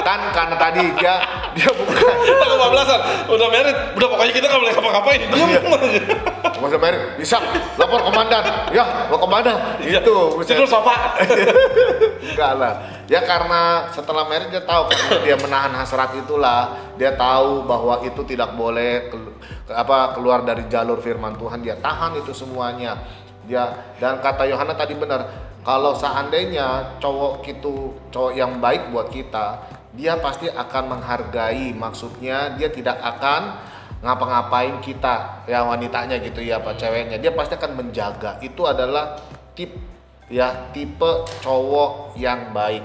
Kan 0.00 0.20
karena 0.32 0.56
tadi 0.56 0.84
dia 0.96 1.14
dia 1.52 1.70
Kita 2.02 2.44
kebablasan, 2.46 3.00
udah 3.30 3.48
merit, 3.50 3.76
udah 3.94 4.08
pokoknya 4.10 4.32
kita 4.34 4.46
nggak 4.50 4.60
boleh 4.60 4.72
ngapa-ngapain. 4.74 5.20
Diem. 5.30 5.62
Masa 6.62 6.78
Mary 6.78 6.98
bisa 7.18 7.42
lapor 7.74 8.06
komandan. 8.06 8.44
Ya, 8.70 9.10
mau 9.10 9.18
komandan. 9.18 9.82
Iya. 9.82 9.98
Itu. 9.98 10.38
Tidur 10.46 10.68
sofa. 10.70 11.18
Enggak 12.22 12.52
lah. 12.54 12.74
Ya 13.10 13.20
karena 13.26 13.90
setelah 13.90 14.30
Mary 14.30 14.46
dia 14.46 14.62
tahu 14.62 14.86
karena 14.86 15.18
dia 15.26 15.36
menahan 15.42 15.74
hasrat 15.74 16.14
itulah, 16.14 16.94
dia 16.94 17.18
tahu 17.18 17.66
bahwa 17.66 17.98
itu 18.06 18.22
tidak 18.22 18.54
boleh 18.54 19.10
ke- 19.10 19.34
apa 19.74 20.14
keluar 20.14 20.46
dari 20.46 20.70
jalur 20.70 21.02
firman 21.02 21.34
Tuhan. 21.34 21.66
Dia 21.66 21.74
tahan 21.82 22.22
itu 22.22 22.30
semuanya. 22.30 22.94
Dia 23.42 23.74
dan 23.98 24.22
kata 24.22 24.46
Yohana 24.46 24.78
tadi 24.78 24.94
benar, 24.94 25.26
kalau 25.66 25.98
seandainya 25.98 26.94
cowok 27.02 27.42
itu 27.42 27.90
cowok 28.14 28.32
yang 28.38 28.62
baik 28.62 28.94
buat 28.94 29.10
kita, 29.10 29.58
dia 29.92 30.16
pasti 30.18 30.48
akan 30.48 30.98
menghargai. 30.98 31.72
Maksudnya 31.76 32.56
dia 32.56 32.68
tidak 32.72 32.96
akan 33.00 33.72
ngapa-ngapain 34.02 34.82
kita 34.82 35.46
ya 35.46 35.62
wanitanya 35.62 36.18
gitu 36.18 36.42
ya 36.42 36.58
apa 36.58 36.74
ceweknya 36.74 37.22
dia 37.22 37.30
pasti 37.30 37.54
akan 37.54 37.78
menjaga 37.78 38.34
itu 38.42 38.66
adalah 38.66 39.14
tip 39.54 39.70
ya 40.26 40.74
tipe 40.74 41.22
cowok 41.38 42.18
yang 42.18 42.50
baik 42.50 42.82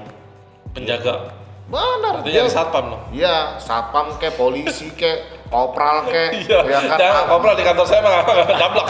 Penjaga. 0.77 1.33
benar 1.67 2.21
Artinya 2.21 2.45
jadi 2.45 2.51
satpam 2.53 2.85
loh. 2.93 3.01
Iya, 3.09 3.57
satpam 3.57 4.13
ke 4.21 4.29
polisi 4.37 4.93
ke 4.93 5.41
kopral 5.49 6.05
ke 6.05 6.23
Iya, 6.45 6.59
ya 6.69 6.79
kan 6.85 6.97
jangan 7.01 7.23
kopral 7.33 7.53
di 7.57 7.63
kantor 7.65 7.85
saya 7.89 8.01
mah 8.05 8.21
gablak. 8.61 8.87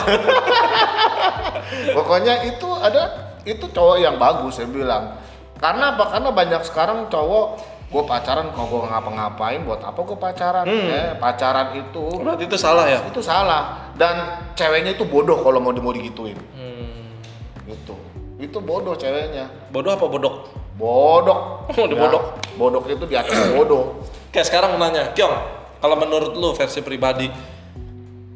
pokoknya 1.98 2.44
itu 2.44 2.70
ada 2.76 3.34
itu 3.48 3.66
cowok 3.72 3.98
yang 4.04 4.20
bagus 4.20 4.60
saya 4.60 4.68
bilang 4.68 5.16
karena 5.64 5.96
apa 5.96 6.12
karena 6.12 6.30
banyak 6.36 6.62
sekarang 6.68 7.08
cowok 7.08 7.77
gue 7.88 8.04
pacaran 8.04 8.52
kalau 8.52 8.68
gue 8.68 8.82
ngapa-ngapain 8.86 9.64
buat 9.64 9.80
apa 9.80 9.96
gue 9.96 10.18
pacaran 10.18 10.66
Hmm. 10.68 10.92
eh 10.92 11.12
pacaran 11.16 11.68
itu 11.74 12.04
Berarti 12.20 12.44
itu 12.44 12.58
salah 12.60 12.86
ya? 12.86 13.00
itu 13.00 13.22
salah 13.24 13.88
dan 13.96 14.16
ceweknya 14.54 14.92
itu 14.92 15.08
bodoh 15.08 15.40
kalau 15.40 15.58
mau 15.58 15.72
mau 15.72 15.96
digituin 15.96 16.36
Hmm. 16.52 17.16
gitu 17.64 17.96
itu 18.38 18.58
bodoh 18.60 18.94
ceweknya 18.94 19.48
Bodoh 19.72 19.96
apa 19.96 20.04
bodok? 20.04 20.36
bodoh 20.76 21.40
Oh, 21.68 21.88
dibodok. 21.88 22.24
Ya, 22.48 22.60
bodoh 22.60 22.82
itu 22.84 23.06
di 23.06 23.16
atas 23.16 23.34
bodoh 23.56 24.04
Kayak 24.28 24.46
sekarang 24.52 24.72
nanya, 24.76 25.16
Kyong, 25.16 25.34
kalau 25.80 25.96
menurut 25.96 26.36
lu 26.36 26.52
versi 26.54 26.84
pribadi, 26.84 27.32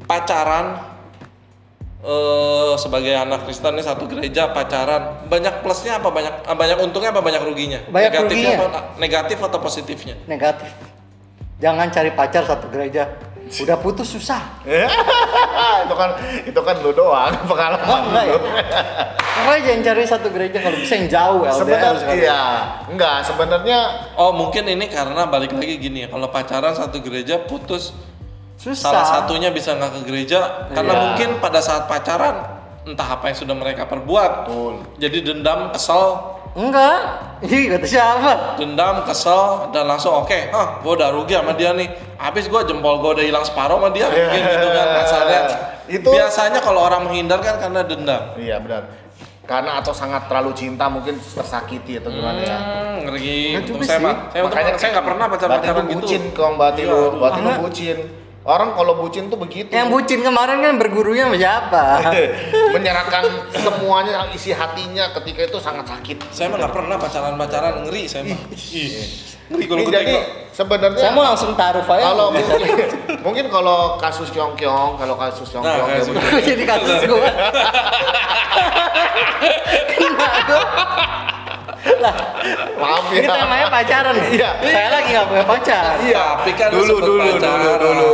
pacaran 0.02 0.91
eh 2.02 2.74
sebagai 2.74 3.14
anak 3.14 3.46
Kristen 3.46 3.74
nih 3.74 3.86
satu 3.86 4.04
gereja 4.04 4.50
pacaran 4.50 5.22
banyak 5.26 5.62
plusnya 5.62 5.96
apa 5.96 6.10
banyak 6.10 6.34
ah, 6.42 6.52
banyak 6.52 6.78
untungnya 6.80 7.14
apa 7.14 7.22
banyak 7.22 7.38
ruginya? 7.40 7.78
Banyak 7.86 8.10
Negatifnya 8.10 8.50
ruginya. 8.50 8.58
apa 8.58 8.80
negatif 8.98 9.38
atau 9.38 9.58
positifnya? 9.58 10.14
Negatif. 10.26 10.70
Jangan 11.56 11.86
cari 11.88 12.10
pacar 12.10 12.42
satu 12.42 12.66
gereja. 12.68 13.06
Udah 13.54 13.76
putus 13.76 14.08
susah. 14.08 14.42
itu 15.84 15.94
kan 15.94 16.10
itu 16.42 16.60
kan 16.60 16.76
lu 16.80 16.90
doang 16.90 17.30
pengalaman 17.50 17.86
Oh, 17.86 17.98
enggak 18.08 18.24
ya? 18.24 18.32
lu. 18.32 18.38
Makanya 19.32 19.62
jangan 19.62 19.82
cari 19.84 20.02
satu 20.04 20.28
gereja 20.28 20.58
kalau 20.58 20.76
bisa 20.76 20.94
yang 20.94 21.08
jauh 21.08 21.40
LDR 21.42 21.56
Sebenarnya 21.56 22.14
iya, 22.14 22.42
enggak 22.86 23.16
sebenarnya 23.24 23.78
Oh 24.14 24.30
mungkin 24.30 24.66
ini 24.66 24.86
karena 24.86 25.24
balik 25.24 25.50
lagi 25.52 25.78
gini 25.78 26.04
ya, 26.04 26.08
kalau 26.08 26.28
pacaran 26.28 26.74
satu 26.74 26.98
gereja 26.98 27.40
putus 27.40 27.94
Susah. 28.62 28.94
salah 28.94 29.04
satunya 29.04 29.50
bisa 29.50 29.74
nggak 29.74 29.90
ke 29.92 30.00
gereja 30.06 30.38
karena 30.70 30.92
Iya. 30.92 31.00
mungkin 31.02 31.28
pada 31.38 31.58
saat 31.58 31.84
pacaran 31.84 32.46
entah 32.82 33.08
apa 33.08 33.26
yang 33.26 33.36
sudah 33.36 33.54
mereka 33.54 33.84
perbuat 33.84 34.46
Betul. 34.46 34.74
jadi 34.96 35.18
dendam 35.20 35.70
kesel 35.70 36.30
Enggak. 36.52 37.00
Ih, 37.40 37.72
kata 37.72 37.86
siapa? 37.88 38.32
dendam 38.54 39.02
kesel 39.02 39.72
dan 39.72 39.88
langsung 39.88 40.12
oke 40.14 40.52
ah 40.52 40.78
gue 40.78 40.92
udah 40.92 41.08
rugi 41.10 41.32
sama 41.32 41.52
dia 41.52 41.72
nih 41.72 41.88
habis 42.16 42.46
gue 42.46 42.60
jempol 42.62 43.00
gue 43.00 43.18
udah 43.18 43.24
hilang 43.24 43.42
separuh 43.42 43.80
sama 43.80 43.88
dia 43.88 44.06
mungkin 44.06 44.36
gitu 44.38 44.68
kan 44.68 44.86
kasarnya 44.96 45.40
Itu- 45.88 46.12
biasanya 46.12 46.60
kalau 46.60 46.84
orang 46.84 47.02
menghindar 47.02 47.40
kan 47.40 47.58
karena 47.58 47.82
dendam 47.82 48.22
iya 48.36 48.56
benar. 48.56 48.84
Karena 49.42 49.74
atau 49.76 49.90
sangat 49.90 50.30
terlalu 50.30 50.54
cinta 50.54 50.86
mungkin 50.86 51.18
tersakiti 51.18 51.98
atau 51.98 52.08
gimana 52.08 52.38
ya. 52.38 52.56
hmm, 52.56 53.10
ngeri 53.10 53.58
juga 53.66 53.82
saya 53.82 53.98
saya, 54.30 54.42
untung- 54.46 54.78
saya 54.78 54.90
nggak 54.94 55.06
pernah 55.10 55.26
pacaran 55.26 55.52
pacaran 55.58 55.84
gitu 55.84 55.98
bucin 55.98 56.22
kong 56.30 56.52
Iya, 56.54 56.84
lu, 56.86 56.94
aduh. 56.94 57.18
berarti 57.18 57.40
lu 57.40 57.48
Karena- 57.48 57.58
bucin. 57.58 57.98
Orang 58.42 58.74
kalau 58.74 58.98
bucin 58.98 59.30
tuh 59.30 59.38
begitu. 59.38 59.70
Yang 59.70 59.88
bucin 59.88 60.18
kemarin 60.18 60.58
kan 60.58 60.74
bergurunya 60.74 61.30
sama 61.30 61.38
siapa? 61.38 61.84
menyerahkan 62.74 63.22
semuanya 63.54 64.26
isi 64.32 64.50
hatinya 64.50 65.14
ketika 65.14 65.46
itu 65.46 65.58
sangat 65.60 65.86
sakit. 65.86 66.18
saya 66.28 66.50
mah 66.50 66.58
nggak 66.58 66.74
pernah 66.74 66.96
pacaran 66.98 67.36
pacaran 67.36 67.86
ngeri 67.86 68.08
saya 68.08 68.26
mah 68.26 68.38
ngeri 69.46 69.64
kalau 69.68 69.84
jadi 69.86 70.14
sebenarnya 70.50 70.98
Saya 70.98 71.12
mau 71.12 71.22
langsung 71.22 71.52
taruh 71.54 71.84
aja. 71.84 72.02
kalau 72.02 72.26
mungkin, 72.34 72.88
mungkin 73.22 73.44
kalau 73.46 73.78
kasus 73.96 74.32
Kyong 74.32 74.56
Kyong, 74.56 74.96
kalau 74.96 75.14
kasus 75.14 75.46
Kyong 75.46 75.62
Nah, 75.62 75.76
Kyong 75.76 75.88
dia 75.88 76.00
kasus- 76.00 76.42
jadi 76.42 76.64
kasus 76.66 76.98
gue. 77.04 77.28
Kena 79.92 80.28
gua. 80.42 80.62
lah, 81.98 82.14
maaf 82.76 83.10
ini 83.10 83.22
ya. 83.22 83.34
temanya 83.34 83.66
pacaran 83.66 84.14
ya? 84.14 84.26
Iya. 84.28 84.50
Saya 84.62 84.88
lagi 84.90 85.08
nggak 85.10 85.26
punya 85.26 85.44
pacar. 85.44 85.82
Iya, 85.98 86.24
Tapi 86.36 86.50
kan 86.54 86.68
lu 86.70 86.78
dulu 86.78 86.94
dulu 86.96 87.02
dulu 87.02 87.30
pacaran. 87.36 87.78
dulu 87.78 88.08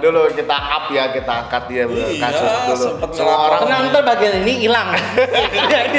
dulu 0.00 0.20
kita 0.32 0.56
up 0.56 0.84
ya 0.88 1.04
kita 1.08 1.32
angkat 1.40 1.62
dia 1.66 1.84
Iya, 1.84 2.06
kasus 2.20 2.50
dulu. 2.50 2.74
sempet 2.76 3.08
Semua 3.12 3.36
orang 3.40 3.58
Karena 3.60 3.76
ntar 3.88 4.02
bagian 4.04 4.34
ini 4.40 4.54
hilang. 4.60 4.88
Jadi, 5.64 5.98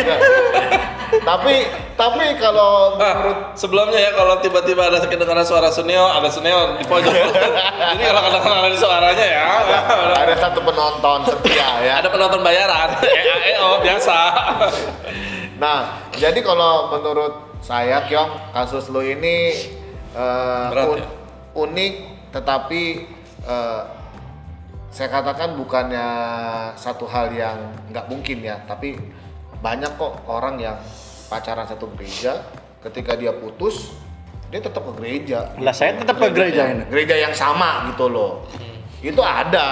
tapi 1.29 1.55
tapi 1.95 2.25
kalau 2.35 2.95
Ah, 2.97 3.13
menurut 3.15 3.39
sebelumnya 3.55 3.95
ya 3.97 4.11
kalau 4.11 4.35
tiba-tiba 4.37 4.83
ada 4.85 4.99
kedengaran 5.01 5.43
suara 5.43 5.69
Suneo, 5.69 6.03
ada 6.05 6.27
Suneo 6.27 6.75
di 6.75 6.83
pojok. 6.83 7.11
Ini 7.95 8.03
kalau 8.03 8.21
kedengaran 8.25 8.61
ada 8.65 8.75
suaranya 8.75 9.25
ya. 9.25 9.45
ada 10.13 10.35
satu 10.35 10.59
penonton 10.59 11.19
setia 11.23 11.69
ya. 11.81 11.93
Ada 11.97 12.09
penonton 12.09 12.41
bayaran. 12.41 12.99
EAEO 13.23 13.79
biasa. 13.81 14.17
Nah, 15.55 16.11
jadi 16.11 16.39
kalau 16.43 16.91
menurut 16.91 17.59
saya 17.63 18.03
Kyong, 18.05 18.51
kasus 18.51 18.91
lu 18.91 18.99
ini 18.99 19.55
eh, 20.11 20.65
Berat 20.71 20.87
un- 20.89 20.99
ya? 20.99 21.07
unik 21.55 21.93
tetapi 22.35 22.81
eh, 23.41 23.81
saya 24.91 25.09
katakan 25.11 25.55
bukannya 25.55 26.07
satu 26.75 27.03
hal 27.07 27.31
yang 27.31 27.59
nggak 27.91 28.07
mungkin 28.07 28.43
ya, 28.43 28.63
tapi 28.63 28.95
banyak 29.59 29.95
kok 29.95 30.23
orang 30.27 30.55
yang 30.55 30.77
pacaran 31.27 31.67
satu 31.67 31.89
gereja 31.95 32.43
ketika 32.79 33.15
dia 33.15 33.33
putus 33.33 33.91
dia 34.53 34.61
tetap 34.61 34.85
ke 34.85 34.93
gereja. 35.01 35.51
Lah, 35.57 35.73
saya 35.73 35.97
tetap 35.97 36.15
ke 36.15 36.29
gereja 36.31 36.69
ini. 36.69 36.83
Gereja 36.87 37.17
yang 37.17 37.33
sama 37.33 37.89
gitu 37.91 38.07
loh. 38.07 38.45
Itu 39.01 39.19
ada, 39.19 39.67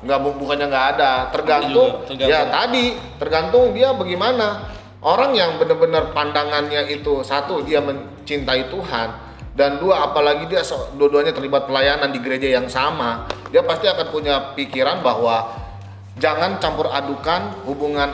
nggak 0.00 0.18
bu- 0.24 0.38
bukannya 0.40 0.66
nggak 0.66 0.86
ada. 0.96 1.12
Tergantung, 1.28 2.02
juga, 2.02 2.08
tergantung. 2.08 2.30
ya 2.32 2.40
tadi 2.48 2.84
tergantung 3.20 3.64
dia 3.76 3.92
bagaimana. 3.92 4.77
Orang 4.98 5.30
yang 5.38 5.62
benar-benar 5.62 6.10
pandangannya 6.10 6.90
itu 6.90 7.22
satu 7.22 7.62
dia 7.62 7.78
mencintai 7.78 8.66
Tuhan 8.66 9.08
dan 9.58 9.78
dua 9.82 10.10
apalagi 10.10 10.46
dia 10.46 10.62
dua-duanya 10.94 11.34
terlibat 11.34 11.66
pelayanan 11.66 12.14
di 12.14 12.22
gereja 12.22 12.58
yang 12.58 12.70
sama, 12.70 13.26
dia 13.50 13.62
pasti 13.66 13.90
akan 13.90 14.06
punya 14.10 14.54
pikiran 14.58 15.02
bahwa 15.02 15.50
jangan 16.18 16.58
campur 16.62 16.90
adukan 16.90 17.66
hubungan 17.66 18.10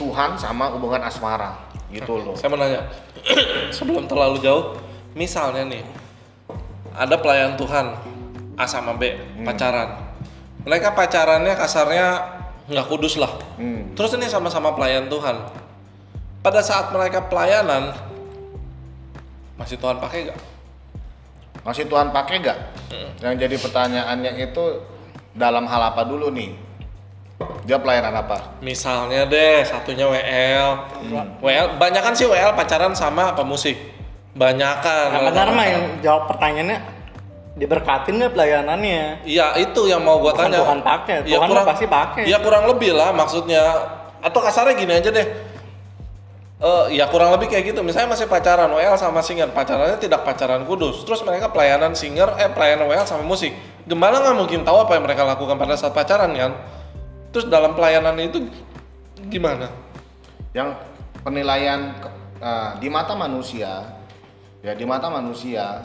Tuhan 0.00 0.40
sama 0.40 0.72
hubungan 0.72 1.04
asmara 1.04 1.56
gitu 1.92 2.20
loh. 2.20 2.32
Saya 2.36 2.48
mau 2.52 2.60
nanya, 2.60 2.84
sebelum 3.76 4.08
terlalu 4.08 4.40
jauh, 4.40 4.76
misalnya 5.12 5.68
nih, 5.68 5.84
ada 6.96 7.16
pelayan 7.20 7.60
Tuhan 7.60 7.92
A 8.56 8.64
sama 8.64 8.96
B 8.96 9.20
pacaran, 9.44 10.00
mereka 10.64 10.96
pacarannya 10.96 11.52
kasarnya 11.60 12.06
nggak 12.72 12.86
kudus 12.88 13.20
lah. 13.20 13.36
Hmm. 13.60 13.92
Terus 13.92 14.16
ini 14.16 14.32
sama-sama 14.32 14.72
pelayan 14.72 15.12
Tuhan. 15.12 15.65
Pada 16.46 16.62
saat 16.62 16.94
mereka 16.94 17.26
pelayanan, 17.26 17.90
masih 19.58 19.74
Tuhan 19.82 19.98
pakai 19.98 20.30
nggak? 20.30 20.38
Masih 21.66 21.90
Tuhan 21.90 22.14
pakai 22.14 22.38
gak? 22.38 22.58
Yang 23.18 23.34
jadi 23.42 23.56
pertanyaannya 23.58 24.32
itu 24.38 24.64
dalam 25.34 25.66
hal 25.66 25.90
apa 25.90 26.06
dulu 26.06 26.30
nih? 26.30 26.54
Dia 27.66 27.82
pelayanan 27.82 28.14
apa? 28.14 28.62
Misalnya 28.62 29.26
deh, 29.26 29.66
satunya 29.66 30.06
WL, 30.06 30.70
WL, 31.42 31.66
banyak 31.82 31.98
kan 31.98 32.14
sih 32.14 32.30
WL 32.30 32.54
pacaran 32.54 32.94
sama 32.94 33.34
pemusik, 33.34 33.74
banyakan. 34.38 35.18
Nah, 35.18 35.22
benar 35.34 35.50
mah 35.50 35.66
yang 35.66 35.98
jawab 35.98 36.30
pertanyaannya 36.30 36.78
diberkatin 37.58 38.22
nggak 38.22 38.38
pelayanannya? 38.38 39.26
Iya 39.26 39.58
itu 39.58 39.90
yang 39.90 39.98
mau 40.06 40.22
gua 40.22 40.30
Bukan 40.30 40.46
tanya. 40.46 40.62
Tuhan 40.62 40.78
pakai, 40.86 41.14
Ya, 41.26 41.42
Tuhan 41.42 41.48
kurang, 41.50 41.66
mah 41.66 41.70
pasti 41.74 41.86
pakai. 41.90 42.22
Ya 42.30 42.38
kurang 42.38 42.70
lebih 42.70 42.94
lah 42.94 43.10
maksudnya. 43.10 43.62
Atau 44.22 44.38
kasarnya 44.38 44.78
gini 44.78 44.94
aja 44.94 45.10
deh. 45.10 45.45
Eh, 46.56 46.96
ya 46.96 47.04
kurang 47.12 47.36
lebih 47.36 47.52
kayak 47.52 47.76
gitu. 47.76 47.84
Misalnya 47.84 48.16
masih 48.16 48.24
pacaran 48.32 48.72
WL 48.72 48.96
sama 48.96 49.20
singer, 49.20 49.52
pacarannya 49.52 50.00
tidak 50.00 50.24
pacaran 50.24 50.64
kudus. 50.64 51.04
Terus 51.04 51.20
mereka 51.20 51.52
pelayanan 51.52 51.92
singer, 51.92 52.32
eh 52.40 52.48
pelayanan 52.48 52.88
WL 52.88 53.04
sama 53.04 53.20
musik. 53.28 53.52
Gembala 53.84 54.24
nggak 54.24 54.36
mungkin 54.40 54.60
tahu 54.64 54.88
apa 54.88 54.96
yang 54.96 55.04
mereka 55.04 55.28
lakukan 55.28 55.60
pada 55.60 55.76
saat 55.76 55.92
pacaran 55.92 56.32
kan? 56.32 56.56
Terus 57.28 57.52
dalam 57.52 57.76
pelayanan 57.76 58.16
itu 58.24 58.48
gimana? 59.28 59.68
Yang 60.56 60.80
penilaian 61.20 61.92
eh, 62.40 62.70
di 62.80 62.88
mata 62.88 63.12
manusia, 63.12 63.92
ya 64.64 64.72
di 64.72 64.88
mata 64.88 65.12
manusia, 65.12 65.84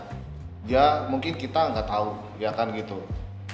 dia 0.64 1.04
mungkin 1.12 1.36
kita 1.36 1.76
nggak 1.76 1.88
tahu, 1.92 2.16
ya 2.40 2.56
kan 2.56 2.72
gitu. 2.72 3.04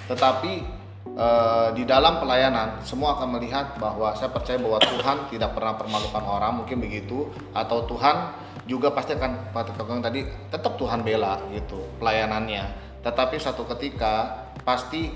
Tetapi 0.05 0.76
eh, 1.15 1.69
di 1.77 1.83
dalam 1.87 2.19
pelayanan, 2.19 2.81
semua 2.83 3.15
akan 3.15 3.39
melihat 3.39 3.79
bahwa 3.79 4.11
saya 4.17 4.33
percaya 4.33 4.57
bahwa 4.59 4.81
Tuhan 4.81 5.17
tidak 5.31 5.55
pernah 5.55 5.73
permalukan 5.77 6.23
orang, 6.25 6.63
mungkin 6.63 6.81
begitu, 6.83 7.29
atau 7.53 7.85
Tuhan 7.87 8.47
juga 8.67 8.91
pasti 8.91 9.15
akan 9.15 9.55
Pak 9.55 9.79
tadi 10.03 10.27
tetap 10.51 10.75
Tuhan 10.75 11.01
bela 11.01 11.39
gitu 11.55 11.79
pelayanannya. 12.03 12.67
Tetapi 13.01 13.39
satu 13.39 13.63
ketika 13.77 14.45
pasti 14.67 15.07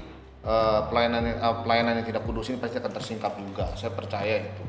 eh, 0.42 0.80
pelayanan 0.88 1.36
eh, 1.36 1.56
pelayanan 1.68 2.00
yang 2.00 2.08
tidak 2.08 2.24
kudus 2.24 2.50
ini 2.50 2.58
pasti 2.58 2.80
akan 2.80 2.94
tersingkap 2.96 3.36
juga. 3.36 3.68
Saya 3.76 3.92
percaya 3.92 4.39
itu. 4.39 4.64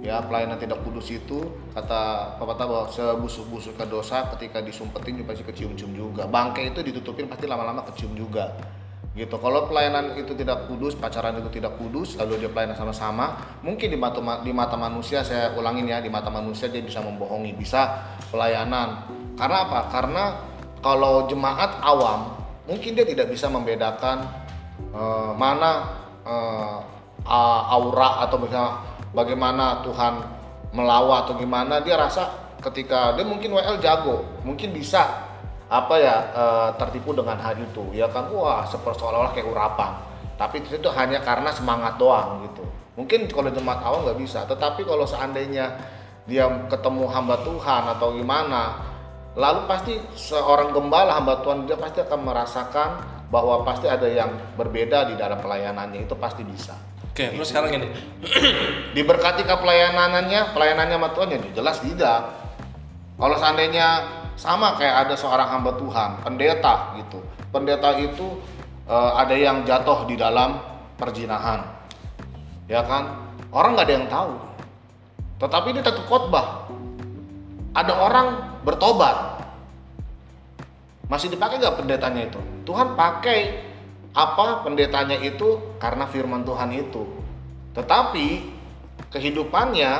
Ya 0.00 0.22
pelayanan 0.22 0.56
tidak 0.56 0.80
kudus 0.86 1.12
itu 1.12 1.44
kata 1.76 2.34
pepatah 2.40 2.64
bahwa 2.64 2.86
sebusuk-busuk 2.88 3.76
ke 3.76 3.84
dosa 3.84 4.32
ketika 4.32 4.62
disumpetin 4.64 5.20
juga 5.20 5.34
pasti 5.34 5.44
kecium-cium 5.44 5.92
juga. 5.92 6.24
Bangkai 6.30 6.72
itu 6.72 6.80
ditutupin 6.80 7.26
pasti 7.26 7.44
lama-lama 7.50 7.84
kecium 7.90 8.14
juga. 8.16 8.54
Gitu. 9.20 9.36
Kalau 9.36 9.68
pelayanan 9.68 10.16
itu 10.16 10.32
tidak 10.32 10.64
kudus, 10.64 10.96
pacaran 10.96 11.36
itu 11.36 11.60
tidak 11.60 11.76
kudus, 11.76 12.16
lalu 12.16 12.40
dia 12.40 12.48
pelayanan 12.48 12.72
sama-sama, 12.72 13.36
mungkin 13.60 13.92
di 13.92 13.98
mata 14.00 14.16
di 14.40 14.48
mata 14.48 14.80
manusia 14.80 15.20
saya 15.20 15.52
ulangin 15.52 15.84
ya, 15.84 16.00
di 16.00 16.08
mata 16.08 16.32
manusia 16.32 16.72
dia 16.72 16.80
bisa 16.80 17.04
membohongi, 17.04 17.52
bisa 17.52 18.00
pelayanan. 18.32 19.04
Karena 19.36 19.68
apa? 19.68 19.92
Karena 19.92 20.24
kalau 20.80 21.28
jemaat 21.28 21.84
awam 21.84 22.32
mungkin 22.64 22.96
dia 22.96 23.04
tidak 23.04 23.28
bisa 23.28 23.52
membedakan 23.52 24.24
eh, 24.88 25.32
mana 25.36 25.84
a- 27.28 27.64
aura 27.76 28.24
atau 28.24 28.40
bagaimana 29.12 29.84
Tuhan 29.84 30.14
melawat 30.72 31.28
atau 31.28 31.34
gimana 31.36 31.82
dia 31.84 31.98
rasa 31.98 32.30
ketika 32.62 33.12
dia 33.18 33.26
mungkin 33.26 33.52
WL 33.52 33.80
jago 33.82 34.22
mungkin 34.46 34.70
bisa 34.70 35.29
apa 35.70 35.94
ya 36.02 36.16
eh, 36.34 36.68
tertipu 36.82 37.14
dengan 37.14 37.38
hal 37.38 37.54
itu. 37.54 37.94
Ya 37.94 38.10
kan 38.10 38.26
wah 38.34 38.66
seperti 38.66 39.00
seolah-olah 39.00 39.32
kayak 39.32 39.48
urapan. 39.48 39.92
Tapi 40.34 40.66
itu 40.66 40.88
hanya 40.90 41.22
karena 41.22 41.54
semangat 41.54 41.94
doang 41.94 42.42
gitu. 42.50 42.66
Mungkin 42.98 43.30
kalau 43.30 43.54
jemaat 43.54 43.80
awam 43.86 44.02
nggak 44.02 44.18
bisa. 44.18 44.42
Tetapi 44.50 44.82
kalau 44.82 45.06
seandainya 45.06 45.70
dia 46.26 46.50
ketemu 46.66 47.06
hamba 47.08 47.40
Tuhan 47.46 47.82
atau 47.96 48.12
gimana 48.12 48.86
lalu 49.38 49.66
pasti 49.70 49.94
seorang 50.18 50.74
gembala 50.74 51.16
hamba 51.16 51.38
Tuhan 51.40 51.64
dia 51.64 51.78
pasti 51.78 52.02
akan 52.02 52.20
merasakan 52.22 52.90
bahwa 53.30 53.62
pasti 53.62 53.86
ada 53.86 54.10
yang 54.10 54.58
berbeda 54.58 55.06
di 55.06 55.14
dalam 55.14 55.38
pelayanannya. 55.38 56.02
Itu 56.02 56.18
pasti 56.18 56.42
bisa. 56.42 56.74
Oke, 57.14 57.30
terus 57.30 57.46
sekarang 57.46 57.70
gini. 57.78 57.88
diberkati 58.96 59.46
ke 59.46 59.54
pelayanannya 59.54 60.50
pelayanannya 60.50 60.96
sama 60.98 61.08
Tuhan 61.14 61.28
ya 61.30 61.38
jelas 61.54 61.78
tidak. 61.78 62.20
Kalau 63.20 63.36
seandainya 63.36 64.19
sama 64.40 64.80
kayak 64.80 65.04
ada 65.04 65.14
seorang 65.20 65.52
hamba 65.52 65.76
Tuhan 65.76 66.24
pendeta 66.24 66.96
gitu 66.96 67.20
pendeta 67.52 67.92
itu 68.00 68.40
eh, 68.88 69.12
ada 69.20 69.36
yang 69.36 69.68
jatuh 69.68 70.08
di 70.08 70.16
dalam 70.16 70.56
perjinahan 70.96 71.60
ya 72.64 72.80
kan 72.88 73.28
orang 73.52 73.76
nggak 73.76 73.84
ada 73.84 73.94
yang 74.00 74.08
tahu 74.08 74.50
tetapi 75.40 75.72
dia 75.72 75.80
tetap 75.80 76.04
khotbah. 76.04 76.68
Ada 77.72 77.96
orang 77.96 78.60
bertobat, 78.60 79.40
masih 81.08 81.32
dipakai 81.32 81.56
nggak 81.56 81.80
pendetanya 81.80 82.28
itu? 82.28 82.40
Tuhan 82.68 82.92
pakai 82.92 83.72
apa 84.12 84.60
pendetanya 84.66 85.16
itu 85.16 85.80
karena 85.80 86.04
firman 86.04 86.44
Tuhan 86.44 86.76
itu. 86.76 87.08
Tetapi 87.72 88.26
kehidupannya 89.08 89.92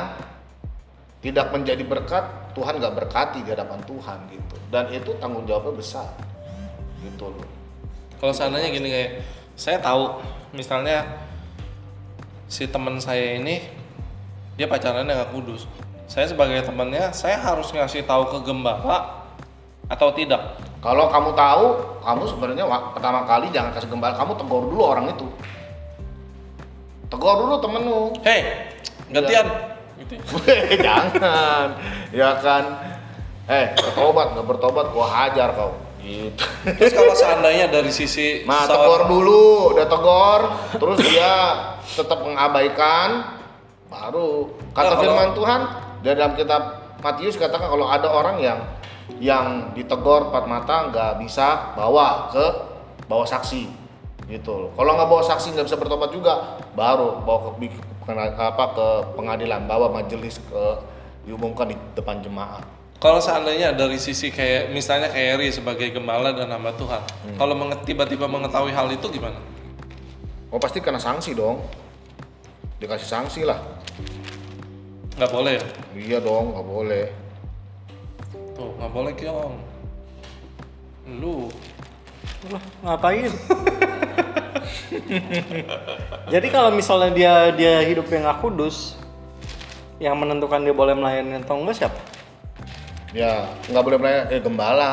tidak 1.24 1.46
menjadi 1.56 1.84
berkat, 1.88 2.24
Tuhan 2.54 2.82
nggak 2.82 2.94
berkati 2.96 3.42
di 3.46 3.50
hadapan 3.54 3.80
Tuhan 3.86 4.18
gitu. 4.30 4.56
Dan 4.70 4.90
itu 4.94 5.10
tanggung 5.18 5.46
jawabnya 5.46 5.74
besar, 5.78 6.10
gitu 7.02 7.30
loh. 7.30 7.48
Kalau 8.20 8.32
seandainya 8.36 8.68
gini 8.70 8.88
kayak 8.90 9.10
saya 9.56 9.80
tahu 9.80 10.20
misalnya 10.52 11.06
si 12.50 12.66
teman 12.66 12.98
saya 12.98 13.38
ini 13.38 13.62
dia 14.58 14.68
pacarannya 14.68 15.08
nggak 15.08 15.32
kudus. 15.32 15.64
Saya 16.10 16.26
sebagai 16.26 16.60
temannya 16.66 17.14
saya 17.14 17.38
harus 17.38 17.70
ngasih 17.70 18.02
tahu 18.04 18.28
ke 18.34 18.38
gembala 18.44 19.24
atau 19.86 20.10
tidak. 20.14 20.58
Kalau 20.80 21.12
kamu 21.12 21.36
tahu, 21.36 21.66
kamu 22.00 22.22
sebenarnya 22.24 22.64
pertama 22.96 23.28
kali 23.28 23.52
jangan 23.52 23.70
kasih 23.76 23.90
gembala, 23.92 24.16
kamu 24.16 24.32
tegur 24.38 24.64
dulu 24.64 24.82
orang 24.84 25.12
itu. 25.12 25.28
Tegur 27.10 27.36
dulu 27.46 27.56
temenmu. 27.60 27.98
Hei, 28.24 28.40
gantian. 29.12 29.44
Gitu. 29.44 29.79
Weh, 30.42 30.60
jangan, 30.78 31.66
ya 32.10 32.30
kan. 32.42 32.64
Eh, 33.50 33.74
bertobat 33.74 34.26
nggak 34.34 34.46
bertobat, 34.46 34.86
gua 34.94 35.06
hajar 35.06 35.50
kau. 35.54 35.74
Gitu. 36.00 36.44
Terus 36.64 36.92
kalau 36.96 37.12
seandainya 37.12 37.68
dari 37.68 37.92
sisi 37.92 38.42
Nah, 38.48 38.64
seorang- 38.64 38.72
tegur 38.72 39.00
dulu, 39.10 39.44
udah 39.76 39.86
tegur, 39.86 40.40
terus 40.80 40.98
dia 41.04 41.32
tetap 41.84 42.24
mengabaikan, 42.24 43.36
baru 43.90 44.48
kata 44.70 44.80
Nah, 44.80 44.84
kalau- 44.96 45.02
firman 45.02 45.30
Tuhan 45.36 45.60
di 46.00 46.06
dalam 46.14 46.32
kitab 46.34 46.62
Matius 47.00 47.36
katakan 47.36 47.68
kalau 47.68 47.86
ada 47.88 48.08
orang 48.08 48.36
yang 48.40 48.58
yang 49.18 49.74
ditegur 49.74 50.30
empat 50.30 50.44
mata 50.46 50.88
nggak 50.88 51.12
bisa 51.20 51.74
bawa 51.74 52.30
ke 52.32 52.44
bawa 53.04 53.26
saksi 53.26 53.66
gitu 54.30 54.52
loh. 54.54 54.70
Kalau 54.78 54.94
nggak 54.94 55.08
bawa 55.10 55.22
saksi 55.26 55.52
nggak 55.52 55.66
bisa 55.66 55.76
bertobat 55.76 56.14
juga, 56.14 56.56
baru 56.72 57.18
bawa 57.26 57.58
ke, 57.58 57.68
apa 58.18 58.64
ke 58.72 58.86
pengadilan, 59.14 59.66
bawa 59.66 59.90
majelis 59.90 60.40
ke 60.40 60.64
diumumkan 61.26 61.68
di 61.68 61.76
depan 61.94 62.18
jemaat. 62.24 62.64
Kalau 63.00 63.16
seandainya 63.16 63.72
dari 63.72 63.96
sisi 63.96 64.28
kayak 64.28 64.72
misalnya 64.76 65.08
kayak 65.08 65.40
Eri 65.40 65.48
sebagai 65.48 65.88
gembala 65.88 66.36
dan 66.36 66.52
hamba 66.52 66.72
Tuhan, 66.76 67.00
Hmm. 67.00 67.36
kalau 67.40 67.56
tiba-tiba 67.84 68.28
mengetahui 68.28 68.72
hal 68.72 68.92
itu 68.92 69.08
gimana? 69.08 69.40
Oh 70.52 70.60
pasti 70.60 70.82
kena 70.84 71.00
sanksi 71.00 71.32
dong, 71.32 71.64
dikasih 72.76 73.08
sanksi 73.08 73.46
lah. 73.48 73.56
Nggak 75.16 75.32
boleh 75.32 75.52
ya? 75.56 75.64
Iya 75.96 76.18
dong, 76.20 76.52
nggak 76.52 76.66
boleh. 76.66 77.06
Tuh, 78.56 78.70
nggak 78.76 78.92
boleh 78.92 79.12
Kyong. 79.16 79.54
Lu, 81.20 81.48
Lah, 82.52 82.62
ngapain? 82.84 83.28
Jadi 86.32 86.46
kalau 86.50 86.70
misalnya 86.74 87.10
dia 87.10 87.34
dia 87.54 87.74
hidupnya 87.84 88.30
nggak 88.30 88.38
kudus, 88.42 88.98
yang 90.02 90.16
menentukan 90.16 90.62
dia 90.62 90.74
boleh 90.74 90.94
melayani 90.96 91.42
atau 91.42 91.60
enggak 91.60 91.76
siapa? 91.86 92.00
Ya, 93.10 93.46
nggak 93.66 93.84
boleh 93.84 93.98
melayani, 93.98 94.28
eh 94.34 94.40
gembala. 94.40 94.92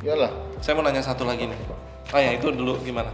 Iyalah, 0.00 0.30
saya 0.62 0.78
mau 0.78 0.86
nanya 0.86 1.02
satu 1.02 1.26
lagi 1.26 1.50
nih. 1.50 1.58
Oh 2.08 2.20
ya 2.20 2.30
itu 2.32 2.48
dulu 2.54 2.80
gimana? 2.80 3.10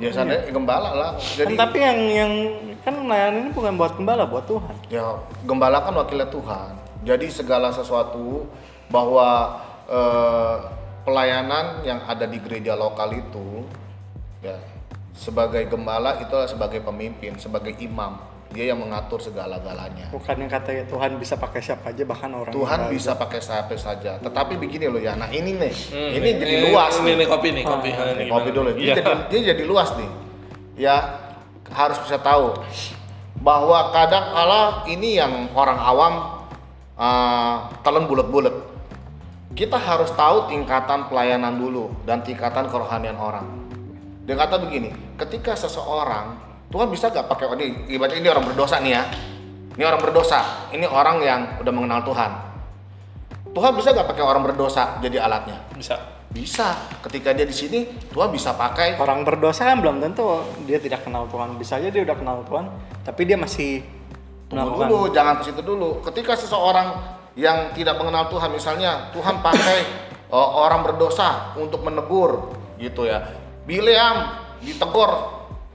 biasanya 0.00 0.48
eh, 0.48 0.52
gembala 0.52 0.90
lah. 0.96 1.10
Jadi, 1.20 1.52
kan 1.52 1.68
tapi 1.68 1.78
yang 1.84 1.98
yang 2.08 2.32
kan 2.80 2.94
melayani 2.96 3.38
ini 3.48 3.50
bukan 3.52 3.72
buat 3.76 3.92
gembala, 3.96 4.24
buat 4.24 4.44
Tuhan. 4.48 4.74
ya 4.88 5.20
gembala 5.44 5.84
kan 5.84 5.92
wakilnya 5.94 6.28
Tuhan. 6.32 6.72
Jadi 7.02 7.26
segala 7.28 7.68
sesuatu 7.74 8.46
bahwa 8.88 9.60
eh, 9.90 10.56
pelayanan 11.02 11.82
yang 11.82 12.02
ada 12.04 12.24
di 12.24 12.38
gereja 12.38 12.74
lokal 12.74 13.12
itu, 13.12 13.66
ya 14.40 14.56
sebagai 15.12 15.68
gembala 15.68 16.16
itu 16.18 16.30
adalah 16.30 16.48
sebagai 16.48 16.80
pemimpin, 16.80 17.36
sebagai 17.36 17.74
imam. 17.78 18.18
Dia 18.52 18.68
yang 18.76 18.84
mengatur 18.84 19.16
segala-galanya. 19.16 20.12
Bukan 20.12 20.36
yang 20.36 20.52
katanya 20.52 20.84
Tuhan 20.84 21.16
bisa 21.16 21.40
pakai 21.40 21.64
siapa 21.64 21.88
aja 21.88 22.04
bahkan 22.04 22.28
orang 22.36 22.52
Tuhan 22.52 22.78
yang 22.84 22.92
bisa 22.92 23.16
pakai 23.16 23.40
siapa 23.40 23.72
saja. 23.80 24.20
Tetapi 24.20 24.60
begini 24.60 24.92
loh 24.92 25.00
ya, 25.00 25.16
nah 25.16 25.32
ini 25.32 25.56
nih, 25.56 25.72
Hmm, 25.88 26.10
ini 26.20 26.28
jadi 26.36 26.56
luas 26.68 27.00
Ini, 27.00 27.04
nih. 27.08 27.14
nih 27.16 27.26
kopi 27.32 27.48
nih, 27.48 27.64
kopi. 27.64 27.90
Ah, 27.96 28.00
Ah, 28.04 28.12
ini 28.12 28.24
kopi 28.28 28.50
dulu. 28.52 28.70
Iya. 28.76 28.76
Dia, 28.76 28.94
jadi, 29.00 29.12
dia 29.32 29.40
jadi 29.56 29.62
luas 29.64 29.88
nih. 29.96 30.10
Ya 30.76 30.96
harus 31.72 31.96
bisa 32.04 32.20
tahu 32.20 32.60
bahwa 33.40 33.88
kadang 33.88 34.36
kala 34.36 34.84
ini 34.84 35.16
yang 35.16 35.48
orang 35.56 35.80
awam 35.80 36.12
uh, 37.00 37.72
telan 37.80 38.04
bulat-bulat. 38.04 38.52
Kita 39.52 39.76
harus 39.76 40.08
tahu 40.16 40.48
tingkatan 40.48 41.12
pelayanan 41.12 41.60
dulu 41.60 41.92
dan 42.08 42.24
tingkatan 42.24 42.72
kerohanian 42.72 43.16
orang. 43.20 43.44
Dia 44.24 44.38
kata 44.38 44.56
begini, 44.62 44.92
ketika 45.20 45.52
seseorang 45.52 46.40
Tuhan 46.72 46.88
bisa 46.88 47.12
gak 47.12 47.28
pakai 47.28 47.52
ini 47.60 47.92
ibaratnya 47.92 48.18
ini 48.24 48.28
orang 48.32 48.48
berdosa 48.48 48.80
nih 48.80 48.92
ya. 48.96 49.02
Ini 49.72 49.84
orang 49.88 50.00
berdosa, 50.04 50.68
ini 50.72 50.84
orang 50.88 51.16
yang 51.20 51.40
udah 51.60 51.72
mengenal 51.72 52.00
Tuhan. 52.04 52.30
Tuhan 53.52 53.72
bisa 53.76 53.92
gak 53.92 54.08
pakai 54.08 54.24
orang 54.24 54.42
berdosa 54.44 54.96
jadi 55.04 55.20
alatnya? 55.20 55.60
Bisa. 55.76 56.00
Bisa. 56.32 56.72
Ketika 57.04 57.36
dia 57.36 57.44
di 57.44 57.52
sini, 57.52 57.84
Tuhan 58.08 58.32
bisa 58.32 58.56
pakai. 58.56 58.96
orang 58.96 59.20
berdosa 59.20 59.68
kan 59.68 59.84
belum 59.84 60.00
tentu 60.00 60.24
dia 60.64 60.80
tidak 60.80 61.04
kenal 61.04 61.28
Tuhan. 61.28 61.60
Bisa 61.60 61.76
aja 61.76 61.92
dia 61.92 62.00
udah 62.00 62.16
kenal 62.16 62.40
Tuhan, 62.48 62.72
tapi 63.04 63.28
dia 63.28 63.36
masih 63.36 63.84
Tunggu 64.52 64.84
dulu, 64.84 65.08
jangan 65.16 65.40
ke 65.40 65.48
situ 65.48 65.64
dulu. 65.64 66.04
Ketika 66.04 66.36
seseorang 66.36 66.92
yang 67.38 67.72
tidak 67.72 67.96
mengenal 67.96 68.28
Tuhan, 68.28 68.52
misalnya 68.52 69.08
Tuhan 69.16 69.40
pakai 69.40 69.78
uh, 70.28 70.48
orang 70.60 70.84
berdosa 70.84 71.56
untuk 71.56 71.80
menegur, 71.80 72.52
gitu 72.76 73.08
ya. 73.08 73.24
Bileam 73.64 74.36
ditegur, 74.60 75.10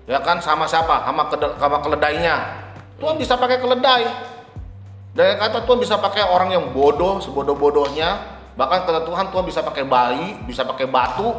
ya 0.05 0.21
kan 0.21 0.37
sama 0.43 0.69
siapa? 0.69 1.07
Sama, 1.07 1.31
sama 1.57 1.77
keledainya. 1.81 2.35
Tuhan 2.97 3.17
bisa 3.17 3.37
pakai 3.37 3.57
keledai. 3.61 4.05
Dan 5.17 5.33
kata 5.41 5.65
Tuhan 5.65 5.81
bisa 5.81 5.97
pakai 5.97 6.29
orang 6.29 6.53
yang 6.53 6.69
bodoh, 6.69 7.17
sebodoh-bodohnya. 7.17 8.37
Bahkan 8.53 8.79
kata 8.85 9.01
Tuhan, 9.05 9.33
Tuhan 9.33 9.45
bisa 9.45 9.65
pakai 9.65 9.85
bayi, 9.85 10.37
bisa 10.45 10.61
pakai 10.61 10.85
batu, 10.85 11.33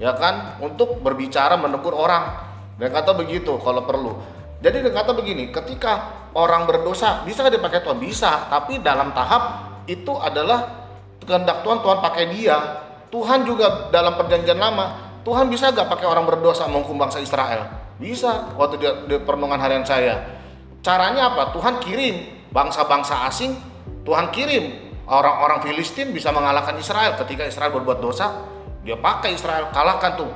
ya 0.00 0.16
kan, 0.16 0.56
untuk 0.64 1.00
berbicara 1.04 1.60
menegur 1.60 1.92
orang. 1.92 2.40
Dan 2.80 2.88
kata 2.88 3.12
begitu 3.12 3.60
kalau 3.60 3.84
perlu. 3.84 4.16
Jadi 4.58 4.76
dia 4.82 4.90
kata 4.90 5.14
begini, 5.14 5.54
ketika 5.54 6.26
orang 6.34 6.66
berdosa, 6.66 7.22
bisa 7.22 7.46
nggak 7.46 7.62
dipakai 7.62 7.80
Tuhan? 7.86 7.98
Bisa, 8.02 8.50
tapi 8.50 8.82
dalam 8.82 9.14
tahap 9.14 9.42
itu 9.86 10.10
adalah 10.18 10.90
kehendak 11.22 11.62
Tuhan, 11.62 11.78
Tuhan 11.78 11.98
pakai 12.02 12.24
dia. 12.34 12.58
Tuhan 13.08 13.46
juga 13.48 13.88
dalam 13.88 14.18
perjanjian 14.20 14.58
lama, 14.58 15.18
Tuhan 15.24 15.48
bisa 15.48 15.72
nggak 15.72 15.88
pakai 15.88 16.06
orang 16.10 16.26
berdosa 16.26 16.66
menghukum 16.68 16.98
bangsa 16.98 17.22
Israel? 17.22 17.70
Bisa, 17.96 18.52
waktu 18.58 18.76
dia 18.82 18.92
di 19.06 19.16
perenungan 19.22 19.56
harian 19.56 19.86
saya. 19.86 20.38
Caranya 20.82 21.32
apa? 21.34 21.54
Tuhan 21.54 21.78
kirim 21.80 22.48
bangsa-bangsa 22.50 23.26
asing, 23.30 23.54
Tuhan 24.04 24.30
kirim 24.34 24.88
orang-orang 25.08 25.64
Filistin 25.64 26.12
bisa 26.12 26.28
mengalahkan 26.34 26.76
Israel 26.76 27.16
ketika 27.16 27.48
Israel 27.48 27.72
berbuat 27.80 27.98
dosa, 27.98 28.44
dia 28.84 28.94
pakai 28.98 29.34
Israel 29.34 29.72
kalahkan 29.72 30.20
tuh. 30.20 30.30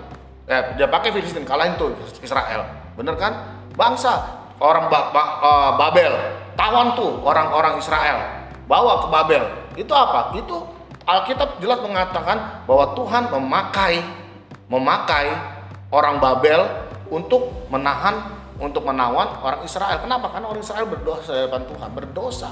Eh, 0.48 0.80
dia 0.80 0.88
pakai 0.90 1.12
Filistin 1.12 1.46
kalahin 1.46 1.76
tuh 1.76 1.94
Israel. 2.24 2.66
Bener 2.96 3.14
kan? 3.20 3.61
Bangsa 3.72 4.44
orang 4.60 4.86
ba- 4.92 5.10
ba- 5.10 5.32
eh, 5.42 5.70
Babel 5.80 6.12
tawan 6.54 6.94
tuh 6.94 7.24
orang-orang 7.24 7.80
Israel 7.80 8.18
bawa 8.68 9.04
ke 9.04 9.08
Babel. 9.08 9.44
Itu 9.74 9.92
apa? 9.96 10.36
Itu 10.36 10.68
Alkitab 11.02 11.58
jelas 11.58 11.82
mengatakan 11.82 12.62
bahwa 12.68 12.94
Tuhan 12.94 13.26
memakai 13.32 14.04
memakai 14.70 15.34
orang 15.90 16.22
Babel 16.22 16.60
untuk 17.10 17.68
menahan 17.68 18.32
untuk 18.62 18.86
menawan 18.86 19.42
orang 19.42 19.66
Israel. 19.66 19.98
Kenapa? 19.98 20.30
Karena 20.30 20.46
orang 20.46 20.62
Israel 20.62 20.86
berdosa 20.86 21.34
di 21.34 21.38
hadapan 21.42 21.62
Tuhan, 21.66 21.88
berdosa. 21.90 22.50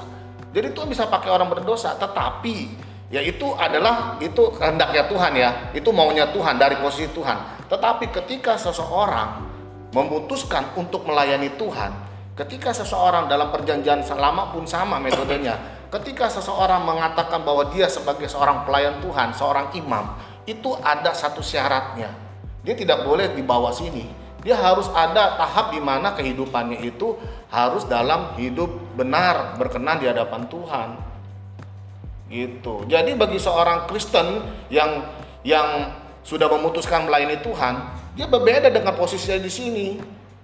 Jadi 0.50 0.68
Tuhan 0.74 0.88
bisa 0.90 1.06
pakai 1.06 1.30
orang 1.30 1.46
berdosa, 1.46 1.94
tetapi 1.94 2.74
ya 3.14 3.22
itu 3.22 3.54
adalah 3.54 4.18
itu 4.18 4.50
kehendaknya 4.58 5.06
Tuhan 5.06 5.32
ya, 5.38 5.50
itu 5.70 5.88
maunya 5.94 6.26
Tuhan 6.34 6.58
dari 6.58 6.74
posisi 6.82 7.06
Tuhan. 7.14 7.70
Tetapi 7.70 8.10
ketika 8.10 8.58
seseorang 8.58 9.46
memutuskan 9.90 10.74
untuk 10.78 11.06
melayani 11.06 11.54
Tuhan, 11.58 11.90
ketika 12.38 12.70
seseorang 12.70 13.26
dalam 13.26 13.50
perjanjian 13.50 14.06
lama 14.16 14.54
pun 14.54 14.64
sama 14.66 15.02
metodenya, 15.02 15.58
ketika 15.94 16.30
seseorang 16.30 16.86
mengatakan 16.86 17.42
bahwa 17.42 17.68
dia 17.74 17.90
sebagai 17.90 18.30
seorang 18.30 18.62
pelayan 18.62 19.02
Tuhan, 19.02 19.34
seorang 19.34 19.74
imam, 19.74 20.14
itu 20.46 20.74
ada 20.80 21.10
satu 21.12 21.42
syaratnya. 21.42 22.10
Dia 22.62 22.74
tidak 22.76 23.02
boleh 23.04 23.32
di 23.34 23.42
bawah 23.42 23.72
sini. 23.72 24.06
Dia 24.40 24.56
harus 24.56 24.88
ada 24.96 25.36
tahap 25.36 25.76
di 25.76 25.80
mana 25.84 26.16
kehidupannya 26.16 26.80
itu 26.80 27.12
harus 27.52 27.84
dalam 27.84 28.32
hidup 28.40 28.96
benar, 28.96 29.60
berkenan 29.60 30.00
di 30.00 30.08
hadapan 30.08 30.48
Tuhan. 30.48 30.88
Gitu. 32.30 32.88
Jadi 32.88 33.18
bagi 33.18 33.36
seorang 33.36 33.84
Kristen 33.90 34.40
yang 34.72 35.04
yang 35.44 35.92
sudah 36.24 36.48
memutuskan 36.48 37.04
melayani 37.04 37.42
Tuhan, 37.44 37.99
dia 38.14 38.26
berbeda 38.26 38.68
dengan 38.70 38.94
posisinya 38.94 39.38
di 39.38 39.50
sini. 39.52 39.88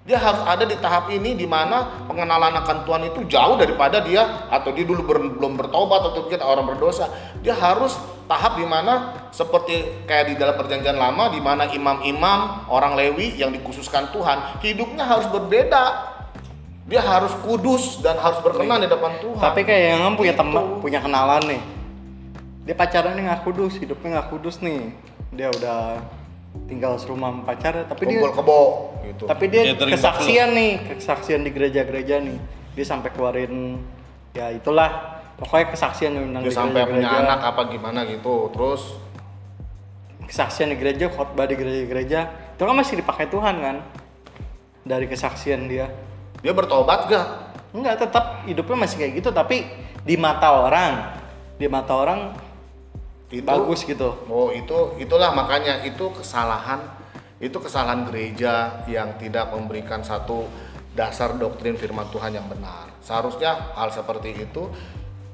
Dia 0.07 0.23
harus 0.23 0.39
ada 0.47 0.63
di 0.63 0.79
tahap 0.79 1.11
ini 1.11 1.35
di 1.35 1.51
mana 1.51 2.07
pengenalan 2.07 2.55
akan 2.63 2.87
Tuhan 2.87 3.03
itu 3.11 3.27
jauh 3.27 3.59
daripada 3.59 3.99
dia 3.99 4.47
atau 4.47 4.71
dia 4.71 4.87
dulu 4.87 5.03
ber- 5.03 5.35
belum 5.35 5.59
bertobat 5.59 6.15
atau 6.15 6.31
kita 6.31 6.47
orang 6.47 6.63
berdosa. 6.63 7.11
Dia 7.43 7.59
harus 7.59 7.99
tahap 8.31 8.55
di 8.55 8.63
mana 8.63 9.27
seperti 9.35 10.07
kayak 10.07 10.31
di 10.31 10.35
dalam 10.39 10.55
perjanjian 10.55 10.95
lama 10.95 11.27
di 11.35 11.43
mana 11.43 11.67
imam-imam 11.67 12.71
orang 12.71 12.95
Lewi 12.95 13.35
yang 13.35 13.51
dikhususkan 13.51 14.15
Tuhan, 14.15 14.63
hidupnya 14.63 15.03
harus 15.03 15.27
berbeda. 15.27 16.15
Dia 16.87 17.03
harus 17.03 17.35
kudus 17.43 17.99
dan 17.99 18.15
harus 18.23 18.39
berkenan 18.47 18.79
di 18.79 18.87
depan 18.87 19.19
Tuhan. 19.19 19.43
Tapi 19.43 19.67
kayak 19.67 20.07
yang 20.07 20.15
punya 20.15 20.39
Gitu. 20.39 20.43
teman, 20.47 20.65
punya 20.79 21.03
kenalan 21.03 21.43
nih. 21.51 21.63
Dia 22.63 22.79
pacarannya 22.79 23.27
nggak 23.27 23.43
kudus, 23.43 23.75
hidupnya 23.83 24.23
nggak 24.23 24.31
kudus 24.31 24.63
nih. 24.63 24.95
Dia 25.35 25.51
udah 25.51 25.99
tinggal 26.65 26.97
serumah 26.97 27.45
pacarnya, 27.45 27.85
tapi 27.85 28.09
dia 28.09 28.25
kumpul 28.25 28.33
kebo 28.33 28.61
gitu. 29.05 29.25
tapi 29.29 29.45
dia 29.53 29.63
Gathering 29.71 29.93
kesaksian 29.95 30.49
nih, 30.57 30.73
kesaksian 30.97 31.41
di 31.45 31.51
gereja-gereja 31.53 32.17
nih. 32.25 32.39
Dia 32.77 32.85
sampai 32.85 33.13
keluarin 33.13 33.81
ya 34.33 34.53
itulah 34.53 35.21
pokoknya 35.37 35.73
kesaksian 35.73 36.13
tentang 36.17 36.43
dia 36.45 36.53
di 36.53 36.57
sampai 36.57 36.81
punya 36.85 37.09
gereja-gereja. 37.09 37.29
anak 37.29 37.41
apa 37.45 37.63
gimana 37.69 38.01
gitu. 38.09 38.35
Terus 38.53 38.83
kesaksian 40.27 40.75
di 40.75 40.77
gereja, 40.77 41.07
khotbah 41.13 41.47
di 41.47 41.55
gereja-gereja, 41.55 42.21
itu 42.57 42.63
kan 42.65 42.75
masih 42.75 42.99
dipakai 42.99 43.31
Tuhan 43.31 43.55
kan? 43.63 43.77
Dari 44.83 45.07
kesaksian 45.07 45.71
dia. 45.71 45.87
dia 46.43 46.53
bertobat 46.53 47.11
gak? 47.11 47.27
Enggak, 47.75 48.07
tetap 48.07 48.43
hidupnya 48.47 48.87
masih 48.87 48.97
kayak 49.03 49.13
gitu, 49.19 49.31
tapi 49.35 49.67
di 50.07 50.15
mata 50.15 50.67
orang, 50.67 50.93
di 51.59 51.67
mata 51.67 51.93
orang 51.95 52.35
Itu 53.27 53.43
bagus 53.43 53.83
gitu. 53.83 54.15
Oh 54.31 54.55
itu 54.55 54.95
itulah 55.03 55.35
makanya 55.35 55.83
itu 55.83 56.11
kesalahan 56.15 56.79
itu 57.37 57.59
kesalahan 57.61 58.09
gereja 58.09 58.81
yang 58.89 59.19
tidak 59.21 59.53
memberikan 59.53 60.01
satu 60.01 60.49
dasar 60.97 61.37
doktrin 61.37 61.77
firman 61.77 62.09
Tuhan 62.09 62.33
yang 62.33 62.47
benar. 62.49 62.89
Seharusnya 63.05 63.77
hal 63.77 63.93
seperti 63.93 64.33
itu 64.33 64.73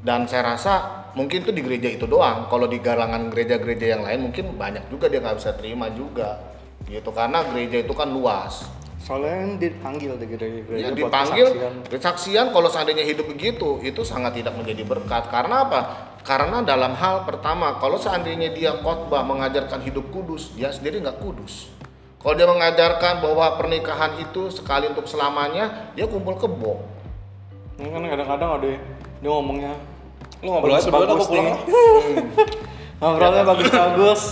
dan 0.03 0.27
saya 0.27 0.57
rasa 0.57 1.07
mungkin 1.15 1.47
itu 1.47 1.55
di 1.55 1.63
gereja 1.63 1.87
itu 1.93 2.11
doang. 2.11 2.51
Kalau 2.51 2.67
di 2.67 2.83
galangan 2.83 3.31
gereja-gereja 3.31 3.95
yang 3.99 4.03
lain 4.03 4.21
mungkin 4.31 4.59
banyak 4.59 4.91
juga 4.91 5.07
dia 5.07 5.23
nggak 5.23 5.39
bisa 5.39 5.55
terima 5.55 5.87
juga 5.95 6.43
gitu 6.91 7.15
karena 7.15 7.47
gereja 7.47 7.87
itu 7.87 7.95
kan 7.95 8.11
luas. 8.11 8.67
Soalnya 9.03 9.35
kan 9.35 9.51
dipanggil 9.59 10.13
di 10.15 10.27
gereja-gereja 10.31 10.83
Ya, 10.83 10.91
dipanggil 10.95 11.47
kesaksian. 11.55 11.75
kesaksian 11.91 12.47
kalau 12.51 12.71
seandainya 12.71 13.03
hidup 13.07 13.27
begitu 13.31 13.79
itu 13.83 14.03
sangat 14.03 14.39
tidak 14.39 14.55
menjadi 14.55 14.83
berkat 14.87 15.27
karena 15.31 15.67
apa 15.67 15.81
karena 16.23 16.63
dalam 16.63 16.95
hal 16.95 17.27
pertama 17.27 17.79
kalau 17.83 17.99
seandainya 17.99 18.55
dia 18.55 18.79
khotbah 18.79 19.27
mengajarkan 19.27 19.83
hidup 19.83 20.11
kudus 20.11 20.55
dia 20.55 20.71
sendiri 20.71 21.03
nggak 21.03 21.19
kudus 21.19 21.69
kalau 22.23 22.39
dia 22.39 22.47
mengajarkan 22.47 23.19
bahwa 23.19 23.59
pernikahan 23.59 24.15
itu 24.23 24.47
sekali 24.55 24.87
untuk 24.87 25.11
selamanya 25.11 25.91
dia 25.99 26.07
kumpul 26.07 26.39
kebo 26.39 26.79
Ini 27.83 27.89
kan 27.91 28.03
kadang-kadang 28.07 28.51
ada 28.63 28.67
dia 29.19 29.31
ngomongnya 29.31 29.75
Lu 30.43 30.51
ngobrol 30.51 30.75
aja 30.75 30.91
berdua, 30.91 31.07
bagus-bagus 31.07 31.23
aku 31.23 31.31
pulang. 31.31 31.47
nih. 31.47 31.57
Ngobrolnya 33.01 33.43
bagus-bagus. 33.47 34.23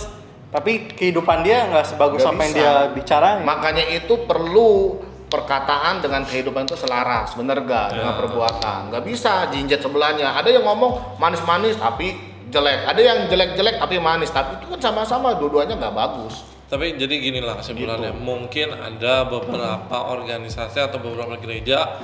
Tapi 0.51 0.71
kehidupan 0.91 1.39
dia 1.39 1.71
nggak 1.71 1.85
sebagus 1.87 2.19
Nggak 2.19 2.35
apa 2.35 2.41
yang 2.43 2.51
bisa. 2.53 2.59
dia 2.59 2.73
bicarain. 2.91 3.39
makanya 3.47 3.83
itu 3.87 4.13
perlu 4.27 4.99
perkataan 5.31 6.03
dengan 6.03 6.27
kehidupan 6.27 6.67
itu 6.67 6.75
selaras 6.75 7.31
bener 7.39 7.63
gak 7.63 7.95
dengan 7.95 8.19
perbuatan. 8.19 8.91
Nggak 8.91 9.03
bisa 9.07 9.47
jinjat 9.47 9.79
sebelahnya. 9.79 10.35
Ada 10.35 10.51
yang 10.51 10.67
ngomong 10.67 11.15
manis-manis 11.15 11.79
tapi 11.79 12.11
jelek. 12.51 12.83
Ada 12.83 13.01
yang 13.01 13.17
jelek-jelek 13.31 13.79
tapi 13.79 13.95
manis. 14.03 14.29
Tapi 14.29 14.59
itu 14.59 14.67
kan 14.75 14.91
sama-sama 14.91 15.31
dua-duanya 15.39 15.79
nggak 15.79 15.95
bagus. 15.95 16.43
Tapi 16.67 16.95
jadi 16.95 17.19
gini 17.19 17.43
lah 17.43 17.59
kesimpulannya, 17.59 18.15
mungkin 18.15 18.71
ada 18.71 19.27
beberapa 19.27 20.07
organisasi 20.07 20.79
atau 20.79 21.03
beberapa 21.03 21.35
gereja 21.35 21.99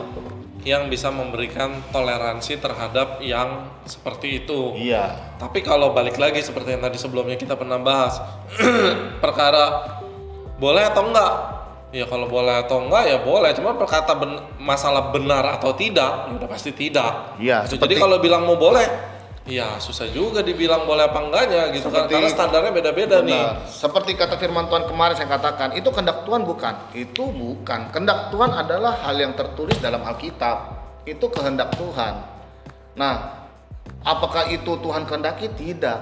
yang 0.68 0.92
bisa 0.92 1.08
memberikan 1.08 1.80
toleransi 1.96 2.60
terhadap 2.60 3.24
yang 3.24 3.72
seperti 3.88 4.44
itu. 4.44 4.76
iya. 4.76 5.32
Tapi 5.40 5.64
kalau 5.64 5.96
balik 5.96 6.20
lagi 6.20 6.44
seperti 6.44 6.76
yang 6.76 6.84
tadi 6.84 7.00
sebelumnya 7.00 7.40
kita 7.40 7.56
pernah 7.56 7.80
bahas, 7.80 8.20
perkara 9.24 9.96
boleh 10.60 10.84
atau 10.84 11.08
enggak? 11.08 11.57
Ya 11.88 12.04
kalau 12.04 12.28
boleh 12.28 12.68
atau 12.68 12.84
enggak 12.84 13.04
ya 13.08 13.18
boleh, 13.24 13.56
cuma 13.56 13.72
perkata 13.72 14.12
ben- 14.12 14.44
masalah 14.60 15.08
benar 15.10 15.56
atau 15.56 15.72
tidak, 15.72 16.28
ya 16.28 16.34
udah 16.36 16.50
pasti 16.52 16.76
tidak. 16.76 17.40
Iya, 17.40 17.64
seperti- 17.64 17.96
Jadi 17.96 17.96
kalau 17.96 18.20
bilang 18.20 18.44
mau 18.44 18.60
boleh, 18.60 18.84
ya 19.48 19.80
susah 19.80 20.12
juga 20.12 20.44
dibilang 20.44 20.84
boleh 20.84 21.08
apa 21.08 21.16
enggaknya 21.24 21.72
gitu 21.72 21.88
kan, 21.88 22.04
Seperti- 22.04 22.14
karena 22.20 22.28
standarnya 22.28 22.72
beda-beda 22.76 23.24
nih. 23.24 23.40
Seperti 23.64 24.20
kata 24.20 24.36
firman 24.36 24.68
Tuhan 24.68 24.84
kemarin 24.84 25.16
saya 25.16 25.32
katakan, 25.32 25.72
itu 25.74 25.88
kehendak 25.88 26.28
Tuhan 26.28 26.44
bukan? 26.44 26.74
Itu 26.92 27.32
bukan. 27.32 27.80
Kehendak 27.90 28.36
Tuhan 28.36 28.52
adalah 28.52 29.00
hal 29.00 29.16
yang 29.16 29.32
tertulis 29.32 29.80
dalam 29.80 30.04
Alkitab. 30.04 30.76
Itu 31.08 31.32
kehendak 31.32 31.72
Tuhan. 31.80 32.20
Nah, 33.00 33.48
apakah 34.04 34.52
itu 34.52 34.76
Tuhan 34.76 35.08
kehendaki? 35.08 35.48
Tidak. 35.48 36.00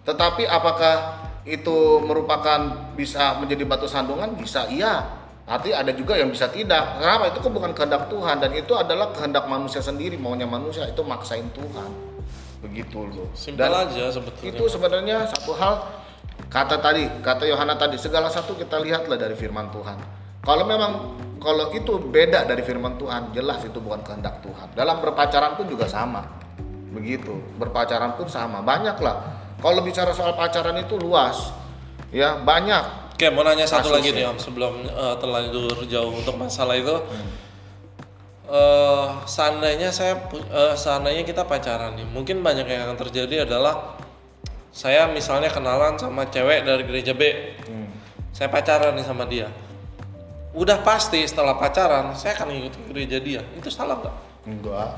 Tetapi 0.00 0.48
apakah 0.48 1.19
itu 1.50 2.00
merupakan 2.06 2.90
bisa 2.94 3.36
menjadi 3.42 3.66
batu 3.66 3.90
sandungan? 3.90 4.32
Bisa, 4.38 4.70
iya. 4.70 5.18
Tapi 5.44 5.74
ada 5.74 5.90
juga 5.90 6.14
yang 6.14 6.30
bisa 6.30 6.46
tidak. 6.46 7.02
Kenapa? 7.02 7.34
Itu 7.34 7.42
kan 7.42 7.50
bukan 7.50 7.70
kehendak 7.74 8.06
Tuhan 8.06 8.38
dan 8.38 8.54
itu 8.54 8.70
adalah 8.78 9.10
kehendak 9.10 9.50
manusia 9.50 9.82
sendiri, 9.82 10.14
maunya 10.14 10.46
manusia 10.46 10.86
itu 10.86 11.02
maksain 11.02 11.50
Tuhan. 11.50 11.90
Begitu 12.62 13.02
loh. 13.10 13.26
Simpel 13.34 13.66
Dan- 13.66 13.90
aja 13.90 14.14
sebetulnya. 14.14 14.54
itu 14.54 14.64
sebenarnya 14.70 15.16
satu 15.26 15.52
hal 15.58 15.74
kata 16.48 16.80
tadi 16.80 17.04
kata 17.20 17.44
Yohana 17.46 17.76
tadi 17.76 18.00
segala 18.00 18.32
satu 18.32 18.56
kita 18.56 18.80
lihatlah 18.80 19.20
dari 19.20 19.36
firman 19.36 19.68
Tuhan 19.68 19.98
kalau 20.40 20.64
memang 20.64 20.92
kalau 21.36 21.68
itu 21.76 22.00
beda 22.00 22.48
dari 22.48 22.64
firman 22.64 22.96
Tuhan 22.96 23.36
jelas 23.36 23.60
itu 23.62 23.76
bukan 23.76 24.00
kehendak 24.00 24.40
Tuhan 24.40 24.72
dalam 24.72 24.98
berpacaran 25.04 25.54
pun 25.60 25.68
juga 25.68 25.84
sama 25.84 26.24
begitu 26.90 27.38
berpacaran 27.60 28.16
pun 28.16 28.26
sama 28.26 28.64
banyak 28.64 28.96
lah 28.98 29.39
kalau 29.60 29.80
bicara 29.84 30.10
soal 30.16 30.34
pacaran 30.34 30.76
itu 30.80 30.96
luas 30.98 31.54
ya 32.10 32.40
banyak 32.40 33.00
Oke, 33.20 33.28
mau 33.28 33.44
nanya 33.44 33.68
satu 33.68 33.92
lagi 33.92 34.16
nih 34.16 34.24
Om 34.32 34.40
sebelum 34.40 34.80
eh, 34.80 35.14
terlanjur 35.20 35.84
jauh 35.84 36.08
untuk 36.08 36.40
masalah 36.40 36.72
itu. 36.72 36.96
Eh, 38.48 39.06
seandainya 39.28 39.92
saya 39.92 40.16
eh, 40.32 40.72
seandainya 40.72 41.20
kita 41.28 41.44
pacaran 41.44 42.00
nih, 42.00 42.08
mungkin 42.08 42.40
banyak 42.40 42.64
yang 42.64 42.88
akan 42.88 42.96
terjadi 42.96 43.44
adalah 43.44 44.00
saya 44.72 45.04
misalnya 45.12 45.52
kenalan 45.52 46.00
sama 46.00 46.32
cewek 46.32 46.64
dari 46.64 46.80
gereja 46.88 47.12
B. 47.12 47.28
Saya 48.32 48.48
pacaran 48.48 48.96
nih 48.96 49.04
sama 49.04 49.28
dia. 49.28 49.52
Udah 50.56 50.80
pasti 50.80 51.20
setelah 51.28 51.60
pacaran 51.60 52.16
saya 52.16 52.40
akan 52.40 52.56
ikut 52.56 52.88
gereja 52.88 53.20
dia. 53.20 53.44
Itu 53.52 53.68
salah 53.68 54.00
nggak? 54.00 54.30
enggak 54.48 54.96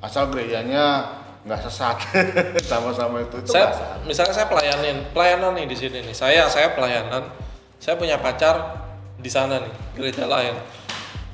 asal 0.00 0.32
gerejanya 0.32 1.04
nggak 1.46 1.60
sesat. 1.62 1.96
Sama-sama 2.70 3.22
itu. 3.22 3.38
Itu 3.40 3.54
saya 3.54 3.70
misalnya 4.02 4.34
saya 4.34 4.50
pelayanin 4.50 5.06
pelayanan 5.14 5.54
nih 5.54 5.66
di 5.70 5.76
sini 5.78 6.02
nih. 6.02 6.14
Saya 6.14 6.50
saya 6.50 6.74
pelayanan 6.74 7.30
saya 7.78 7.94
punya 7.94 8.18
pacar 8.18 8.82
di 9.16 9.30
sana 9.30 9.62
nih 9.62 9.74
gereja 9.94 10.26
lain. 10.26 10.58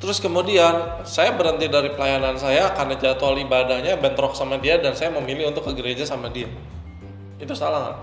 Terus 0.02 0.18
kemudian 0.18 1.06
saya 1.06 1.32
berhenti 1.38 1.70
dari 1.70 1.94
pelayanan 1.94 2.34
saya 2.36 2.74
karena 2.74 2.98
jadwal 2.98 3.38
ibadahnya 3.38 3.96
bentrok 3.96 4.34
sama 4.34 4.58
dia 4.58 4.76
dan 4.82 4.92
saya 4.98 5.14
memilih 5.14 5.54
untuk 5.54 5.70
ke 5.70 5.72
gereja 5.78 6.04
sama 6.04 6.28
dia. 6.28 6.50
Itu 7.38 7.54
salah 7.54 7.88
nggak? 7.88 7.98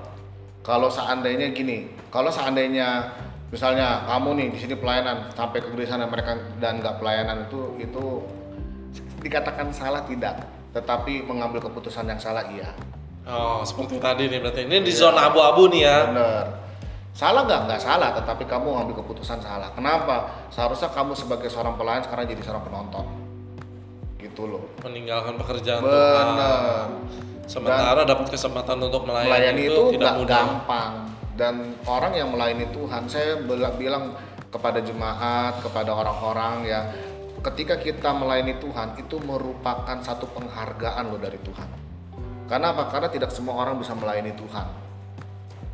Kalau 0.64 0.88
seandainya 0.88 1.52
gini, 1.52 1.92
kalau 2.08 2.32
seandainya 2.32 3.04
misalnya 3.52 4.08
kamu 4.08 4.30
nih 4.40 4.48
di 4.54 4.58
sini 4.64 4.76
pelayanan 4.80 5.28
sampai 5.36 5.60
ke 5.60 5.70
gereja 5.76 5.98
sana 5.98 6.08
mereka 6.08 6.40
dan 6.64 6.80
nggak 6.80 7.04
pelayanan 7.04 7.50
itu 7.50 7.62
itu 7.84 8.06
dikatakan 9.20 9.68
salah 9.76 10.00
tidak, 10.08 10.40
tetapi 10.76 11.26
mengambil 11.26 11.64
keputusan 11.66 12.06
yang 12.06 12.22
salah 12.22 12.46
iya. 12.50 12.72
oh 13.26 13.66
seperti 13.66 13.98
tadi 13.98 14.30
nih 14.30 14.40
berarti 14.42 14.62
ini 14.70 14.86
di 14.86 14.94
zona 14.94 15.30
abu-abu 15.30 15.70
nih 15.70 15.82
ya 15.86 15.98
Bener. 16.10 16.46
Salah 17.20 17.44
nggak? 17.44 17.68
Nggak 17.68 17.82
salah, 17.84 18.16
tetapi 18.16 18.48
kamu 18.48 18.80
ngambil 18.80 19.04
keputusan 19.04 19.44
salah. 19.44 19.68
Kenapa? 19.76 20.48
Seharusnya 20.48 20.88
kamu 20.88 21.12
sebagai 21.20 21.52
seorang 21.52 21.76
pelayan 21.76 22.00
sekarang 22.00 22.32
jadi 22.32 22.40
seorang 22.48 22.64
penonton. 22.64 23.04
Gitu 24.24 24.48
loh. 24.48 24.64
meninggalkan 24.88 25.36
pekerjaan 25.36 25.84
Bener. 25.84 26.88
sementara 27.44 28.08
dapat 28.08 28.32
kesempatan 28.32 28.78
untuk 28.80 29.04
melayani, 29.04 29.28
melayani 29.36 29.64
itu, 29.68 29.74
itu 29.74 29.94
tidak 30.00 30.14
mudah 30.16 30.38
gampang 30.38 30.94
dan 31.40 31.56
orang 31.88 32.14
yang 32.14 32.30
melayani 32.36 32.68
Tuhan 32.70 33.08
saya 33.08 33.40
bilang 33.48 34.14
kepada 34.52 34.84
jemaat 34.84 35.64
kepada 35.64 35.96
orang-orang 35.96 36.68
ya 36.68 36.82
ketika 37.40 37.80
kita 37.80 38.12
melayani 38.12 38.60
Tuhan 38.60 39.00
itu 39.00 39.16
merupakan 39.24 39.98
satu 40.04 40.28
penghargaan 40.36 41.04
loh 41.08 41.20
dari 41.20 41.40
Tuhan. 41.40 41.70
Karena 42.50 42.74
apa? 42.74 42.90
Karena 42.90 43.08
tidak 43.08 43.30
semua 43.30 43.62
orang 43.62 43.78
bisa 43.78 43.94
melayani 43.94 44.34
Tuhan. 44.34 44.68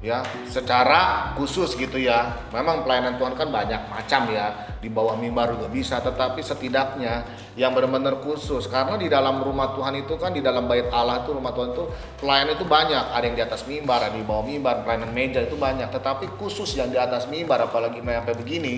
Ya 0.04 0.22
secara 0.46 1.34
khusus 1.34 1.74
gitu 1.74 1.98
ya. 1.98 2.38
Memang 2.54 2.86
pelayanan 2.86 3.18
Tuhan 3.18 3.34
kan 3.34 3.50
banyak 3.50 3.90
macam 3.90 4.30
ya. 4.30 4.54
Di 4.78 4.92
bawah 4.92 5.18
mimbar 5.18 5.58
juga 5.58 5.66
bisa 5.66 5.98
tetapi 5.98 6.46
setidaknya 6.46 7.26
yang 7.58 7.74
benar-benar 7.74 8.22
khusus. 8.22 8.70
Karena 8.70 9.02
di 9.02 9.10
dalam 9.10 9.42
rumah 9.42 9.74
Tuhan 9.74 9.98
itu 9.98 10.14
kan 10.22 10.30
di 10.30 10.46
dalam 10.46 10.70
bait 10.70 10.92
Allah 10.94 11.26
itu 11.26 11.34
rumah 11.34 11.56
Tuhan 11.56 11.74
itu 11.74 11.90
pelayanan 12.22 12.54
itu 12.54 12.66
banyak. 12.70 13.06
Ada 13.18 13.24
yang 13.26 13.36
di 13.40 13.44
atas 13.50 13.62
mimbar 13.66 14.06
ada 14.06 14.14
yang 14.14 14.22
di 14.22 14.28
bawah 14.30 14.46
mimbar. 14.46 14.86
Pelayanan 14.86 15.10
meja 15.10 15.42
itu 15.42 15.58
banyak. 15.58 15.90
Tetapi 15.90 16.38
khusus 16.38 16.70
yang 16.78 16.94
di 16.94 17.02
atas 17.02 17.26
mimbar 17.26 17.66
apalagi 17.66 18.04
sampai 18.04 18.36
begini 18.38 18.76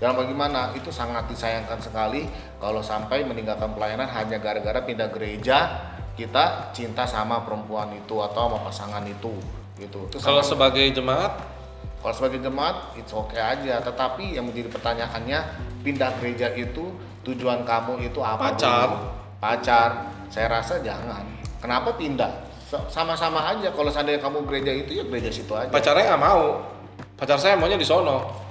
dalam 0.00 0.16
bagaimana 0.16 0.72
itu 0.72 0.88
sangat 0.88 1.28
disayangkan 1.28 1.76
sekali 1.76 2.24
kalau 2.56 2.80
sampai 2.80 3.20
meninggalkan 3.22 3.76
pelayanan 3.76 4.08
hanya 4.08 4.40
gara-gara 4.40 4.80
pindah 4.80 5.12
gereja 5.12 5.86
kita 6.16 6.72
cinta 6.72 7.04
sama 7.04 7.44
perempuan 7.44 7.92
itu 7.92 8.16
atau 8.18 8.48
sama 8.48 8.58
pasangan 8.64 9.04
itu 9.04 9.32
gitu 9.76 10.08
itu 10.08 10.16
Kalau 10.20 10.44
sebagai 10.44 10.84
jemaat, 10.92 11.32
kalau 12.00 12.14
sebagai 12.16 12.40
jemaat, 12.40 12.96
it's 12.96 13.12
okay 13.12 13.40
aja. 13.40 13.80
Tetapi 13.84 14.36
yang 14.36 14.48
menjadi 14.48 14.72
pertanyaannya, 14.72 15.38
pindah 15.84 16.16
gereja 16.20 16.48
itu 16.56 16.92
tujuan 17.24 17.64
kamu 17.68 18.08
itu 18.08 18.20
apa? 18.24 18.56
Pacar. 18.56 18.88
dulu? 18.88 18.96
Pacar. 19.36 19.90
Saya 20.32 20.48
rasa 20.48 20.80
jangan. 20.80 21.24
Kenapa 21.60 21.92
pindah? 22.00 22.48
Sama-sama 22.88 23.52
aja. 23.52 23.68
Kalau 23.68 23.92
seandainya 23.92 24.20
kamu 24.20 24.48
gereja 24.48 24.72
itu 24.72 24.90
ya 25.00 25.04
gereja 25.04 25.28
situ 25.28 25.52
aja. 25.52 25.68
pacarnya 25.68 26.16
nggak 26.16 26.22
mau. 26.22 26.64
Pacar 27.20 27.36
saya 27.36 27.56
maunya 27.60 27.76
di 27.76 27.84
sono. 27.84 28.49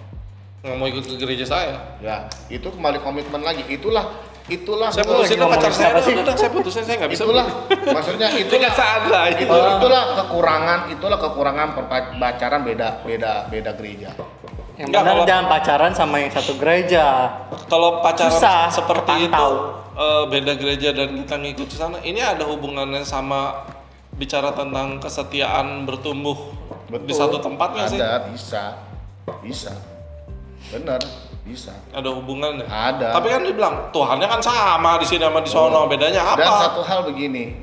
Nggak 0.59 0.75
mau 0.75 0.87
ikut 0.87 1.03
ke 1.05 1.15
gereja 1.15 1.45
saya. 1.45 1.75
Ya, 1.99 2.27
itu 2.47 2.65
kembali 2.65 2.99
komitmen 2.99 3.39
lagi. 3.39 3.63
Itulah 3.65 4.27
itulah 4.45 4.89
Saya 4.89 5.05
putusin 5.05 5.37
pacar 5.37 5.69
saya. 5.69 6.01
sih? 6.01 6.11
Udah, 6.11 6.25
udah, 6.25 6.35
saya 6.35 6.49
putusin 6.49 6.81
saya 6.81 6.95
nggak 6.99 7.11
bisa. 7.13 7.21
itulah 7.21 7.45
maksudnya 7.85 8.27
Itu 8.41 8.53
nggak 8.55 8.73
sadar. 8.73 9.29
itu, 9.31 9.45
itulah 9.45 10.03
kekurangan 10.17 10.79
itulah 10.89 11.17
kekurangan 11.17 11.67
pacaran 12.17 12.61
beda 12.63 13.05
beda 13.05 13.45
beda 13.47 13.71
gereja. 13.73 14.09
Yang 14.75 14.87
Enggak, 14.89 15.01
benar 15.01 15.13
kalau- 15.13 15.27
jangan 15.27 15.45
pacaran 15.47 15.91
sama 15.93 16.15
yang 16.17 16.31
satu 16.31 16.53
gereja. 16.55 17.05
Kalau 17.67 18.01
pacaran 18.01 18.31
Susah, 18.33 18.61
seperti 18.69 19.11
itu 19.21 19.29
kepantau. 19.29 19.51
eh, 19.93 20.23
beda 20.27 20.53
gereja 20.55 20.89
dan 20.91 21.07
kita 21.15 21.35
ngikut 21.37 21.67
ke 21.67 21.75
sana, 21.75 21.97
ini 22.01 22.17
ada 22.17 22.43
hubungannya 22.43 23.03
sama 23.03 23.69
bicara 24.11 24.51
tentang 24.51 24.97
kesetiaan 24.97 25.83
bertumbuh 25.83 26.35
di 27.05 27.13
satu 27.13 27.37
tempat 27.37 27.69
nggak 27.71 27.87
sih? 27.87 27.99
Ada, 28.01 28.11
bisa. 28.27 28.63
Bisa. 29.39 29.98
Bener, 30.69 31.01
bisa. 31.41 31.73
Ada 31.89 32.13
hubungannya. 32.13 32.65
Ada. 32.69 33.17
Tapi 33.17 33.27
kan 33.33 33.41
dibilang 33.41 33.75
Tuhannya 33.89 34.27
kan 34.29 34.41
sama 34.41 35.01
di 35.01 35.05
sini 35.09 35.25
sama 35.25 35.41
di 35.41 35.49
sono, 35.49 35.89
bedanya 35.89 36.21
apa? 36.21 36.41
Dan 36.41 36.53
satu 36.69 36.81
hal 36.85 37.09
begini, 37.09 37.57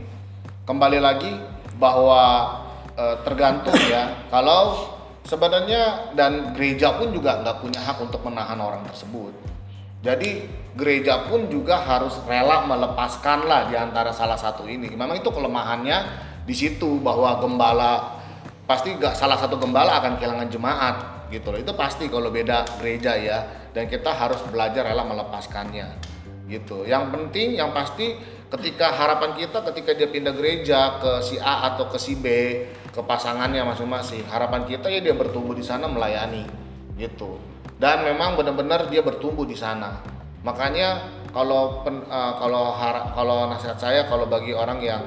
kembali 0.66 0.98
lagi 0.98 1.30
bahwa 1.78 2.50
eh, 2.98 3.16
tergantung 3.22 3.78
ya. 3.86 4.10
Kalau 4.34 4.90
sebenarnya 5.22 6.14
dan 6.18 6.50
gereja 6.54 6.98
pun 6.98 7.14
juga 7.14 7.38
nggak 7.42 7.62
punya 7.62 7.80
hak 7.82 7.98
untuk 8.02 8.26
menahan 8.26 8.58
orang 8.58 8.82
tersebut. 8.90 9.34
Jadi 10.02 10.46
gereja 10.78 11.26
pun 11.26 11.50
juga 11.50 11.82
harus 11.82 12.14
rela 12.26 12.62
melepaskan 12.66 13.48
lah 13.48 13.66
di 13.66 13.74
antara 13.74 14.10
salah 14.14 14.38
satu 14.38 14.66
ini. 14.66 14.92
Memang 14.94 15.18
itu 15.18 15.30
kelemahannya 15.30 15.98
di 16.46 16.54
situ 16.54 17.02
bahwa 17.02 17.42
gembala 17.42 18.22
pasti 18.66 18.94
gak 18.98 19.14
salah 19.14 19.38
satu 19.38 19.58
gembala 19.58 19.98
akan 19.98 20.18
kehilangan 20.18 20.50
jemaat 20.50 21.15
gitu 21.30 21.54
loh. 21.54 21.58
Itu 21.60 21.72
pasti 21.74 22.06
kalau 22.10 22.30
beda 22.30 22.66
gereja 22.78 23.14
ya. 23.18 23.38
Dan 23.72 23.86
kita 23.86 24.08
harus 24.08 24.40
belajar 24.48 24.88
rela 24.88 25.04
melepaskannya 25.04 26.16
gitu. 26.48 26.86
Yang 26.86 27.04
penting, 27.12 27.58
yang 27.58 27.74
pasti 27.74 28.16
ketika 28.46 28.94
harapan 28.94 29.34
kita 29.34 29.58
ketika 29.72 29.90
dia 29.92 30.08
pindah 30.08 30.32
gereja 30.32 31.02
ke 31.02 31.12
si 31.20 31.36
A 31.42 31.74
atau 31.74 31.90
ke 31.90 31.98
si 31.98 32.14
B, 32.14 32.26
ke 32.94 33.00
pasangannya 33.02 33.66
masing-masing, 33.66 34.24
harapan 34.30 34.64
kita 34.64 34.86
ya 34.86 35.02
dia 35.02 35.12
bertumbuh 35.12 35.52
di 35.52 35.66
sana 35.66 35.90
melayani 35.90 36.46
gitu. 36.96 37.36
Dan 37.76 38.08
memang 38.08 38.40
benar-benar 38.40 38.88
dia 38.88 39.04
bertumbuh 39.04 39.44
di 39.44 39.58
sana. 39.58 40.00
Makanya 40.40 41.12
kalau 41.34 41.84
pen- 41.84 42.06
eh, 42.06 42.32
kalau 42.40 42.72
kalau 43.12 43.38
nasihat 43.52 43.76
saya 43.76 44.00
kalau 44.08 44.24
bagi 44.24 44.56
orang 44.56 44.80
yang 44.80 45.02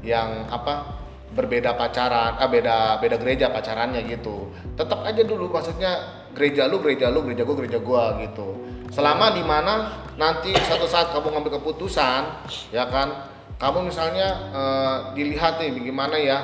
yang 0.00 0.46
apa 0.48 1.04
berbeda 1.36 1.76
pacaran, 1.76 2.40
ah 2.40 2.48
beda 2.48 2.96
beda 2.96 3.20
gereja 3.20 3.52
pacarannya 3.52 4.00
gitu. 4.08 4.48
Tetap 4.72 5.04
aja 5.04 5.20
dulu 5.20 5.52
maksudnya 5.52 6.24
gereja 6.32 6.64
lu 6.64 6.80
gereja 6.80 7.12
lu 7.12 7.20
gereja 7.28 7.44
gua 7.44 7.56
gereja 7.60 7.78
gua 7.78 8.04
gitu. 8.24 8.56
Selama 8.88 9.36
di 9.36 9.44
mana 9.44 9.92
nanti 10.16 10.56
satu 10.56 10.88
saat 10.88 11.12
kamu 11.12 11.36
ngambil 11.36 11.60
keputusan, 11.60 12.48
ya 12.72 12.88
kan? 12.88 13.28
Kamu 13.60 13.84
misalnya 13.84 14.28
eh, 14.56 14.96
dilihat 15.12 15.60
nih 15.60 15.76
bagaimana 15.76 16.16
ya? 16.16 16.38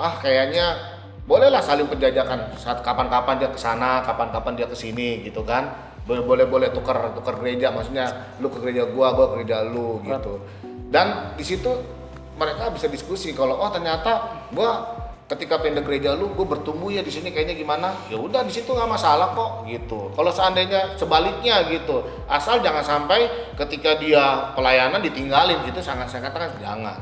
Ah 0.00 0.16
kayaknya 0.16 0.72
bolehlah 1.28 1.60
saling 1.60 1.86
penjajakan 1.86 2.56
saat 2.56 2.80
kapan-kapan 2.80 3.44
dia 3.44 3.50
ke 3.52 3.60
sana, 3.60 4.00
kapan-kapan 4.00 4.56
dia 4.56 4.66
ke 4.66 4.76
sini 4.76 5.20
gitu 5.20 5.44
kan. 5.44 5.92
Boleh 6.04 6.44
boleh 6.44 6.68
tukar 6.72 7.12
tukar 7.16 7.40
gereja 7.40 7.72
maksudnya 7.72 8.36
lu 8.40 8.48
ke 8.48 8.60
gereja 8.60 8.88
gua, 8.88 9.12
gua 9.12 9.36
ke 9.36 9.44
gereja 9.44 9.68
lu 9.68 10.00
gitu. 10.04 10.40
Dan 10.92 11.32
di 11.34 11.44
situ 11.44 11.74
mereka 12.34 12.70
bisa 12.74 12.86
diskusi 12.90 13.32
kalau 13.32 13.58
oh 13.58 13.70
ternyata 13.70 14.44
gua 14.50 15.02
ketika 15.24 15.56
pindah 15.56 15.80
gereja 15.80 16.12
lu 16.12 16.36
gue 16.36 16.44
bertumbuh 16.44 16.92
ya 16.92 17.00
di 17.00 17.08
sini 17.08 17.32
kayaknya 17.32 17.56
gimana 17.56 17.96
ya 18.12 18.20
udah 18.20 18.44
di 18.44 18.52
situ 18.52 18.76
nggak 18.76 18.92
masalah 18.92 19.32
kok 19.32 19.64
gitu 19.64 20.12
kalau 20.12 20.28
seandainya 20.28 21.00
sebaliknya 21.00 21.64
gitu 21.72 22.04
asal 22.28 22.60
jangan 22.60 22.84
sampai 22.84 23.32
ketika 23.56 23.96
dia 23.96 24.52
pelayanan 24.52 25.00
ditinggalin 25.00 25.64
itu 25.64 25.80
sangat 25.80 26.12
saya 26.12 26.28
katakan 26.28 26.60
jangan 26.60 27.00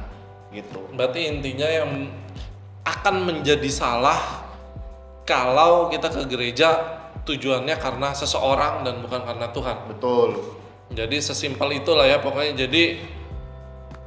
gitu 0.55 0.87
Berarti 0.95 1.27
intinya 1.27 1.67
yang 1.67 1.91
akan 2.87 3.15
menjadi 3.27 3.67
salah 3.73 4.45
kalau 5.27 5.89
kita 5.89 6.13
ke 6.13 6.23
gereja 6.29 6.69
tujuannya 7.23 7.79
karena 7.79 8.13
seseorang 8.13 8.83
dan 8.83 9.01
bukan 9.01 9.23
karena 9.23 9.47
Tuhan. 9.55 9.77
betul 9.89 10.31
Jadi 10.93 11.17
sesimpel 11.25 11.73
itulah 11.81 12.05
ya 12.05 12.21
pokoknya. 12.21 12.69
Jadi 12.69 13.01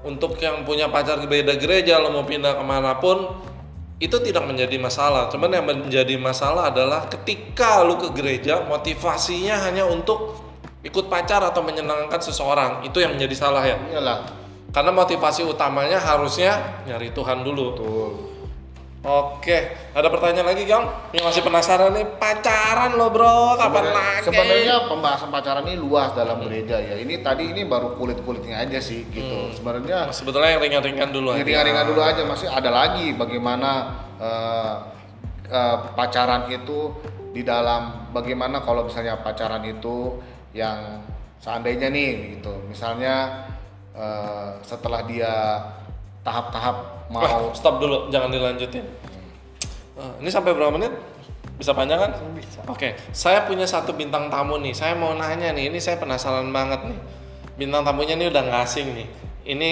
untuk 0.06 0.38
yang 0.38 0.62
punya 0.62 0.88
pacar 0.88 1.18
beda 1.26 1.58
gereja 1.58 1.98
lo 1.98 2.14
mau 2.14 2.24
pindah 2.24 2.54
ke 2.54 2.64
mana 2.64 3.02
pun 3.02 3.26
itu 3.98 4.16
tidak 4.22 4.46
menjadi 4.46 4.78
masalah. 4.78 5.32
Cuman 5.34 5.50
yang 5.50 5.66
menjadi 5.66 6.16
masalah 6.20 6.70
adalah 6.70 7.10
ketika 7.10 7.82
lu 7.82 7.98
ke 7.98 8.14
gereja 8.14 8.62
motivasinya 8.70 9.66
hanya 9.66 9.90
untuk 9.90 10.46
ikut 10.86 11.10
pacar 11.10 11.42
atau 11.42 11.66
menyenangkan 11.66 12.22
seseorang 12.22 12.86
itu 12.86 13.02
yang 13.02 13.18
menjadi 13.18 13.36
salah 13.36 13.66
ya. 13.66 13.76
iyalah 13.90 14.22
Karena 14.70 14.92
motivasi 14.92 15.48
utamanya 15.48 15.98
harusnya 15.98 16.84
nyari 16.86 17.10
Tuhan 17.16 17.42
dulu. 17.42 17.66
betul 17.74 18.35
Oke, 19.06 19.70
ada 19.94 20.10
pertanyaan 20.10 20.50
lagi, 20.50 20.66
Gang? 20.66 20.82
Yang 21.14 21.26
masih 21.30 21.42
penasaran 21.46 21.94
nih, 21.94 22.10
pacaran 22.18 22.98
lo, 22.98 23.14
Bro. 23.14 23.54
Kapan 23.54 23.86
Sebenarnya- 23.86 23.94
lagi? 23.94 24.26
Sebenarnya 24.26 24.76
pembahasan 24.90 25.30
pacaran 25.30 25.64
ini 25.70 25.78
luas 25.78 26.10
dalam 26.18 26.42
gereja 26.42 26.82
ya. 26.82 26.98
Ini 26.98 27.22
tadi 27.22 27.54
ini 27.54 27.70
baru 27.70 27.94
kulit-kulitnya 27.94 28.66
aja 28.66 28.82
sih 28.82 29.06
gitu. 29.14 29.54
Sebenarnya 29.54 30.10
sebetulnya 30.10 30.58
yang 30.58 30.62
ringan-ringan 30.66 31.10
dulu 31.14 31.38
aja. 31.38 31.46
ringan-ringan 31.46 31.86
dulu 31.86 32.02
aja 32.02 32.26
masih 32.26 32.50
ada 32.50 32.74
lagi 32.74 33.14
bagaimana 33.14 33.94
eh, 34.18 34.74
eh, 35.54 35.78
pacaran 35.94 36.50
itu 36.50 36.98
di 37.30 37.46
dalam 37.46 38.10
bagaimana 38.10 38.66
kalau 38.66 38.90
misalnya 38.90 39.22
pacaran 39.22 39.62
itu 39.70 40.18
yang 40.58 41.06
seandainya 41.38 41.94
nih 41.94 42.42
gitu. 42.42 42.58
Misalnya 42.66 43.46
eh, 43.94 44.50
setelah 44.66 45.06
dia 45.06 45.62
tahap-tahap 46.26 46.96
Wah, 47.14 47.22
mau 47.22 47.54
stop 47.54 47.78
dulu, 47.78 48.10
jangan 48.10 48.34
dilanjutin. 48.34 48.82
Eh, 49.96 50.14
ini 50.26 50.30
sampai 50.34 50.58
berapa 50.58 50.74
menit? 50.74 50.90
Bisa 51.56 51.72
panjang 51.72 52.02
kan? 52.02 52.12
Bisa. 52.34 52.60
Oke, 52.66 52.98
saya 53.14 53.46
punya 53.46 53.64
satu 53.64 53.94
bintang 53.94 54.28
tamu 54.28 54.58
nih. 54.60 54.74
Saya 54.74 54.98
mau 54.98 55.14
nanya 55.14 55.54
nih, 55.54 55.70
ini 55.70 55.78
saya 55.78 56.02
penasaran 56.02 56.50
banget 56.50 56.82
nih. 56.90 57.00
Bintang 57.56 57.86
tamunya 57.88 58.18
nih 58.20 58.28
udah 58.34 58.42
nggak 58.42 58.62
asing 58.66 58.92
nih. 58.92 59.08
Ini 59.46 59.72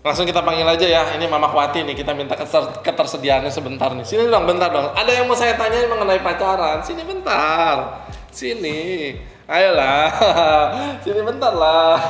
langsung 0.00 0.24
kita 0.24 0.40
panggil 0.40 0.64
aja 0.64 0.86
ya. 0.86 1.02
Ini 1.18 1.26
Mama 1.28 1.52
Kwati 1.52 1.84
nih. 1.84 1.98
Kita 1.98 2.16
minta 2.16 2.38
keter- 2.38 2.80
ketersediaannya 2.80 3.52
sebentar 3.52 3.92
nih. 3.92 4.06
Sini 4.06 4.30
dong, 4.30 4.48
bentar 4.48 4.72
dong. 4.72 4.94
Ada 4.96 5.20
yang 5.20 5.28
mau 5.28 5.36
saya 5.36 5.58
tanyain 5.58 5.90
mengenai 5.90 6.24
pacaran. 6.24 6.80
Sini 6.80 7.04
bentar. 7.04 8.06
Sini. 8.32 9.12
Ayolah. 9.50 10.08
Sini 11.04 11.20
bentar 11.20 11.52
lah. 11.52 12.00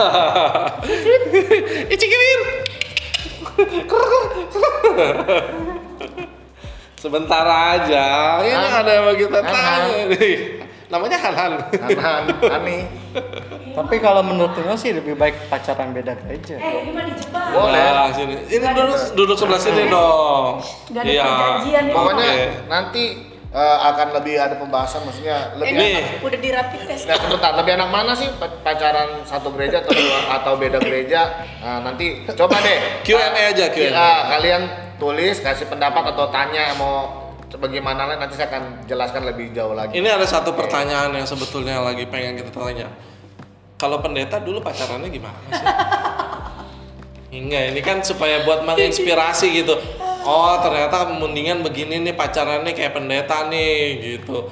Icikir. 1.90 2.40
Sebentar 7.00 7.44
aja. 7.48 8.38
Ini 8.44 8.52
Han. 8.60 8.80
ada 8.84 8.90
yang 8.92 9.04
mau 9.08 9.16
kita 9.16 9.40
tanya 9.40 10.04
nih. 10.12 10.36
Namanya 10.90 11.18
Hanan. 11.22 11.52
Hanan, 11.70 12.22
Hani, 12.44 12.78
Tapi 13.72 13.96
kalau 14.02 14.26
menurut 14.26 14.52
Tino 14.58 14.74
sih 14.74 14.90
lebih 14.90 15.14
baik 15.14 15.46
pacaran 15.46 15.94
beda 15.94 16.18
gereja. 16.18 16.58
Eh, 16.58 16.82
ini 16.82 16.90
mah 16.90 17.06
dijebak. 17.06 17.54
Boleh. 17.54 17.88
Nah, 17.94 18.10
sini. 18.10 18.36
Ini 18.50 18.66
duduk 18.74 18.98
duduk 19.14 19.36
sebelah 19.38 19.60
sini 19.62 19.86
dong. 19.86 20.58
Iya. 20.92 21.62
Pokoknya 21.94 22.30
nanti 22.66 23.29
eh, 23.50 23.78
akan 23.90 24.08
lebih 24.14 24.34
ada 24.38 24.54
pembahasan 24.56 25.02
maksudnya 25.02 25.54
lebih 25.58 25.74
Nih. 25.74 25.92
enak. 25.98 26.22
Udah 26.22 26.38
dirapid 26.38 26.80
tes. 26.86 27.02
Nah, 27.06 27.18
sebentar, 27.18 27.50
lebih 27.58 27.72
enak 27.74 27.90
mana 27.90 28.12
sih 28.14 28.30
pa- 28.38 28.60
pacaran 28.62 29.26
satu 29.26 29.50
gereja 29.54 29.82
atau 29.82 29.92
atau 30.30 30.52
beda 30.54 30.78
gereja? 30.78 31.46
Nah, 31.58 31.82
nanti 31.82 32.22
coba 32.26 32.56
deh 32.62 33.02
Q&A 33.02 33.50
aja, 33.50 33.66
Q&A. 33.70 33.90
Iya, 33.90 34.10
kalian 34.38 34.62
tulis 35.02 35.42
kasih 35.42 35.66
pendapat 35.66 36.14
atau 36.14 36.30
tanya 36.30 36.70
mau 36.78 37.20
bagaimana 37.50 38.06
nanti 38.14 38.38
saya 38.38 38.46
akan 38.54 38.86
jelaskan 38.86 39.26
lebih 39.26 39.50
jauh 39.50 39.74
lagi. 39.74 39.98
Ini 39.98 40.06
ada 40.06 40.24
satu 40.24 40.54
pertanyaan 40.54 41.10
yang 41.10 41.26
sebetulnya 41.26 41.82
lagi 41.82 42.06
pengen 42.06 42.38
kita 42.38 42.54
tanya. 42.54 42.86
Kalau 43.80 43.98
pendeta 43.98 44.38
dulu 44.38 44.60
pacarannya 44.60 45.08
gimana 45.08 45.34
sih? 45.50 45.64
Hingga 47.30 47.70
ini 47.70 47.80
kan 47.80 48.02
supaya 48.02 48.42
buat 48.42 48.66
menginspirasi 48.66 49.62
gitu. 49.62 49.78
Oh 50.26 50.58
ternyata 50.58 51.06
mendingan 51.14 51.62
begini 51.62 52.02
nih 52.02 52.14
pacarannya 52.18 52.74
kayak 52.74 52.90
pendeta 52.90 53.46
nih 53.46 54.18
gitu. 54.18 54.50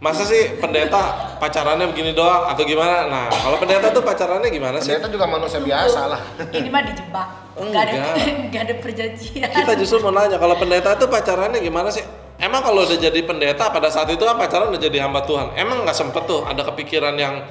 Masa 0.00 0.24
sih 0.24 0.56
pendeta 0.56 1.36
pacarannya 1.36 1.92
begini 1.92 2.16
doang 2.16 2.48
atau 2.48 2.64
gimana? 2.64 3.04
Nah, 3.04 3.26
kalau 3.28 3.60
pendeta 3.60 3.92
tuh 3.92 4.00
pacarannya 4.00 4.48
gimana 4.48 4.80
sih? 4.80 4.96
Ternyata 4.96 5.12
juga 5.12 5.26
manusia 5.28 5.60
biasa 5.60 6.00
lah. 6.08 6.20
Ini 6.56 6.72
mah 6.72 6.82
dijebak. 6.88 7.28
Enggak 7.60 7.82
ada 7.84 7.92
Enggak. 7.92 8.14
enggak 8.48 8.62
ada 8.64 8.74
perjanjian. 8.80 9.48
Kita 9.52 9.72
justru 9.76 10.00
mau 10.00 10.14
nanya, 10.16 10.40
kalau 10.40 10.56
pendeta 10.56 10.96
tuh 10.96 11.04
pacarannya 11.12 11.60
gimana 11.60 11.92
sih? 11.92 12.00
Emang 12.40 12.64
kalau 12.64 12.88
udah 12.88 12.96
jadi 12.96 13.20
pendeta 13.20 13.68
pada 13.68 13.92
saat 13.92 14.08
itu 14.08 14.24
kan 14.24 14.40
pacaran 14.40 14.72
udah 14.72 14.80
jadi 14.80 15.04
hamba 15.04 15.20
Tuhan. 15.28 15.52
Emang 15.60 15.84
nggak 15.84 15.92
sempet 15.92 16.24
tuh 16.24 16.48
ada 16.48 16.64
kepikiran 16.64 17.12
yang 17.20 17.44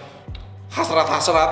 hasrat-hasrat, 0.74 1.52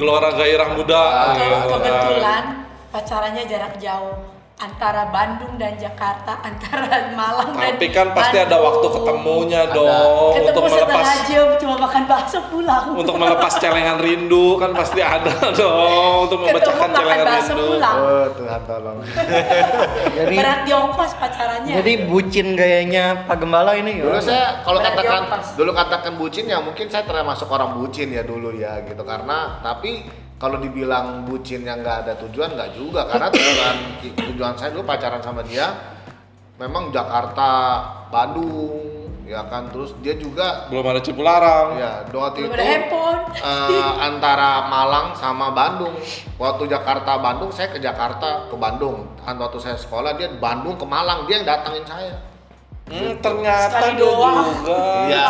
gelora 0.00 0.32
gairah 0.32 0.72
muda. 0.72 1.02
Kalau 1.36 1.36
gitu 1.36 1.76
kan. 1.76 1.80
kebetulan 1.84 2.44
pacarannya 2.88 3.44
jarak 3.44 3.76
jauh 3.76 4.16
antara 4.58 5.06
Bandung 5.08 5.54
dan 5.54 5.78
Jakarta, 5.78 6.34
antara 6.50 7.14
Malang 7.14 7.54
dan 7.54 7.78
Tapi 7.78 7.86
kan 7.88 8.10
pasti 8.10 8.36
ada 8.36 8.50
Bandung. 8.50 8.66
waktu 8.66 8.86
ketemunya 8.90 9.60
Ada. 9.62 9.70
dong 9.72 10.32
Ketemu 10.34 10.50
untuk 10.50 10.62
melepas 10.66 11.06
jam 11.24 11.46
cuma 11.54 11.74
makan 11.78 12.02
bakso 12.04 12.38
pulang. 12.50 12.84
untuk 12.90 13.14
melepas 13.14 13.52
celengan 13.54 13.98
rindu 13.98 14.58
kan 14.58 14.74
pasti 14.74 14.98
ada 14.98 15.30
dong 15.54 16.26
untuk 16.26 16.38
memecahkan 16.42 16.90
celengan 16.90 17.26
bakso 17.28 17.52
rindu. 17.54 17.70
pulang. 17.70 17.96
Oh 17.96 18.26
Tuhan 18.34 18.60
tolong. 18.66 18.98
Jadi 20.18 20.34
Berat 20.34 20.60
di 20.60 20.72
ongkos 20.74 21.12
pacarannya. 21.14 21.74
jadi 21.78 21.92
bucin 22.04 22.46
gayanya 22.52 23.04
Pak 23.24 23.36
Gembala 23.38 23.72
ini 23.74 24.02
Dulu 24.02 24.10
ya. 24.10 24.20
saya 24.20 24.44
kalau 24.60 24.82
Berat 24.82 24.94
katakan 24.98 25.22
dulu 25.54 25.70
katakan 25.72 26.12
bucin 26.18 26.44
ya 26.46 26.58
mungkin 26.58 26.90
saya 26.90 27.06
termasuk 27.06 27.46
orang 27.46 27.78
bucin 27.78 28.10
ya 28.10 28.26
dulu 28.26 28.50
ya 28.50 28.82
gitu 28.82 29.02
karena 29.02 29.62
tapi 29.62 30.02
kalau 30.38 30.56
dibilang 30.56 31.26
bucin 31.26 31.62
yang 31.62 31.82
nggak 31.82 32.06
ada 32.06 32.12
tujuan 32.22 32.54
nggak 32.54 32.70
juga 32.72 33.04
karena 33.04 33.26
tujuan 33.34 33.76
tujuan 34.14 34.54
saya 34.54 34.70
dulu 34.70 34.86
pacaran 34.86 35.18
sama 35.18 35.42
dia 35.42 35.66
memang 36.56 36.90
Jakarta 36.90 37.50
Bandung 38.08 38.98
ya 39.28 39.44
kan 39.44 39.68
terus 39.68 39.92
dia 40.00 40.16
juga 40.16 40.64
Belum 40.72 40.88
ada 40.88 41.04
Cipularang. 41.04 41.76
ya 41.76 42.00
waktu 42.08 42.48
belum 42.48 42.48
itu 42.48 42.56
ada 42.56 42.64
handphone. 42.64 43.20
eh, 43.36 43.92
antara 44.00 44.50
Malang 44.66 45.12
sama 45.12 45.52
Bandung. 45.52 45.92
Waktu 46.40 46.64
Jakarta 46.64 47.20
Bandung, 47.20 47.52
saya 47.52 47.68
ke 47.68 47.76
Jakarta 47.76 48.48
ke 48.48 48.56
Bandung. 48.56 49.04
Kan 49.20 49.36
waktu 49.36 49.60
saya 49.60 49.76
sekolah 49.76 50.16
dia 50.16 50.32
Bandung 50.32 50.80
ke 50.80 50.86
Malang, 50.88 51.28
dia 51.28 51.42
yang 51.42 51.46
datangin 51.46 51.84
saya. 51.84 52.16
Hmm, 52.88 53.20
ternyata 53.20 53.68
Sekali 53.68 53.92
dia 53.92 54.00
doang. 54.00 54.36
juga. 54.48 54.80
Iya, 55.04 55.24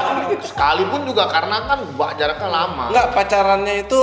sekalipun 0.46 1.00
juga 1.02 1.24
karena 1.26 1.56
kan 1.66 1.78
jaraknya 2.14 2.48
lama. 2.48 2.84
Enggak, 2.94 3.06
pacarannya 3.18 3.74
itu 3.82 4.00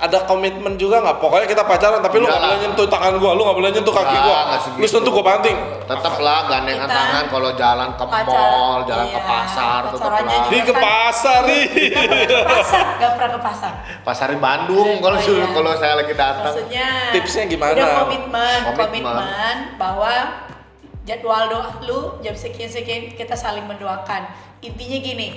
ada 0.00 0.24
komitmen 0.24 0.80
juga 0.80 1.04
nggak? 1.04 1.20
Pokoknya 1.20 1.44
kita 1.44 1.60
pacaran, 1.60 2.00
tapi 2.00 2.16
lu 2.16 2.24
nggak 2.24 2.40
Enggak 2.40 2.48
boleh 2.48 2.58
nyentuh 2.64 2.86
tangan 2.88 3.12
gua, 3.20 3.30
lu 3.36 3.42
nggak 3.44 3.58
boleh 3.60 3.70
nyentuh 3.70 3.92
kaki 3.92 4.08
Enggak, 4.08 4.24
gua. 4.24 4.38
enggak. 4.48 4.80
Lu 4.80 4.86
sentuh 4.88 5.12
gua 5.12 5.24
banting. 5.28 5.56
Tetap 5.84 6.14
lah 6.24 6.38
gandengan 6.48 6.88
Kita 6.88 6.96
tangan 6.96 7.24
kalau 7.28 7.50
jalan 7.52 7.88
ke 7.92 8.04
pacaran, 8.08 8.50
mall, 8.56 8.80
jalan 8.88 9.06
ke 9.06 9.20
iya, 9.20 9.28
pasar, 9.28 9.80
tetap 9.84 10.00
pacarannya 10.00 10.32
lah. 10.32 10.44
juga. 10.48 10.56
Ih 10.56 10.62
ke 10.64 10.74
pasar 10.74 11.40
nih. 11.44 11.64
pasar, 12.48 12.84
gak 12.96 13.10
pernah 13.18 13.30
ke 13.30 13.40
pasar. 13.44 13.72
Pasarin 14.00 14.40
Bandung 14.40 14.90
kalau 14.98 15.16
Oh, 15.20 15.28
iya. 15.28 15.46
kalau 15.52 15.70
saya 15.76 15.94
lagi 16.00 16.14
datang. 16.16 16.52
Maksudnya 16.56 16.88
Tipsnya 17.12 17.44
gimana? 17.44 17.76
Udah 17.76 17.88
komitmen, 18.02 18.58
Komitmen. 18.64 19.02
komitmen, 19.04 19.56
bahwa 19.76 20.12
jadwal 21.04 21.42
doa 21.50 21.70
lu 21.84 22.00
jam 22.20 22.32
sekian 22.32 22.70
sekian 22.70 23.12
kita 23.12 23.36
saling 23.36 23.68
mendoakan. 23.68 24.32
Intinya 24.60 24.96
gini, 24.96 25.28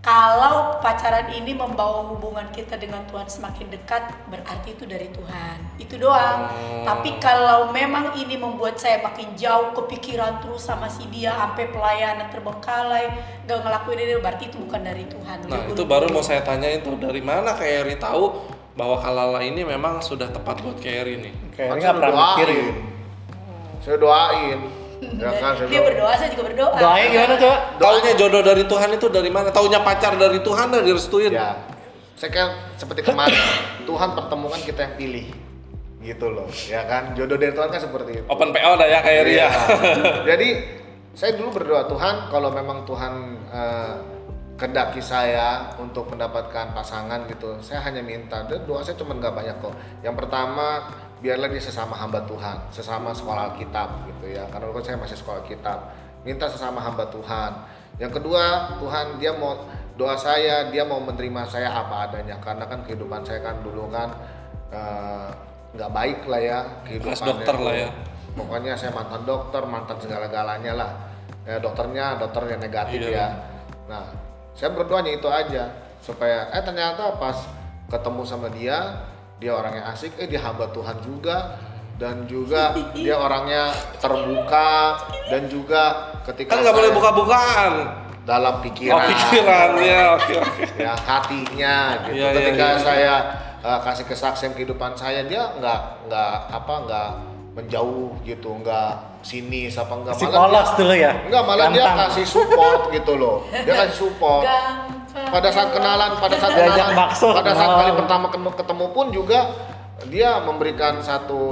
kalau 0.00 0.80
pacaran 0.80 1.28
ini 1.28 1.52
membawa 1.52 2.08
hubungan 2.08 2.48
kita 2.56 2.80
dengan 2.80 3.04
Tuhan 3.04 3.28
semakin 3.28 3.68
dekat, 3.68 4.08
berarti 4.32 4.72
itu 4.72 4.88
dari 4.88 5.12
Tuhan. 5.12 5.76
Itu 5.76 6.00
doang. 6.00 6.48
Hmm. 6.48 6.88
Tapi 6.88 7.20
kalau 7.20 7.68
memang 7.68 8.16
ini 8.16 8.40
membuat 8.40 8.80
saya 8.80 9.04
makin 9.04 9.36
jauh 9.36 9.76
kepikiran 9.76 10.40
terus 10.40 10.64
sama 10.64 10.88
si 10.88 11.04
dia 11.12 11.36
sampai 11.36 11.68
pelayanan 11.68 12.32
terbengkalai, 12.32 13.12
gak 13.44 13.60
ngelakuin 13.60 14.00
ini, 14.00 14.12
berarti 14.24 14.48
itu 14.48 14.56
bukan 14.56 14.80
dari 14.80 15.04
Tuhan. 15.04 15.36
Nah 15.44 15.68
Udah 15.68 15.68
itu 15.68 15.84
buru-buru. 15.84 15.92
baru 15.92 16.06
mau 16.16 16.24
saya 16.24 16.40
tanyain 16.48 16.80
tuh 16.80 16.96
dari 16.96 17.20
mana 17.20 17.52
Kak 17.52 17.68
Eri 17.68 18.00
tahu 18.00 18.56
bahwa 18.80 18.96
Kalala 19.04 19.44
ini 19.44 19.68
memang 19.68 20.00
sudah 20.00 20.32
tepat 20.32 20.64
buat 20.64 20.80
Eri 20.80 21.28
nih. 21.28 21.34
Kan 21.60 21.76
nggak 21.76 21.84
saya 21.84 21.92
pernah 21.92 22.08
doain. 22.16 22.24
mikirin. 22.32 22.74
Saya 23.84 23.96
doain. 24.00 24.79
Ya 25.00 25.32
kan, 25.40 25.56
saya 25.56 25.68
Dia 25.68 25.80
berdoa, 25.80 26.12
saya 26.12 26.28
juga 26.28 26.44
berdoa. 26.52 26.76
Doanya 26.76 27.08
gimana 27.08 27.34
coba? 27.40 27.56
Taunya 27.80 28.12
jodoh 28.20 28.42
dari 28.44 28.64
Tuhan 28.68 28.88
itu 28.92 29.06
dari 29.08 29.30
mana? 29.32 29.48
Taunya 29.48 29.80
pacar 29.80 30.12
dari 30.20 30.38
Tuhan 30.44 30.66
dan 30.68 30.84
direstuin. 30.84 31.32
Ya, 31.32 31.56
saya 32.20 32.30
kan 32.30 32.48
seperti 32.76 33.00
kemarin 33.08 33.40
Tuhan 33.88 34.12
pertemukan 34.12 34.60
kita 34.60 34.80
yang 34.84 34.94
pilih, 35.00 35.26
gitu 36.04 36.26
loh, 36.28 36.48
ya 36.68 36.84
kan? 36.84 37.16
Jodoh 37.16 37.40
dari 37.40 37.52
Tuhan 37.56 37.72
kan 37.72 37.80
seperti 37.80 38.20
itu. 38.20 38.26
Open 38.28 38.52
PO 38.52 38.72
dah 38.76 38.88
ya 38.88 38.98
Kak 39.00 39.14
Eri 39.24 39.34
ya. 39.40 39.48
Iya. 39.48 39.50
Jadi 40.36 40.48
saya 41.16 41.32
dulu 41.36 41.48
berdoa 41.60 41.88
Tuhan, 41.88 42.28
kalau 42.28 42.52
memang 42.52 42.84
Tuhan 42.84 43.12
eh, 43.48 43.94
kendaki 44.60 45.00
saya 45.00 45.72
untuk 45.80 46.12
mendapatkan 46.12 46.76
pasangan 46.76 47.24
gitu, 47.24 47.56
saya 47.64 47.80
hanya 47.88 48.04
minta. 48.04 48.44
Dan 48.44 48.68
doa 48.68 48.84
saya 48.84 49.00
cuma 49.00 49.16
nggak 49.16 49.32
banyak 49.32 49.56
kok. 49.64 49.72
Yang 50.04 50.16
pertama, 50.20 50.92
biarlah 51.20 51.48
dia 51.52 51.62
sesama 51.62 51.94
hamba 51.96 52.24
Tuhan, 52.24 52.56
sesama 52.72 53.12
sekolah 53.12 53.54
Alkitab 53.54 54.08
gitu 54.08 54.32
ya. 54.32 54.44
Karena 54.48 54.68
dulu 54.68 54.80
kan 54.80 54.84
saya 54.92 54.98
masih 54.98 55.16
sekolah 55.20 55.44
Alkitab. 55.44 55.78
Minta 56.24 56.48
sesama 56.48 56.80
hamba 56.80 57.08
Tuhan. 57.12 57.52
Yang 58.00 58.20
kedua, 58.20 58.76
Tuhan 58.80 59.20
dia 59.20 59.36
mau 59.36 59.68
doa 60.00 60.16
saya, 60.16 60.72
dia 60.72 60.84
mau 60.88 61.00
menerima 61.00 61.44
saya 61.44 61.68
apa 61.68 62.08
adanya. 62.08 62.40
Karena 62.40 62.64
kan 62.64 62.80
kehidupan 62.88 63.20
saya 63.24 63.44
kan 63.44 63.60
dulu 63.60 63.92
kan 63.92 64.08
eh, 64.72 65.28
nggak 65.76 65.90
baik 65.92 66.20
lah 66.26 66.40
ya 66.40 66.58
kehidupannya. 66.88 67.28
dokter 67.28 67.56
lah 67.60 67.74
ya. 67.76 67.90
Pokoknya 68.30 68.72
saya 68.78 68.92
mantan 68.96 69.22
dokter, 69.28 69.62
mantan 69.68 69.96
segala-galanya 70.00 70.72
lah. 70.72 70.90
Ya, 71.44 71.56
dokternya 71.60 72.20
dokter 72.20 72.52
yang 72.52 72.60
negatif 72.62 73.00
Iya. 73.00 73.16
ya. 73.16 73.26
Nah, 73.90 74.04
saya 74.54 74.70
berdoanya 74.72 75.12
itu 75.12 75.26
aja 75.26 75.66
supaya 76.00 76.48
eh 76.52 76.62
ternyata 76.64 77.16
pas 77.20 77.36
ketemu 77.90 78.22
sama 78.22 78.48
dia, 78.54 79.02
dia 79.40 79.52
orangnya 79.56 79.88
asik, 79.88 80.20
eh 80.20 80.28
dia 80.28 80.40
hamba 80.44 80.68
Tuhan 80.70 81.00
juga 81.00 81.56
dan 81.96 82.28
juga 82.28 82.76
dia 82.96 83.16
orangnya 83.16 83.72
terbuka 83.98 85.00
dan 85.28 85.48
juga 85.48 85.82
ketika 86.24 86.56
Kan 86.56 86.62
nggak 86.62 86.76
boleh 86.76 86.90
buka-bukaan. 86.92 87.72
dalam 88.20 88.60
Oh 88.60 88.62
pikiran, 88.62 89.00
pikirannya, 89.10 90.00
oke 90.20 90.34
oke. 90.38 90.62
ya 90.76 90.92
hatinya 90.94 91.76
gitu. 92.06 92.20
Iya, 92.20 92.28
Ketika 92.36 92.66
iya. 92.68 92.78
saya 92.78 93.14
uh, 93.58 93.80
kasih 93.80 94.04
kesaksian 94.06 94.52
kehidupan 94.54 94.92
saya, 94.94 95.24
dia 95.24 95.50
nggak 95.56 96.06
nggak 96.06 96.32
apa 96.52 96.74
nggak 96.86 97.10
menjauh 97.56 98.12
gitu, 98.22 98.60
nggak 98.60 98.92
sinis 99.20 99.74
apa 99.76 99.92
enggak 99.98 100.14
Si 100.14 100.28
polos 100.28 100.70
dulu 100.76 100.94
ya. 100.94 101.12
Enggak, 101.26 101.42
malah 101.42 101.66
dia 101.72 101.82
Gampang. 101.82 101.98
kasih 102.06 102.26
support 102.28 102.80
gitu 102.92 103.12
loh. 103.16 103.36
Dia 103.50 103.74
kasih 103.84 103.96
support. 104.06 104.44
Gampang. 104.44 104.99
Pada 105.10 105.48
saat 105.50 105.70
kenalan, 105.74 106.10
pada 106.22 106.36
saat 106.38 106.52
Diajak 106.54 106.74
kenalan, 106.74 106.94
bakso, 106.94 107.28
pada 107.34 107.52
saat 107.54 107.70
kali 107.82 107.92
pertama 107.98 108.26
ketemu, 108.30 108.86
pun 108.94 109.06
juga 109.10 109.40
dia 110.06 110.40
memberikan 110.40 111.02
satu 111.02 111.42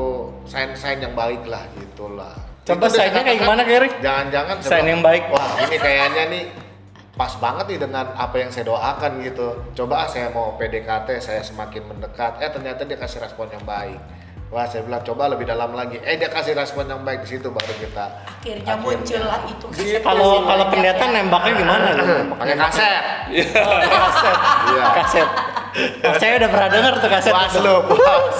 sign-sign 0.46 1.02
yang 1.04 1.14
baik 1.18 1.42
lah 1.44 1.66
gitulah. 1.76 2.34
Coba 2.64 2.86
sign-nya 2.86 3.24
kayak 3.24 3.38
gimana, 3.42 3.62
Gary? 3.64 3.88
Jangan-jangan 3.98 4.56
Sign 4.60 4.86
yang 4.86 5.02
baik. 5.02 5.32
Wah, 5.32 5.56
ini 5.64 5.76
kayaknya 5.80 6.22
nih 6.28 6.44
pas 7.18 7.34
banget 7.42 7.66
nih 7.74 7.80
dengan 7.82 8.14
apa 8.14 8.36
yang 8.38 8.50
saya 8.54 8.68
doakan 8.68 9.12
gitu. 9.26 9.48
Coba 9.74 10.04
ah, 10.04 10.08
saya 10.08 10.30
mau 10.30 10.54
PDKT, 10.54 11.08
saya 11.18 11.40
semakin 11.42 11.82
mendekat. 11.90 12.38
Eh 12.38 12.50
ternyata 12.52 12.86
dia 12.86 12.94
kasih 12.94 13.24
respon 13.24 13.50
yang 13.50 13.64
baik. 13.66 13.98
Wah, 14.48 14.64
saya 14.64 14.80
bilang 14.80 15.04
coba 15.04 15.28
lebih 15.28 15.44
dalam 15.44 15.76
lagi. 15.76 16.00
Eh 16.00 16.16
dia 16.16 16.32
kasih 16.32 16.56
respon 16.56 16.88
yang 16.88 17.04
baik 17.04 17.20
di 17.28 17.36
situ 17.36 17.52
baru 17.52 17.74
kita 17.76 18.06
akhirnya 18.48 18.74
muncullah 18.80 19.40
itu 19.44 19.66
Gitu. 19.76 20.00
Kalau 20.00 20.48
kalau 20.48 20.64
pendeta 20.72 21.04
nembaknya 21.10 21.52
gimana? 21.58 21.86
pakai 22.32 22.56
kaset. 22.56 23.02
kaset. 23.92 24.38
Iya. 24.72 24.84
Kaset. 24.96 25.28
Oh, 25.78 26.14
saya 26.16 26.32
udah 26.40 26.48
pernah 26.48 26.68
dengar 26.72 26.92
tuh 26.96 27.10
kaset. 27.12 27.32
Pas 27.34 27.54
lo, 27.60 27.84
pas. 27.92 28.38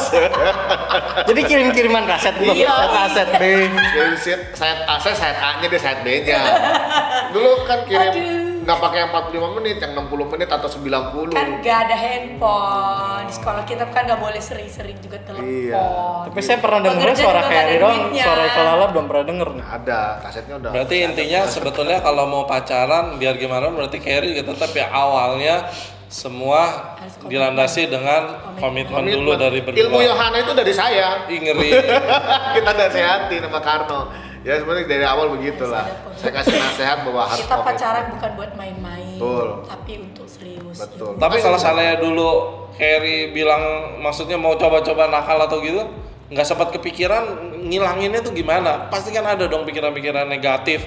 Jadi 1.29 1.41
kirim-kiriman 1.45 2.09
kaset 2.09 2.35
dulu. 2.41 2.57
Iya. 2.57 2.77
Kaset 2.89 3.29
B. 3.37 3.43
Kirim 3.69 4.15
set 4.17 4.41
set 4.57 4.79
A, 4.89 4.97
saya 4.97 5.15
set 5.15 5.37
A-nya 5.37 5.67
dia 5.69 5.81
set 5.81 5.99
B-nya. 6.01 6.41
Dulu 7.37 7.69
kan 7.69 7.85
kirim 7.85 8.13
Aduh. 8.17 8.48
Nggak 8.69 8.85
pakai 8.85 8.99
yang 9.01 9.11
45 9.17 9.57
menit, 9.57 9.77
yang 9.81 9.93
60 9.97 10.29
menit 10.29 10.49
atau 10.53 10.69
90. 10.69 11.33
kan 11.33 11.49
gak 11.59 11.79
ada 11.89 11.97
handphone 11.97 13.25
di 13.25 13.33
sekolah 13.33 13.63
kita 13.65 13.89
kan 13.89 14.05
gak 14.05 14.21
boleh 14.21 14.37
sering-sering 14.37 14.93
juga 15.01 15.17
telepon 15.25 15.49
Iya. 15.49 15.89
Tapi 16.29 16.41
saya 16.45 16.59
pernah 16.61 16.81
denger 16.85 17.07
Pekerja 17.09 17.23
suara 17.25 17.41
juga 17.41 17.49
nggak 17.49 17.81
doang, 17.81 17.97
duitnya. 17.97 18.25
suara 18.29 18.43
Ikolala 18.45 18.85
belum 18.93 19.05
pernah 19.09 19.25
denger 19.25 19.49
nih. 19.57 19.67
Ada, 19.73 20.01
kasetnya 20.21 20.55
udah. 20.61 20.71
Berarti 20.77 20.97
intinya 21.01 21.41
sebetulnya 21.49 21.99
kalau 22.05 22.25
mau 22.29 22.45
pacaran 22.45 23.05
biar 23.17 23.35
gimana 23.35 23.73
berarti 23.73 23.99
Carry 23.99 24.37
gitu 24.37 24.53
tetap 24.53 24.77
ya 24.77 24.93
awalnya 24.93 25.65
semua 26.09 26.97
dilandasi 27.25 27.89
dengan 27.89 28.53
komitmen, 28.57 29.01
Komitmen. 29.05 29.13
dulu 29.17 29.33
dari 29.37 29.61
berdua. 29.61 29.81
Ilmu 29.81 29.99
Yohana 30.01 30.37
itu 30.41 30.53
dari 30.53 30.73
saya. 30.73 31.25
Ih, 31.25 31.41
ngeri. 31.41 31.69
kita 32.57 32.71
nasehatin 32.73 33.41
sama 33.45 33.61
Karno. 33.61 34.01
Ya 34.47 34.55
sebenarnya 34.63 34.87
dari 34.87 35.07
awal 35.07 35.35
begitulah. 35.35 35.85
Saya 36.15 36.33
kasih 36.35 36.55
nasihat 36.55 36.99
bahwa 37.03 37.27
harus 37.27 37.43
kita 37.43 37.57
pacaran 37.63 38.05
bukan 38.15 38.31
buat 38.39 38.53
main-main 38.55 39.19
Betul. 39.19 39.49
tapi 39.67 39.93
untuk 40.03 40.27
serius 40.31 40.77
Betul. 40.79 41.15
gitu. 41.15 41.21
Tapi 41.21 41.37
kalau 41.43 41.59
seandainya 41.59 41.97
dulu 41.99 42.31
Carry 42.79 43.35
bilang 43.35 43.63
maksudnya 43.99 44.39
mau 44.39 44.55
coba-coba 44.55 45.11
nakal 45.11 45.35
atau 45.43 45.59
gitu, 45.59 45.83
nggak 46.31 46.47
sempat 46.47 46.71
kepikiran 46.71 47.55
ngilanginnya 47.67 48.23
tuh 48.23 48.31
gimana? 48.31 48.87
Pasti 48.87 49.11
kan 49.11 49.27
ada 49.27 49.51
dong 49.51 49.67
pikiran-pikiran 49.67 50.31
negatif. 50.31 50.87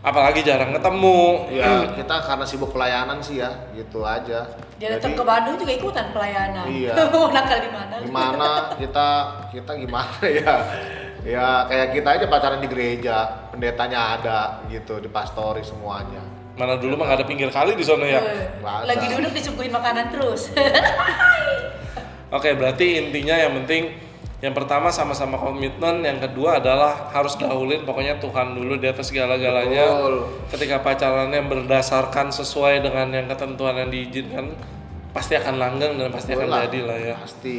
apalagi 0.00 0.40
jarang 0.40 0.72
ketemu 0.72 1.52
Ya 1.52 1.84
kita 1.92 2.24
karena 2.24 2.48
sibuk 2.48 2.72
pelayanan 2.72 3.20
sih 3.20 3.36
ya, 3.36 3.52
gitu 3.76 4.00
aja. 4.00 4.48
Dia 4.80 4.96
datang 4.96 5.12
ke 5.12 5.20
Bandung 5.20 5.60
juga 5.60 5.76
ikutan 5.76 6.08
pelayanan. 6.16 6.64
Iya. 6.72 6.96
Mau 7.12 7.28
nakal 7.28 7.60
di 7.60 7.68
mana? 7.68 7.80
gimana 8.00 8.50
kita 8.80 9.08
kita 9.52 9.72
gimana 9.76 10.24
ya 10.24 10.56
ya 11.22 11.68
kayak 11.68 11.88
kita 11.92 12.08
aja 12.16 12.26
pacaran 12.26 12.60
di 12.60 12.68
gereja 12.68 13.16
pendetanya 13.52 14.16
ada 14.16 14.38
gitu 14.66 14.98
dipastori 14.98 15.60
semuanya 15.60 16.20
mana 16.56 16.76
dulu 16.76 16.96
mah 16.96 17.08
gak 17.08 17.18
ada 17.20 17.26
pinggir 17.26 17.48
kali 17.48 17.72
di 17.72 17.84
sana 17.84 18.04
ya 18.04 18.20
Eh. 18.20 18.48
Lagi 18.84 19.06
duduk 19.08 19.32
disuguhin 19.32 19.72
makanan 19.72 20.12
terus. 20.12 20.52
oke 22.36 22.48
berarti 22.54 23.00
intinya 23.00 23.34
yang 23.34 23.52
penting 23.64 23.96
yang 24.40 24.56
pertama 24.56 24.88
sama-sama 24.88 25.36
komitmen 25.36 26.00
yang 26.00 26.16
kedua 26.16 26.56
adalah 26.56 27.12
harus 27.12 27.36
dahulin 27.36 27.84
pokoknya 27.84 28.16
Tuhan 28.16 28.56
dulu 28.56 28.80
di 28.80 28.88
atas 28.88 29.12
segala-galanya 29.12 30.00
ketika 30.48 30.80
pacarannya 30.80 31.44
berdasarkan 31.44 32.32
sesuai 32.32 32.80
dengan 32.80 33.12
yang 33.12 33.28
ketentuan 33.28 33.76
yang 33.76 33.92
diizinkan 33.92 34.56
pasti 35.12 35.36
akan 35.36 35.60
langgeng 35.60 36.00
dan 36.00 36.08
pasti 36.08 36.32
akan 36.32 36.48
Betul 36.48 36.56
lah. 36.56 36.62
jadi 36.64 36.80
lah 36.88 36.98
ya 36.98 37.14
pasti 37.20 37.54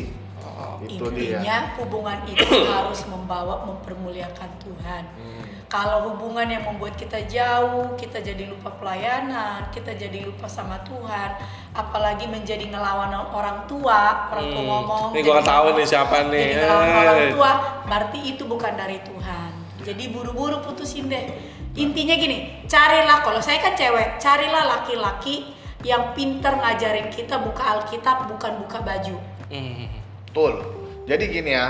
itu 0.88 1.06
dia 1.14 1.38
Intinya 1.38 1.58
hubungan 1.78 2.18
itu 2.26 2.46
harus 2.76 3.02
membawa 3.06 3.66
mempermuliakan 3.66 4.50
Tuhan. 4.62 5.04
Hmm. 5.18 5.44
Kalau 5.72 6.12
hubungan 6.12 6.44
yang 6.52 6.68
membuat 6.68 7.00
kita 7.00 7.24
jauh, 7.32 7.96
kita 7.96 8.20
jadi 8.20 8.44
lupa 8.44 8.76
pelayanan, 8.76 9.72
kita 9.72 9.96
jadi 9.96 10.28
lupa 10.28 10.44
sama 10.44 10.76
Tuhan, 10.84 11.32
apalagi 11.72 12.28
menjadi 12.28 12.68
ngelawan 12.68 13.08
orang 13.32 13.64
tua, 13.72 14.28
orang 14.36 14.52
tua 14.52 14.60
Hmm. 14.60 14.68
ngomong. 14.68 15.08
Ini 15.16 15.22
nggak 15.24 15.48
tahu 15.48 15.68
nih 15.80 15.88
siapa 15.88 16.28
nih. 16.28 16.48
Jadi 16.52 16.60
ngelawan 16.60 16.90
orang 16.92 17.18
Eh. 17.18 17.32
tua, 17.32 17.52
berarti 17.88 18.20
itu 18.36 18.44
bukan 18.44 18.74
dari 18.76 19.00
Tuhan. 19.00 19.52
Jadi 19.82 20.04
buru-buru 20.12 20.60
putusin 20.60 21.08
deh. 21.08 21.26
Intinya 21.72 22.20
gini, 22.20 22.68
carilah 22.68 23.24
kalau 23.24 23.40
saya 23.40 23.64
kan 23.64 23.72
cewek, 23.72 24.20
carilah 24.20 24.68
laki-laki 24.68 25.56
yang 25.82 26.12
pinter 26.12 26.52
ngajarin 26.52 27.08
kita 27.08 27.40
buka 27.40 27.80
Alkitab, 27.80 28.28
bukan 28.28 28.60
buka 28.60 28.84
baju. 28.84 29.16
Hmm, 29.48 29.88
betul. 30.32 30.64
Jadi 31.12 31.24
gini 31.28 31.52
ya 31.52 31.68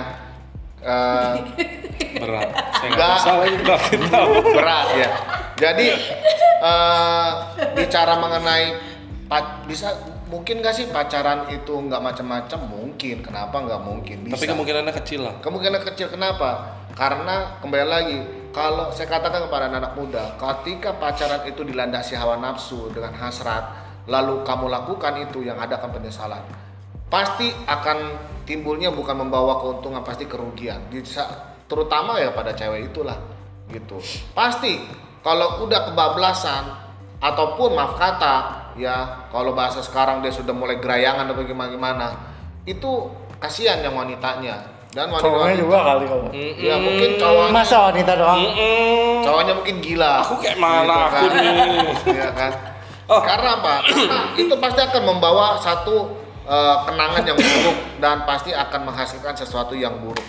eh, 0.86 1.34
berat. 2.22 2.50
Saya 2.78 2.90
nggak 3.50 4.26
berat 4.54 4.88
ya. 5.02 5.10
Jadi 5.58 5.88
eh, 6.62 7.30
bicara 7.74 8.22
mengenai 8.22 8.94
bisa 9.66 9.96
mungkin 10.28 10.60
gak 10.60 10.76
sih 10.76 10.88
pacaran 10.92 11.48
itu 11.52 11.74
nggak 11.74 12.00
macam-macam 12.00 12.60
mungkin. 12.70 13.26
Kenapa 13.26 13.58
nggak 13.66 13.82
mungkin? 13.82 14.18
Bisa. 14.30 14.38
Tapi 14.38 14.46
kemungkinannya 14.48 14.94
kecil 15.04 15.26
lah. 15.26 15.36
Kemungkinan 15.42 15.82
kecil. 15.92 16.08
Kenapa? 16.08 16.80
Karena 16.96 17.60
kembali 17.64 17.88
lagi, 17.88 18.20
kalau 18.52 18.92
saya 18.92 19.08
katakan 19.08 19.48
kepada 19.48 19.72
anak 19.72 19.96
muda, 19.96 20.36
ketika 20.36 20.96
pacaran 21.00 21.48
itu 21.48 21.64
dilandasi 21.64 22.20
hawa 22.20 22.36
nafsu 22.40 22.92
dengan 22.92 23.16
hasrat, 23.16 23.64
lalu 24.08 24.44
kamu 24.44 24.68
lakukan 24.68 25.16
itu 25.24 25.48
yang 25.48 25.56
ada 25.56 25.80
akan 25.80 25.96
penyesalan. 25.96 26.44
Pasti 27.08 27.52
akan 27.68 27.98
timbulnya 28.52 28.92
bukan 28.92 29.16
membawa 29.16 29.64
keuntungan, 29.64 30.04
pasti 30.04 30.28
kerugian. 30.28 30.92
Terutama 31.72 32.20
ya 32.20 32.36
pada 32.36 32.52
cewek 32.52 32.92
itulah, 32.92 33.16
gitu. 33.72 33.96
Pasti 34.36 34.76
kalau 35.24 35.64
udah 35.64 35.88
kebablasan 35.88 36.64
ataupun 37.24 37.80
maaf 37.80 37.96
kata, 37.96 38.36
ya 38.76 39.28
kalau 39.32 39.56
bahasa 39.56 39.80
sekarang 39.80 40.20
dia 40.20 40.36
sudah 40.36 40.52
mulai 40.52 40.84
gerayangan 40.84 41.32
atau 41.32 41.48
gimana 41.48 41.70
gimana, 41.72 42.08
itu 42.68 43.08
kasihan 43.40 43.80
yang 43.80 43.96
wanitanya 43.96 44.60
dan 44.92 45.08
Cowoknya 45.08 45.56
wanita 45.56 45.62
juga 45.64 45.78
kali 45.88 46.04
kalau. 46.04 46.28
ya 46.36 46.76
mungkin 46.76 47.10
cowoknya 47.16 47.56
Masa 47.56 47.76
wanita 47.88 48.12
doang? 48.20 48.40
Mm-mm. 48.44 49.24
cowoknya 49.24 49.54
mungkin 49.56 49.76
gila 49.80 50.14
Aku 50.20 50.36
kayak 50.38 50.60
mana 50.60 50.94
aku 51.08 51.16
kan? 51.16 51.32
nih? 51.32 51.56
Iya 52.12 52.30
kan 52.36 52.52
Oh. 53.08 53.20
karena 53.20 53.60
apa 53.60 53.84
karena 53.84 54.20
itu 54.40 54.56
pasti 54.56 54.80
akan 54.84 55.04
membawa 55.04 55.60
satu 55.60 56.21
eh, 56.52 56.76
kenangan 56.84 57.24
yang 57.24 57.40
buruk 57.40 57.78
dan 58.04 58.28
pasti 58.28 58.52
akan 58.52 58.92
menghasilkan 58.92 59.34
sesuatu 59.40 59.72
yang 59.72 59.96
buruk 60.04 60.20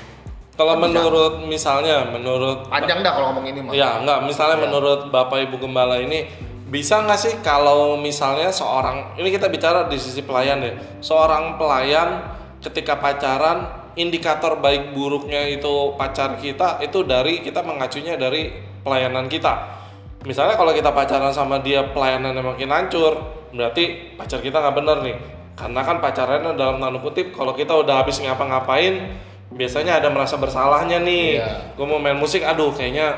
kalau 0.52 0.76
menurut 0.78 1.42
misalnya 1.48 2.06
menurut 2.06 2.68
panjang 2.70 3.02
dah 3.02 3.12
kalau 3.16 3.32
ngomong 3.32 3.46
ini 3.50 3.60
mah 3.64 3.72
Ya 3.72 3.98
enggak, 3.98 4.22
misalnya 4.28 4.60
Ya. 4.60 4.68
menurut 4.68 5.08
Bapak 5.08 5.48
Ibu 5.48 5.56
Gembala 5.58 5.96
ini 5.98 6.28
bisa 6.68 7.00
nggak 7.04 7.18
sih 7.20 7.34
kalau 7.44 7.96
misalnya 7.96 8.52
seorang 8.52 9.16
ini 9.16 9.32
kita 9.32 9.48
bicara 9.48 9.88
di 9.88 9.96
sisi 9.96 10.20
pelayan 10.24 10.60
ya, 10.60 10.72
seorang 11.00 11.56
pelayan 11.56 12.20
ketika 12.60 12.96
pacaran 13.00 13.68
indikator 13.96 14.56
baik 14.56 14.96
buruknya 14.96 15.52
itu 15.52 15.92
pacar 16.00 16.40
kita 16.40 16.80
itu 16.80 17.04
dari 17.04 17.44
kita 17.44 17.60
mengacunya 17.60 18.16
dari 18.16 18.52
pelayanan 18.84 19.28
kita. 19.28 19.80
Misalnya 20.24 20.54
kalau 20.54 20.72
kita 20.72 20.94
pacaran 20.94 21.34
sama 21.34 21.58
dia 21.60 21.82
pelayanannya 21.92 22.40
makin 22.40 22.70
hancur, 22.70 23.20
berarti 23.52 24.14
pacar 24.16 24.38
kita 24.40 24.62
nggak 24.62 24.76
bener 24.78 24.96
nih. 25.02 25.16
Karena 25.52 25.80
kan 25.84 26.00
pacarannya 26.00 26.56
dalam 26.56 26.80
tanda 26.80 26.98
kutip 26.98 27.36
kalau 27.36 27.52
kita 27.52 27.76
udah 27.76 28.02
habis 28.02 28.18
ngapa-ngapain 28.18 29.20
biasanya 29.52 30.00
ada 30.00 30.08
merasa 30.08 30.40
bersalahnya 30.40 30.98
nih. 30.98 31.38
Iya. 31.38 31.76
Gue 31.76 31.86
mau 31.86 32.00
main 32.00 32.16
musik, 32.16 32.40
aduh 32.40 32.72
kayaknya 32.72 33.12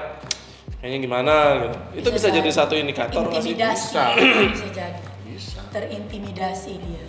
kayaknya 0.82 0.99
gimana 1.01 1.35
gitu. 1.62 1.76
Itu 2.05 2.09
bisa 2.11 2.28
jadi 2.28 2.51
satu 2.51 2.74
indikator 2.74 3.22
nggak 3.22 3.39
intimidasi. 3.41 3.95
Bisa. 3.95 4.05
bisa 4.51 4.66
jadi. 4.74 5.01
Bisa. 5.24 5.61
Terintimidasi 5.70 6.72
dia. 6.82 7.05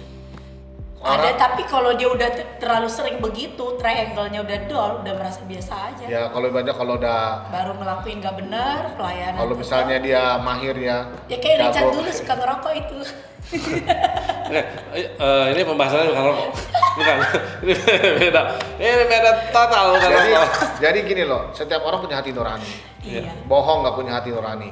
Orang- 1.05 1.21
ada 1.21 1.37
tapi 1.37 1.61
kalau 1.69 1.93
dia 1.93 2.09
udah 2.09 2.29
ter- 2.33 2.57
terlalu 2.57 2.89
sering 2.89 3.21
begitu 3.21 3.77
triangle-nya 3.77 4.41
udah 4.41 4.57
dol 4.65 4.91
udah 5.05 5.13
merasa 5.13 5.45
biasa 5.45 5.73
aja. 5.93 6.05
Ya 6.09 6.21
kalau 6.33 6.49
banyak 6.49 6.73
kalau 6.73 6.97
udah 6.97 7.45
baru 7.53 7.77
ngelakuin 7.77 8.25
gak 8.25 8.35
benar 8.41 8.97
pelayanan 8.97 9.37
kalau 9.37 9.53
misalnya 9.53 9.97
dia 10.01 10.41
mahir 10.41 10.73
ya 10.73 11.05
ya 11.29 11.37
kayak 11.37 11.57
Richard 11.69 11.93
dulu 11.93 12.09
suka 12.09 12.33
ngerokok 12.33 12.73
itu 12.73 12.97
Eh, 14.95 15.45
ini 15.57 15.61
pembahasannya 15.65 16.13
bukan 16.13 16.23
rokok. 16.29 16.49
Bukan. 16.95 17.17
ini 17.65 17.73
beda. 18.21 18.41
Ini 18.77 19.03
beda 19.09 19.31
total 19.49 19.85
bukan 19.97 20.09
jadi 20.11 20.31
rokok. 20.37 20.65
jadi 20.79 20.99
gini 21.07 21.23
loh 21.23 21.41
setiap 21.55 21.81
orang 21.87 21.99
punya 22.03 22.19
hati 22.19 22.31
nurani 22.35 22.71
iya 23.03 23.23
bohong 23.47 23.85
nggak 23.85 23.95
punya 23.95 24.11
hati 24.19 24.29
nurani 24.31 24.69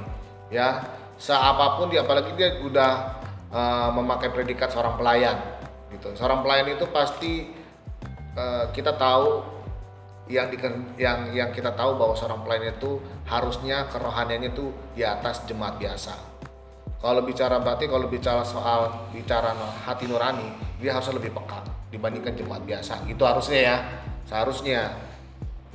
ya 0.52 0.84
seapapun 1.16 1.90
dia 1.90 2.04
apalagi 2.04 2.36
dia 2.36 2.60
udah 2.60 2.92
uh, 3.54 3.90
memakai 3.96 4.30
predikat 4.34 4.74
seorang 4.74 5.00
pelayan 5.00 5.38
gitu 5.94 6.12
seorang 6.18 6.44
pelayan 6.44 6.68
itu 6.74 6.86
pasti 6.92 7.48
uh, 8.36 8.68
kita 8.76 8.98
tahu 8.98 9.54
yang 10.32 10.48
di, 10.48 10.56
yang 10.96 11.36
yang 11.36 11.50
kita 11.52 11.76
tahu 11.76 12.00
bahwa 12.00 12.16
seorang 12.16 12.48
pelayan 12.48 12.72
itu 12.72 13.00
harusnya 13.28 13.92
kerohaniannya 13.92 14.56
itu 14.56 14.72
di 14.96 15.04
atas 15.04 15.44
jemaat 15.44 15.76
biasa 15.76 16.16
kalau 17.04 17.20
bicara 17.28 17.60
berarti 17.60 17.92
kalau 17.92 18.08
bicara 18.08 18.48
soal 18.48 19.12
bicara 19.12 19.52
hati 19.84 20.08
nurani 20.08 20.56
dia 20.80 20.96
harusnya 20.96 21.20
lebih 21.20 21.36
peka 21.36 21.60
dibandingkan 21.92 22.32
jemaat 22.32 22.64
biasa. 22.64 23.04
Itu 23.12 23.28
harusnya 23.28 23.60
ya 23.60 23.76
seharusnya. 24.24 24.96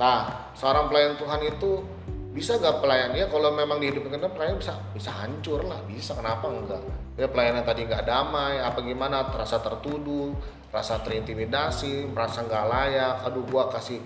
Nah 0.01 0.49
seorang 0.57 0.89
pelayan 0.89 1.13
Tuhan 1.21 1.45
itu 1.45 1.85
bisa 2.33 2.57
gak 2.57 2.81
pelayan 2.81 3.13
ya 3.13 3.29
kalau 3.29 3.53
memang 3.53 3.77
dihidupkan 3.77 4.25
pelayan 4.33 4.57
bisa 4.57 4.73
bisa 4.89 5.13
hancur 5.21 5.69
lah. 5.69 5.77
Bisa 5.85 6.17
kenapa 6.17 6.49
enggak? 6.49 6.81
Ya 7.13 7.29
pelayanan 7.29 7.61
tadi 7.61 7.85
nggak 7.85 8.09
damai 8.09 8.57
apa 8.57 8.81
gimana? 8.81 9.29
Terasa 9.29 9.61
tertuduh 9.61 10.33
rasa 10.73 10.97
terintimidasi 11.05 12.09
merasa 12.09 12.41
nggak 12.41 12.65
layak. 12.73 13.15
Aduh 13.29 13.45
gua 13.45 13.69
kasih 13.69 14.01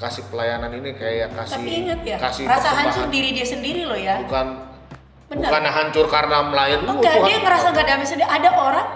kasih 0.00 0.24
pelayanan 0.32 0.72
ini 0.72 0.96
kayak 0.96 1.36
kasih 1.36 1.60
tapi 1.60 2.08
ya 2.08 2.16
kasih 2.16 2.48
rasa 2.48 2.70
hancur 2.72 3.12
diri 3.12 3.36
dia 3.36 3.44
sendiri 3.44 3.84
loh 3.84 4.00
ya. 4.00 4.24
Bukan 4.24 4.71
Benar. 5.32 5.48
bukan 5.48 5.64
hancur 5.66 6.06
karena 6.06 6.36
melayani 6.44 6.82
Uh, 6.82 6.92
enggak 6.94 7.14
Tuhan 7.14 7.24
dia 7.24 7.36
ngerasa 7.40 7.66
gak 7.70 7.86
damai 7.86 8.04
sendiri 8.04 8.28
ada 8.28 8.50
orang 8.52 8.86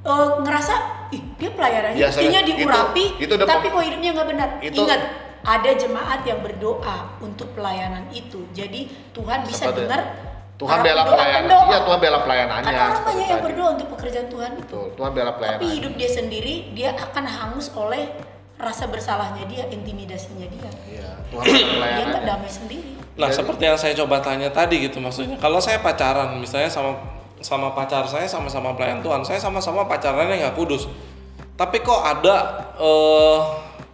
eh, 0.00 0.28
ngerasa 0.40 0.74
ih 1.10 1.22
dia 1.34 1.50
pelayanannya 1.50 1.98
Biasanya 1.98 2.20
istrinya 2.22 2.40
itu- 2.42 2.58
diurapi 2.58 3.04
itu 3.18 3.32
udah 3.34 3.46
tapi 3.46 3.66
kok 3.66 3.82
hidupnya 3.82 4.10
nggak 4.12 4.28
benar? 4.28 4.48
Itu- 4.60 4.78
ingat 4.78 5.00
ada 5.40 5.70
jemaat 5.72 6.20
yang 6.22 6.40
berdoa 6.40 6.96
untuk 7.18 7.48
pelayanan 7.52 8.04
itu. 8.10 8.44
Jadi 8.50 8.80
Tuhan 9.10 9.40
bisa 9.42 9.68
dengar 9.70 10.00
Tuhan 10.54 10.78
bela 10.78 11.00
pendoa- 11.00 11.12
pelayanan. 11.14 11.64
iya 11.66 11.78
Tuhan 11.80 11.98
bela 11.98 12.18
pelayanannya 12.20 12.68
kan 12.70 12.88
orang 12.90 13.04
banyak 13.06 13.26
yang 13.26 13.42
berdoa 13.42 13.68
untuk 13.74 13.88
pekerjaan 13.90 14.28
Tuhan 14.28 14.50
itu. 14.54 14.60
Betul, 14.62 14.86
Tuhan 14.94 15.10
bela 15.10 15.30
tapi 15.30 15.38
pelayanan. 15.40 15.72
hidup 15.72 15.92
dia 15.96 16.10
sendiri 16.10 16.54
dia 16.70 16.90
akan 16.94 17.24
hangus 17.26 17.72
oleh 17.74 18.04
rasa 18.56 18.84
bersalahnya 18.86 19.44
dia 19.46 19.64
intimidasinya 19.66 20.44
dia. 20.46 20.70
Iya 20.86 21.10
Tuhan 21.26 21.40
bela 21.42 21.56
dia 21.56 21.64
nggak 21.64 21.72
pelayanannya. 21.74 22.24
damai 22.26 22.50
sendiri 22.50 22.90
Nah, 23.20 23.28
Jadi- 23.28 23.36
seperti 23.44 23.62
yang 23.68 23.76
saya 23.76 23.92
coba 23.92 24.16
tanya 24.24 24.48
tadi 24.48 24.80
gitu 24.80 24.96
maksudnya. 24.96 25.36
Kalau 25.36 25.60
saya 25.60 25.84
pacaran 25.84 26.40
misalnya 26.40 26.72
sama 26.72 26.96
sama 27.40 27.72
pacar 27.76 28.04
saya 28.08 28.24
sama-sama 28.24 28.72
pelayan 28.72 29.04
Tuhan, 29.04 29.20
saya 29.24 29.36
sama-sama 29.36 29.84
pacarannya 29.84 30.40
nggak 30.40 30.56
kudus. 30.56 30.88
Tapi 31.56 31.84
kok 31.84 32.00
ada 32.00 32.64
eh 32.80 33.38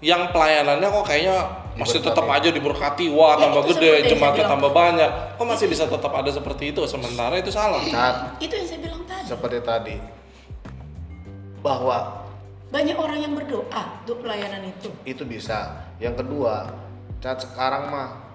yang 0.07 0.31
pelayanannya 0.31 0.87
kok 0.87 1.05
kayaknya 1.11 1.37
masih 1.75 2.01
tetap 2.01 2.25
aja 2.31 2.49
diberkati, 2.49 3.11
wah 3.13 3.37
Ya, 3.37 3.51
tambah 3.51 3.63
gede, 3.75 4.09
jemaatnya 4.15 4.47
tambah 4.47 4.71
banyak. 4.71 5.11
Kok 5.37 5.45
masih 5.47 5.67
bisa 5.69 5.85
tetap 5.91 6.09
ada 6.15 6.31
seperti 6.31 6.71
itu 6.71 6.81
sementara 6.87 7.35
itu 7.37 7.51
salah. 7.51 7.83
Saat 7.83 8.39
itu 8.39 8.55
yang 8.55 8.67
saya 8.71 8.81
bilang 8.81 9.03
tadi 9.05 9.27
seperti 9.27 9.59
tadi 9.67 9.97
bahwa 11.63 12.23
banyak 12.71 12.95
orang 12.99 13.19
yang 13.23 13.33
berdoa 13.35 13.83
untuk 14.03 14.23
pelayanan 14.27 14.63
itu 14.67 14.91
itu 15.07 15.23
bisa 15.23 15.87
yang 16.03 16.15
kedua 16.19 16.67
saat 17.23 17.43
sekarang 17.43 17.91
mah 17.91 18.26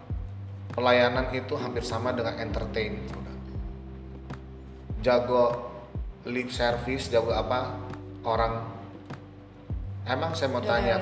pelayanan 0.72 1.30
itu 1.36 1.54
hampir 1.60 1.84
sama 1.84 2.16
dengan 2.16 2.40
entertain 2.40 3.00
jago 5.02 5.72
lip 6.30 6.54
service, 6.54 7.10
jago 7.10 7.34
apa 7.34 7.74
orang 8.22 8.62
emang 10.06 10.32
saya 10.38 10.50
mau 10.54 10.62
tanya, 10.62 11.02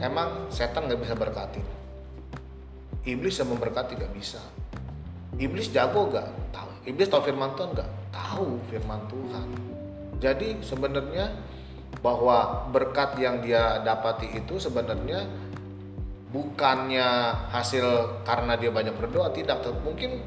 emang 0.00 0.48
setan 0.48 0.88
nggak 0.88 1.00
bisa 1.04 1.14
berkatin? 1.14 1.64
Iblis 3.04 3.36
yang 3.36 3.52
memberkati 3.52 4.00
nggak 4.00 4.14
bisa. 4.16 4.40
Iblis 5.36 5.74
jago 5.74 6.08
gak? 6.14 6.30
Tahu. 6.54 6.70
Iblis 6.88 7.10
tahu 7.10 7.22
firman 7.26 7.52
Tuhan 7.58 7.74
gak? 7.74 7.90
Tahu 8.14 8.48
firman 8.70 9.02
Tuhan. 9.10 9.48
Jadi 10.22 10.62
sebenarnya 10.62 11.26
bahwa 12.00 12.70
berkat 12.70 13.18
yang 13.18 13.42
dia 13.42 13.82
dapati 13.82 14.30
itu 14.38 14.56
sebenarnya 14.62 15.26
bukannya 16.34 17.30
hasil 17.54 17.86
karena 18.26 18.58
dia 18.58 18.74
banyak 18.74 18.98
berdoa 18.98 19.30
tidak 19.30 19.62
mungkin 19.86 20.18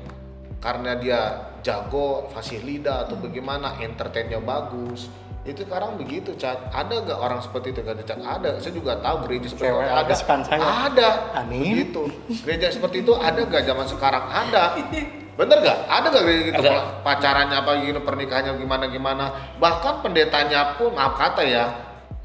karena 0.64 0.96
dia 0.96 1.20
jago 1.60 2.32
fasih 2.32 2.64
lidah 2.64 3.04
atau 3.06 3.20
bagaimana 3.20 3.76
entertainnya 3.84 4.40
bagus. 4.40 5.12
Itu 5.44 5.64
sekarang 5.64 5.96
begitu 5.96 6.36
cat 6.36 6.60
ada 6.76 7.04
gak 7.08 7.20
orang 7.20 7.40
seperti 7.44 7.76
itu 7.76 7.84
kata 7.84 8.04
cat 8.08 8.20
ada. 8.24 8.56
Saya 8.60 8.74
juga 8.76 9.00
tahu 9.04 9.28
gereja 9.28 9.48
seperti 9.52 9.68
Cewek 9.68 9.84
itu 9.84 9.92
ada 9.92 10.16
ada. 10.64 11.10
Amin. 11.44 11.72
begitu. 11.76 12.04
Gereja 12.44 12.68
seperti 12.72 13.04
itu 13.04 13.12
ada 13.16 13.40
gak 13.44 13.64
zaman 13.68 13.86
sekarang? 13.88 14.24
Ada. 14.28 14.64
Bener 15.40 15.58
gak 15.62 15.80
ada 15.88 16.08
gak 16.08 16.24
gereja 16.24 16.44
gitu? 16.52 16.64
Ada. 16.64 17.04
pacarannya 17.04 17.58
apa 17.64 17.72
gini 17.84 18.00
pernikahannya 18.00 18.52
gimana 18.60 18.86
gimana? 18.92 19.26
Bahkan 19.60 20.04
pendetanya 20.04 20.76
pun 20.80 20.96
maaf 20.96 21.20
kata 21.20 21.44
ya 21.44 21.66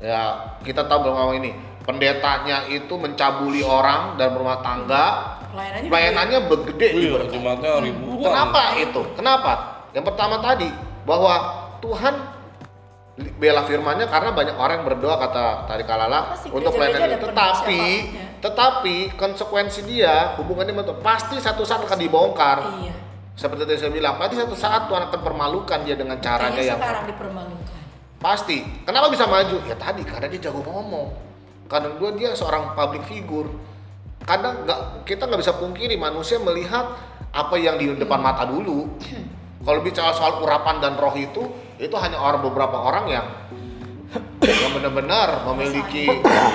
ya 0.02 0.34
kita 0.66 0.82
tahu 0.90 1.14
bahwa 1.14 1.30
ini 1.38 1.54
pendetanya 1.82 2.66
itu 2.70 2.94
mencabuli 2.94 3.62
orang 3.62 4.14
dan 4.16 4.34
rumah 4.38 4.62
tangga 4.62 5.06
Pelayanannya 5.52 5.90
pelayanannya 5.92 6.38
begede 6.48 6.88
Iya, 6.96 7.28
ribuan. 7.28 8.24
Kenapa 8.24 8.62
itu? 8.80 9.00
Kenapa? 9.12 9.52
Yang 9.92 10.04
pertama 10.08 10.40
tadi 10.40 10.68
bahwa 11.04 11.34
Tuhan 11.84 12.14
bela 13.36 13.68
firmannya 13.68 14.08
karena 14.08 14.32
banyak 14.32 14.56
orang 14.56 14.80
yang 14.80 14.86
berdoa 14.88 15.20
kata 15.20 15.68
tadi 15.68 15.84
Kalala 15.84 16.32
Pasti 16.32 16.48
untuk 16.48 16.72
pelayanan 16.72 17.20
itu. 17.20 17.28
Tetapi, 17.28 17.82
ya. 18.08 18.26
tetapi 18.40 18.96
konsekuensi 19.20 19.84
dia 19.84 20.32
hubungannya 20.40 20.72
Tuhan 20.72 21.04
pasti 21.04 21.36
satu 21.36 21.68
saat 21.68 21.84
akan 21.84 21.98
dibongkar. 22.00 22.58
Iya. 22.80 22.94
Seperti 23.36 23.64
tadi 23.68 23.80
saya 23.80 23.92
bilang, 23.92 24.16
pasti 24.16 24.40
satu 24.40 24.56
saat 24.56 24.88
Tuhan 24.88 25.08
akan 25.12 25.20
permalukan 25.20 25.84
dia 25.84 25.96
dengan 25.96 26.16
caranya 26.20 26.56
Kayaknya 26.56 26.72
yang 26.72 26.80
sekarang 26.80 27.04
dipermalukan. 27.12 27.80
Pasti. 28.16 28.58
Kenapa 28.88 29.12
bisa 29.12 29.28
maju? 29.28 29.56
Ya 29.68 29.76
tadi 29.76 30.00
karena 30.08 30.26
dia 30.32 30.40
jago 30.48 30.64
ngomong. 30.64 31.31
Kadang 31.72 31.96
dua 31.96 32.12
dia 32.12 32.36
seorang 32.36 32.76
public 32.76 33.08
figure. 33.08 33.48
Kadang 34.28 34.68
nggak 34.68 35.08
kita 35.08 35.24
nggak 35.24 35.40
bisa 35.40 35.56
pungkiri 35.56 35.96
manusia 35.96 36.36
melihat 36.36 36.92
apa 37.32 37.56
yang 37.56 37.80
di 37.80 37.96
depan 37.96 38.20
mata 38.20 38.44
dulu. 38.44 38.92
Kalau 39.64 39.80
bicara 39.80 40.12
soal 40.12 40.44
urapan 40.44 40.84
dan 40.84 41.00
roh 41.00 41.16
itu, 41.16 41.48
itu 41.80 41.94
hanya 41.96 42.20
orang 42.20 42.44
beberapa 42.44 42.76
orang 42.76 43.08
yang 43.08 43.26
yang 44.44 44.74
benar-benar 44.76 45.48
memiliki 45.48 46.04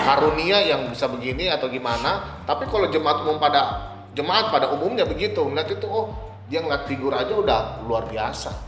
karunia 0.06 0.62
yang 0.62 0.86
bisa 0.94 1.10
begini 1.10 1.50
atau 1.50 1.66
gimana. 1.66 2.44
Tapi 2.46 2.70
kalau 2.70 2.86
jemaat 2.86 3.26
umum 3.26 3.42
pada 3.42 3.90
jemaat 4.14 4.54
pada 4.54 4.70
umumnya 4.70 5.10
begitu, 5.10 5.42
melihat 5.50 5.82
itu 5.82 5.88
oh 5.90 6.14
dia 6.46 6.62
ngeliat 6.62 6.86
figur 6.86 7.16
aja 7.18 7.34
udah 7.34 7.82
luar 7.90 8.06
biasa 8.06 8.67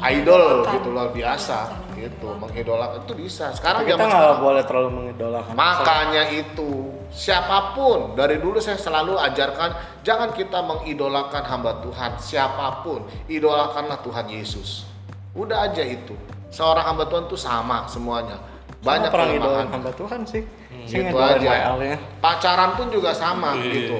idol 0.00 0.64
gitu 0.70 0.88
luar 0.94 1.12
biasa 1.12 1.58
gitu. 1.98 2.32
Mengidolakan. 2.32 2.40
mengidolakan 2.48 2.98
itu 3.04 3.14
bisa. 3.18 3.52
Sekarang 3.52 3.84
kita 3.84 4.00
nggak 4.00 4.40
boleh 4.40 4.62
terlalu 4.64 4.88
mengidolakan. 4.96 5.52
Makanya 5.52 6.32
itu 6.32 6.94
siapa 7.12 7.74
pun 7.76 8.14
dari 8.16 8.40
dulu 8.40 8.56
saya 8.62 8.78
selalu 8.80 9.18
ajarkan 9.18 10.00
jangan 10.06 10.30
kita 10.32 10.62
mengidolakan 10.64 11.42
hamba 11.44 11.82
Tuhan 11.84 12.16
siapa 12.16 12.80
pun. 12.80 13.04
Idolakanlah 13.28 14.00
Tuhan 14.00 14.26
Yesus. 14.32 14.88
Udah 15.36 15.68
aja 15.68 15.84
itu. 15.84 16.16
Seorang 16.50 16.82
hamba 16.82 17.06
Tuhan 17.06 17.28
tuh 17.30 17.38
sama 17.38 17.86
semuanya. 17.86 18.40
Banyak 18.80 19.12
perang 19.12 19.28
kelemahan 19.36 19.68
idola 19.68 19.74
hamba 19.76 19.90
Tuhan 19.92 20.20
sih. 20.24 20.42
Sih 20.88 21.04
gitu 21.04 21.20
aja. 21.20 21.76
pacaran 22.24 22.72
pun 22.74 22.88
juga 22.88 23.12
sama 23.12 23.52
Iya. 23.54 23.68
gitu. 23.68 23.98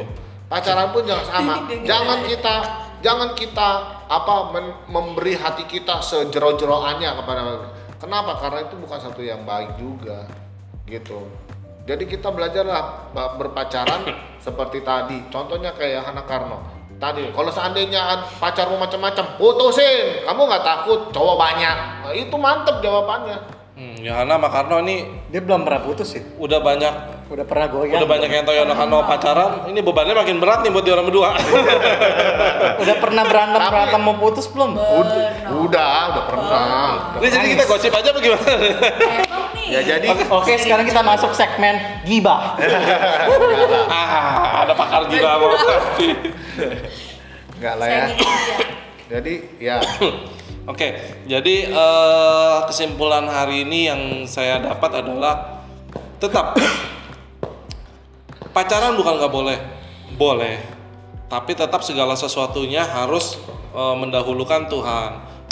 Pacaran 0.48 0.90
pun 0.90 1.04
jangan 1.06 1.26
sama. 1.28 1.54
Jangan 1.86 2.18
kita 2.26 2.54
jangan 3.00 3.32
kita 3.36 3.68
apa 4.08 4.52
men- 4.52 4.78
memberi 4.88 5.36
hati 5.36 5.64
kita 5.68 6.00
sejero-jeroannya 6.00 7.10
kepada 7.20 7.42
kenapa? 8.00 8.40
Karena 8.40 8.64
itu 8.64 8.76
bukan 8.80 8.98
satu 9.00 9.20
yang 9.20 9.44
baik 9.44 9.76
juga 9.76 10.28
gitu. 10.88 11.28
Jadi 11.88 12.04
kita 12.06 12.28
belajarlah 12.30 13.12
berpacaran 13.36 14.04
seperti 14.44 14.84
tadi. 14.84 15.18
Contohnya 15.32 15.72
kayak 15.74 16.06
Hana 16.06 16.22
Karno. 16.24 16.58
Tadi 17.00 17.32
kalau 17.32 17.48
seandainya 17.48 18.28
pacarmu 18.36 18.76
macam-macam 18.76 19.40
putusin. 19.40 20.20
Kamu 20.28 20.40
nggak 20.44 20.64
takut 20.64 21.00
cowok 21.08 21.36
banyak. 21.40 21.76
Nah, 22.04 22.12
itu 22.12 22.36
mantep 22.36 22.84
jawabannya. 22.84 23.38
Hmm, 23.80 23.96
Yohana 24.04 24.36
sama 24.36 24.48
Karno 24.52 24.76
ini 24.84 25.08
dia 25.32 25.40
belum 25.40 25.64
pernah 25.64 25.80
putus 25.80 26.12
sih. 26.12 26.20
Udah 26.36 26.60
banyak 26.60 27.19
udah 27.30 27.46
pernah 27.46 27.66
goyang. 27.70 28.02
Udah 28.02 28.10
banyak 28.10 28.30
yang 28.34 28.42
tahu 28.42 28.54
Yohana 28.58 28.74
Karno 28.74 28.98
pacaran. 29.06 29.50
Ini 29.70 29.80
bebannya 29.86 30.14
makin 30.18 30.36
berat 30.42 30.66
nih 30.66 30.70
buat 30.74 30.82
di 30.82 30.90
orang 30.90 31.06
berdua. 31.06 31.30
udah 32.82 32.96
pernah 32.98 33.22
berantem 33.22 33.60
Tapi- 33.62 33.70
berantem 33.70 34.00
mau 34.02 34.16
putus 34.18 34.46
belum? 34.50 34.74
Udah. 34.74 35.30
Udah 35.62 35.94
udah 36.10 36.24
pernah. 36.26 36.90
Ini 37.22 37.28
jadi 37.30 37.46
kita 37.54 37.64
gosip 37.70 37.94
aja 37.94 38.10
nih. 38.10 38.34
ya 39.70 39.80
jadi 39.86 40.06
Oke, 40.10 40.26
oke, 40.26 40.52
sekarang 40.58 40.82
kita 40.82 40.98
masuk 41.06 41.30
segmen 41.30 41.78
gibah. 42.02 42.58
ah, 43.94 44.66
ada 44.66 44.74
pakar 44.74 45.06
juga 45.06 45.38
mau 45.38 45.54
nggak 47.60 47.74
lah 47.78 47.86
ya. 47.86 48.04
Jadi 49.06 49.34
ya. 49.62 49.78
Oke, 50.70 50.92
jadi 51.26 51.56
eh, 51.66 52.58
kesimpulan 52.68 53.26
hari 53.26 53.66
ini 53.66 53.90
yang 53.90 54.00
saya 54.28 54.60
dapat 54.60 55.02
adalah 55.02 55.66
tetap 56.20 56.54
pacaran 58.50 58.98
bukan 58.98 59.18
nggak 59.20 59.32
boleh, 59.32 59.58
boleh, 60.14 60.56
tapi 61.30 61.54
tetap 61.54 61.82
segala 61.86 62.18
sesuatunya 62.18 62.82
harus 62.84 63.38
eh, 63.74 63.96
mendahulukan 63.96 64.66
Tuhan 64.66 65.10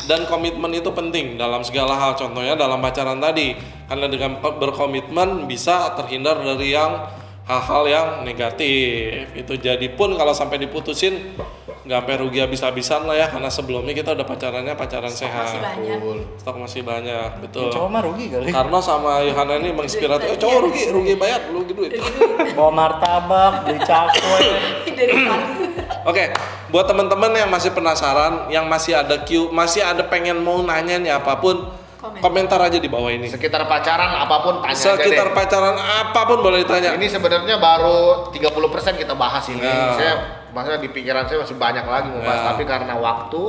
dan 0.08 0.24
komitmen 0.24 0.70
itu 0.72 0.88
penting 0.94 1.36
dalam 1.36 1.60
segala 1.66 1.98
hal. 1.98 2.16
Contohnya 2.16 2.54
dalam 2.54 2.78
pacaran 2.78 3.18
tadi, 3.18 3.52
karena 3.90 4.06
dengan 4.06 4.38
berkomitmen 4.40 5.44
bisa 5.44 5.92
terhindar 5.98 6.38
dari 6.40 6.72
yang 6.72 7.08
hal-hal 7.48 7.82
yang 7.88 8.08
negatif. 8.22 9.32
Itu 9.34 9.56
jadi 9.60 9.88
pun 9.92 10.14
kalau 10.14 10.36
sampai 10.36 10.62
diputusin 10.62 11.34
nggak 11.86 11.98
sampai 12.02 12.16
rugi 12.18 12.38
habis-habisan 12.42 13.06
lah 13.06 13.14
ya 13.14 13.26
karena 13.30 13.46
sebelumnya 13.46 13.94
kita 13.94 14.10
udah 14.16 14.26
pacarannya 14.26 14.74
pacaran 14.74 15.12
sehat. 15.12 15.46
Masih 15.46 15.62
banyak. 15.62 15.98
Stok 16.42 16.56
masih 16.58 16.82
banyak, 16.82 17.30
betul. 17.44 17.70
Cowok 17.70 17.88
mah 17.88 18.02
rugi 18.02 18.26
kali. 18.34 18.50
Karena 18.50 18.78
sama 18.82 19.22
Yohana 19.22 19.54
ini 19.62 19.70
menginspirasi, 19.70 20.24
oh, 20.34 20.38
cowok 20.38 20.58
rugi, 20.68 20.82
rugi 20.90 21.14
bayar, 21.14 21.40
rugi 21.54 21.72
duit. 21.76 21.90
Bawa 22.58 22.70
martabak, 22.74 23.52
beli 23.68 23.78
cakwe. 23.86 24.40
Oke, 26.10 26.32
buat 26.72 26.88
teman-teman 26.88 27.30
yang 27.36 27.50
masih 27.52 27.70
penasaran, 27.76 28.48
yang 28.48 28.64
masih 28.64 28.96
ada 28.96 29.22
Q, 29.28 29.52
masih 29.52 29.84
ada 29.84 30.02
pengen 30.08 30.40
mau 30.40 30.64
nanya 30.64 30.96
nih 30.96 31.12
apa 31.12 31.36
pun, 31.36 31.68
Komen. 31.98 32.22
komentar 32.22 32.62
aja 32.62 32.78
di 32.78 32.86
bawah 32.86 33.10
ini. 33.10 33.26
sekitar 33.26 33.66
pacaran 33.66 34.14
apa 34.14 34.36
pun 34.40 34.62
tanya 34.62 34.78
Sekitar 34.78 35.28
aja 35.28 35.34
deh. 35.34 35.36
pacaran 35.36 35.76
apa 35.76 36.20
pun 36.30 36.38
boleh 36.40 36.62
ditanya. 36.62 36.94
Ini 36.94 37.06
sebenarnya 37.10 37.58
baru 37.58 38.30
30% 38.30 39.02
kita 39.02 39.18
bahas 39.18 39.44
ini. 39.50 39.66
Ya. 39.66 39.92
Saya 39.98 40.14
maksudnya 40.58 40.82
di 40.82 40.90
pikiran 40.90 41.22
saya 41.30 41.46
masih 41.46 41.54
banyak 41.54 41.86
lagi 41.86 42.10
mau 42.10 42.18
bahas, 42.18 42.42
Ya. 42.42 42.46
tapi 42.50 42.62
karena 42.66 42.94
waktu 42.98 43.42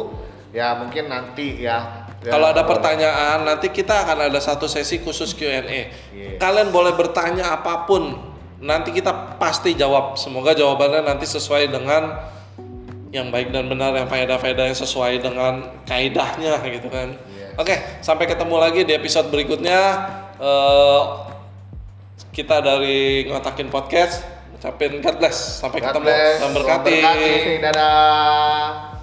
ya 0.54 0.78
mungkin 0.78 1.10
nanti 1.10 1.66
ya. 1.66 2.06
ya, 2.22 2.32
Kalau 2.38 2.54
ada 2.54 2.62
pertanyaan, 2.70 3.42
nanti 3.42 3.74
kita 3.74 4.06
akan 4.06 4.30
ada 4.30 4.38
satu 4.38 4.70
sesi 4.70 5.02
khusus 5.02 5.34
Q&A. 5.34 5.66
Yes. 6.14 6.38
Kalian 6.38 6.70
boleh 6.70 6.94
bertanya 6.94 7.58
apa 7.58 7.90
pun, 7.90 8.14
nanti 8.62 8.94
kita 8.94 9.40
pasti 9.42 9.74
jawab. 9.74 10.14
Semoga 10.22 10.54
jawabannya 10.54 11.10
nanti 11.10 11.26
sesuai 11.26 11.74
dengan 11.74 12.14
yang 13.10 13.34
baik 13.34 13.50
dan 13.50 13.66
benar, 13.66 13.98
yang 13.98 14.06
faedah-faedah 14.06 14.70
yang 14.70 14.78
sesuai 14.78 15.18
dengan 15.18 15.66
kaidahnya 15.90 16.62
gitu 16.70 16.94
kan. 16.94 17.18
Yes. 17.34 17.58
Oke, 17.58 17.76
sampai 18.06 18.30
ketemu 18.30 18.56
lagi 18.62 18.86
di 18.86 18.94
episode 18.94 19.34
berikutnya. 19.34 19.82
Eh, 20.38 21.02
kita 22.30 22.62
dari 22.62 23.26
ngotakin 23.28 23.74
podcast, 23.74 24.22
ucapin 24.60 25.00
God 25.00 25.16
bless. 25.24 25.64
Sampai 25.64 25.80
God 25.80 25.96
ketemu. 25.96 26.12
Tuhan 26.12 26.52
berkati. 26.52 26.96
Dadah. 27.64 28.99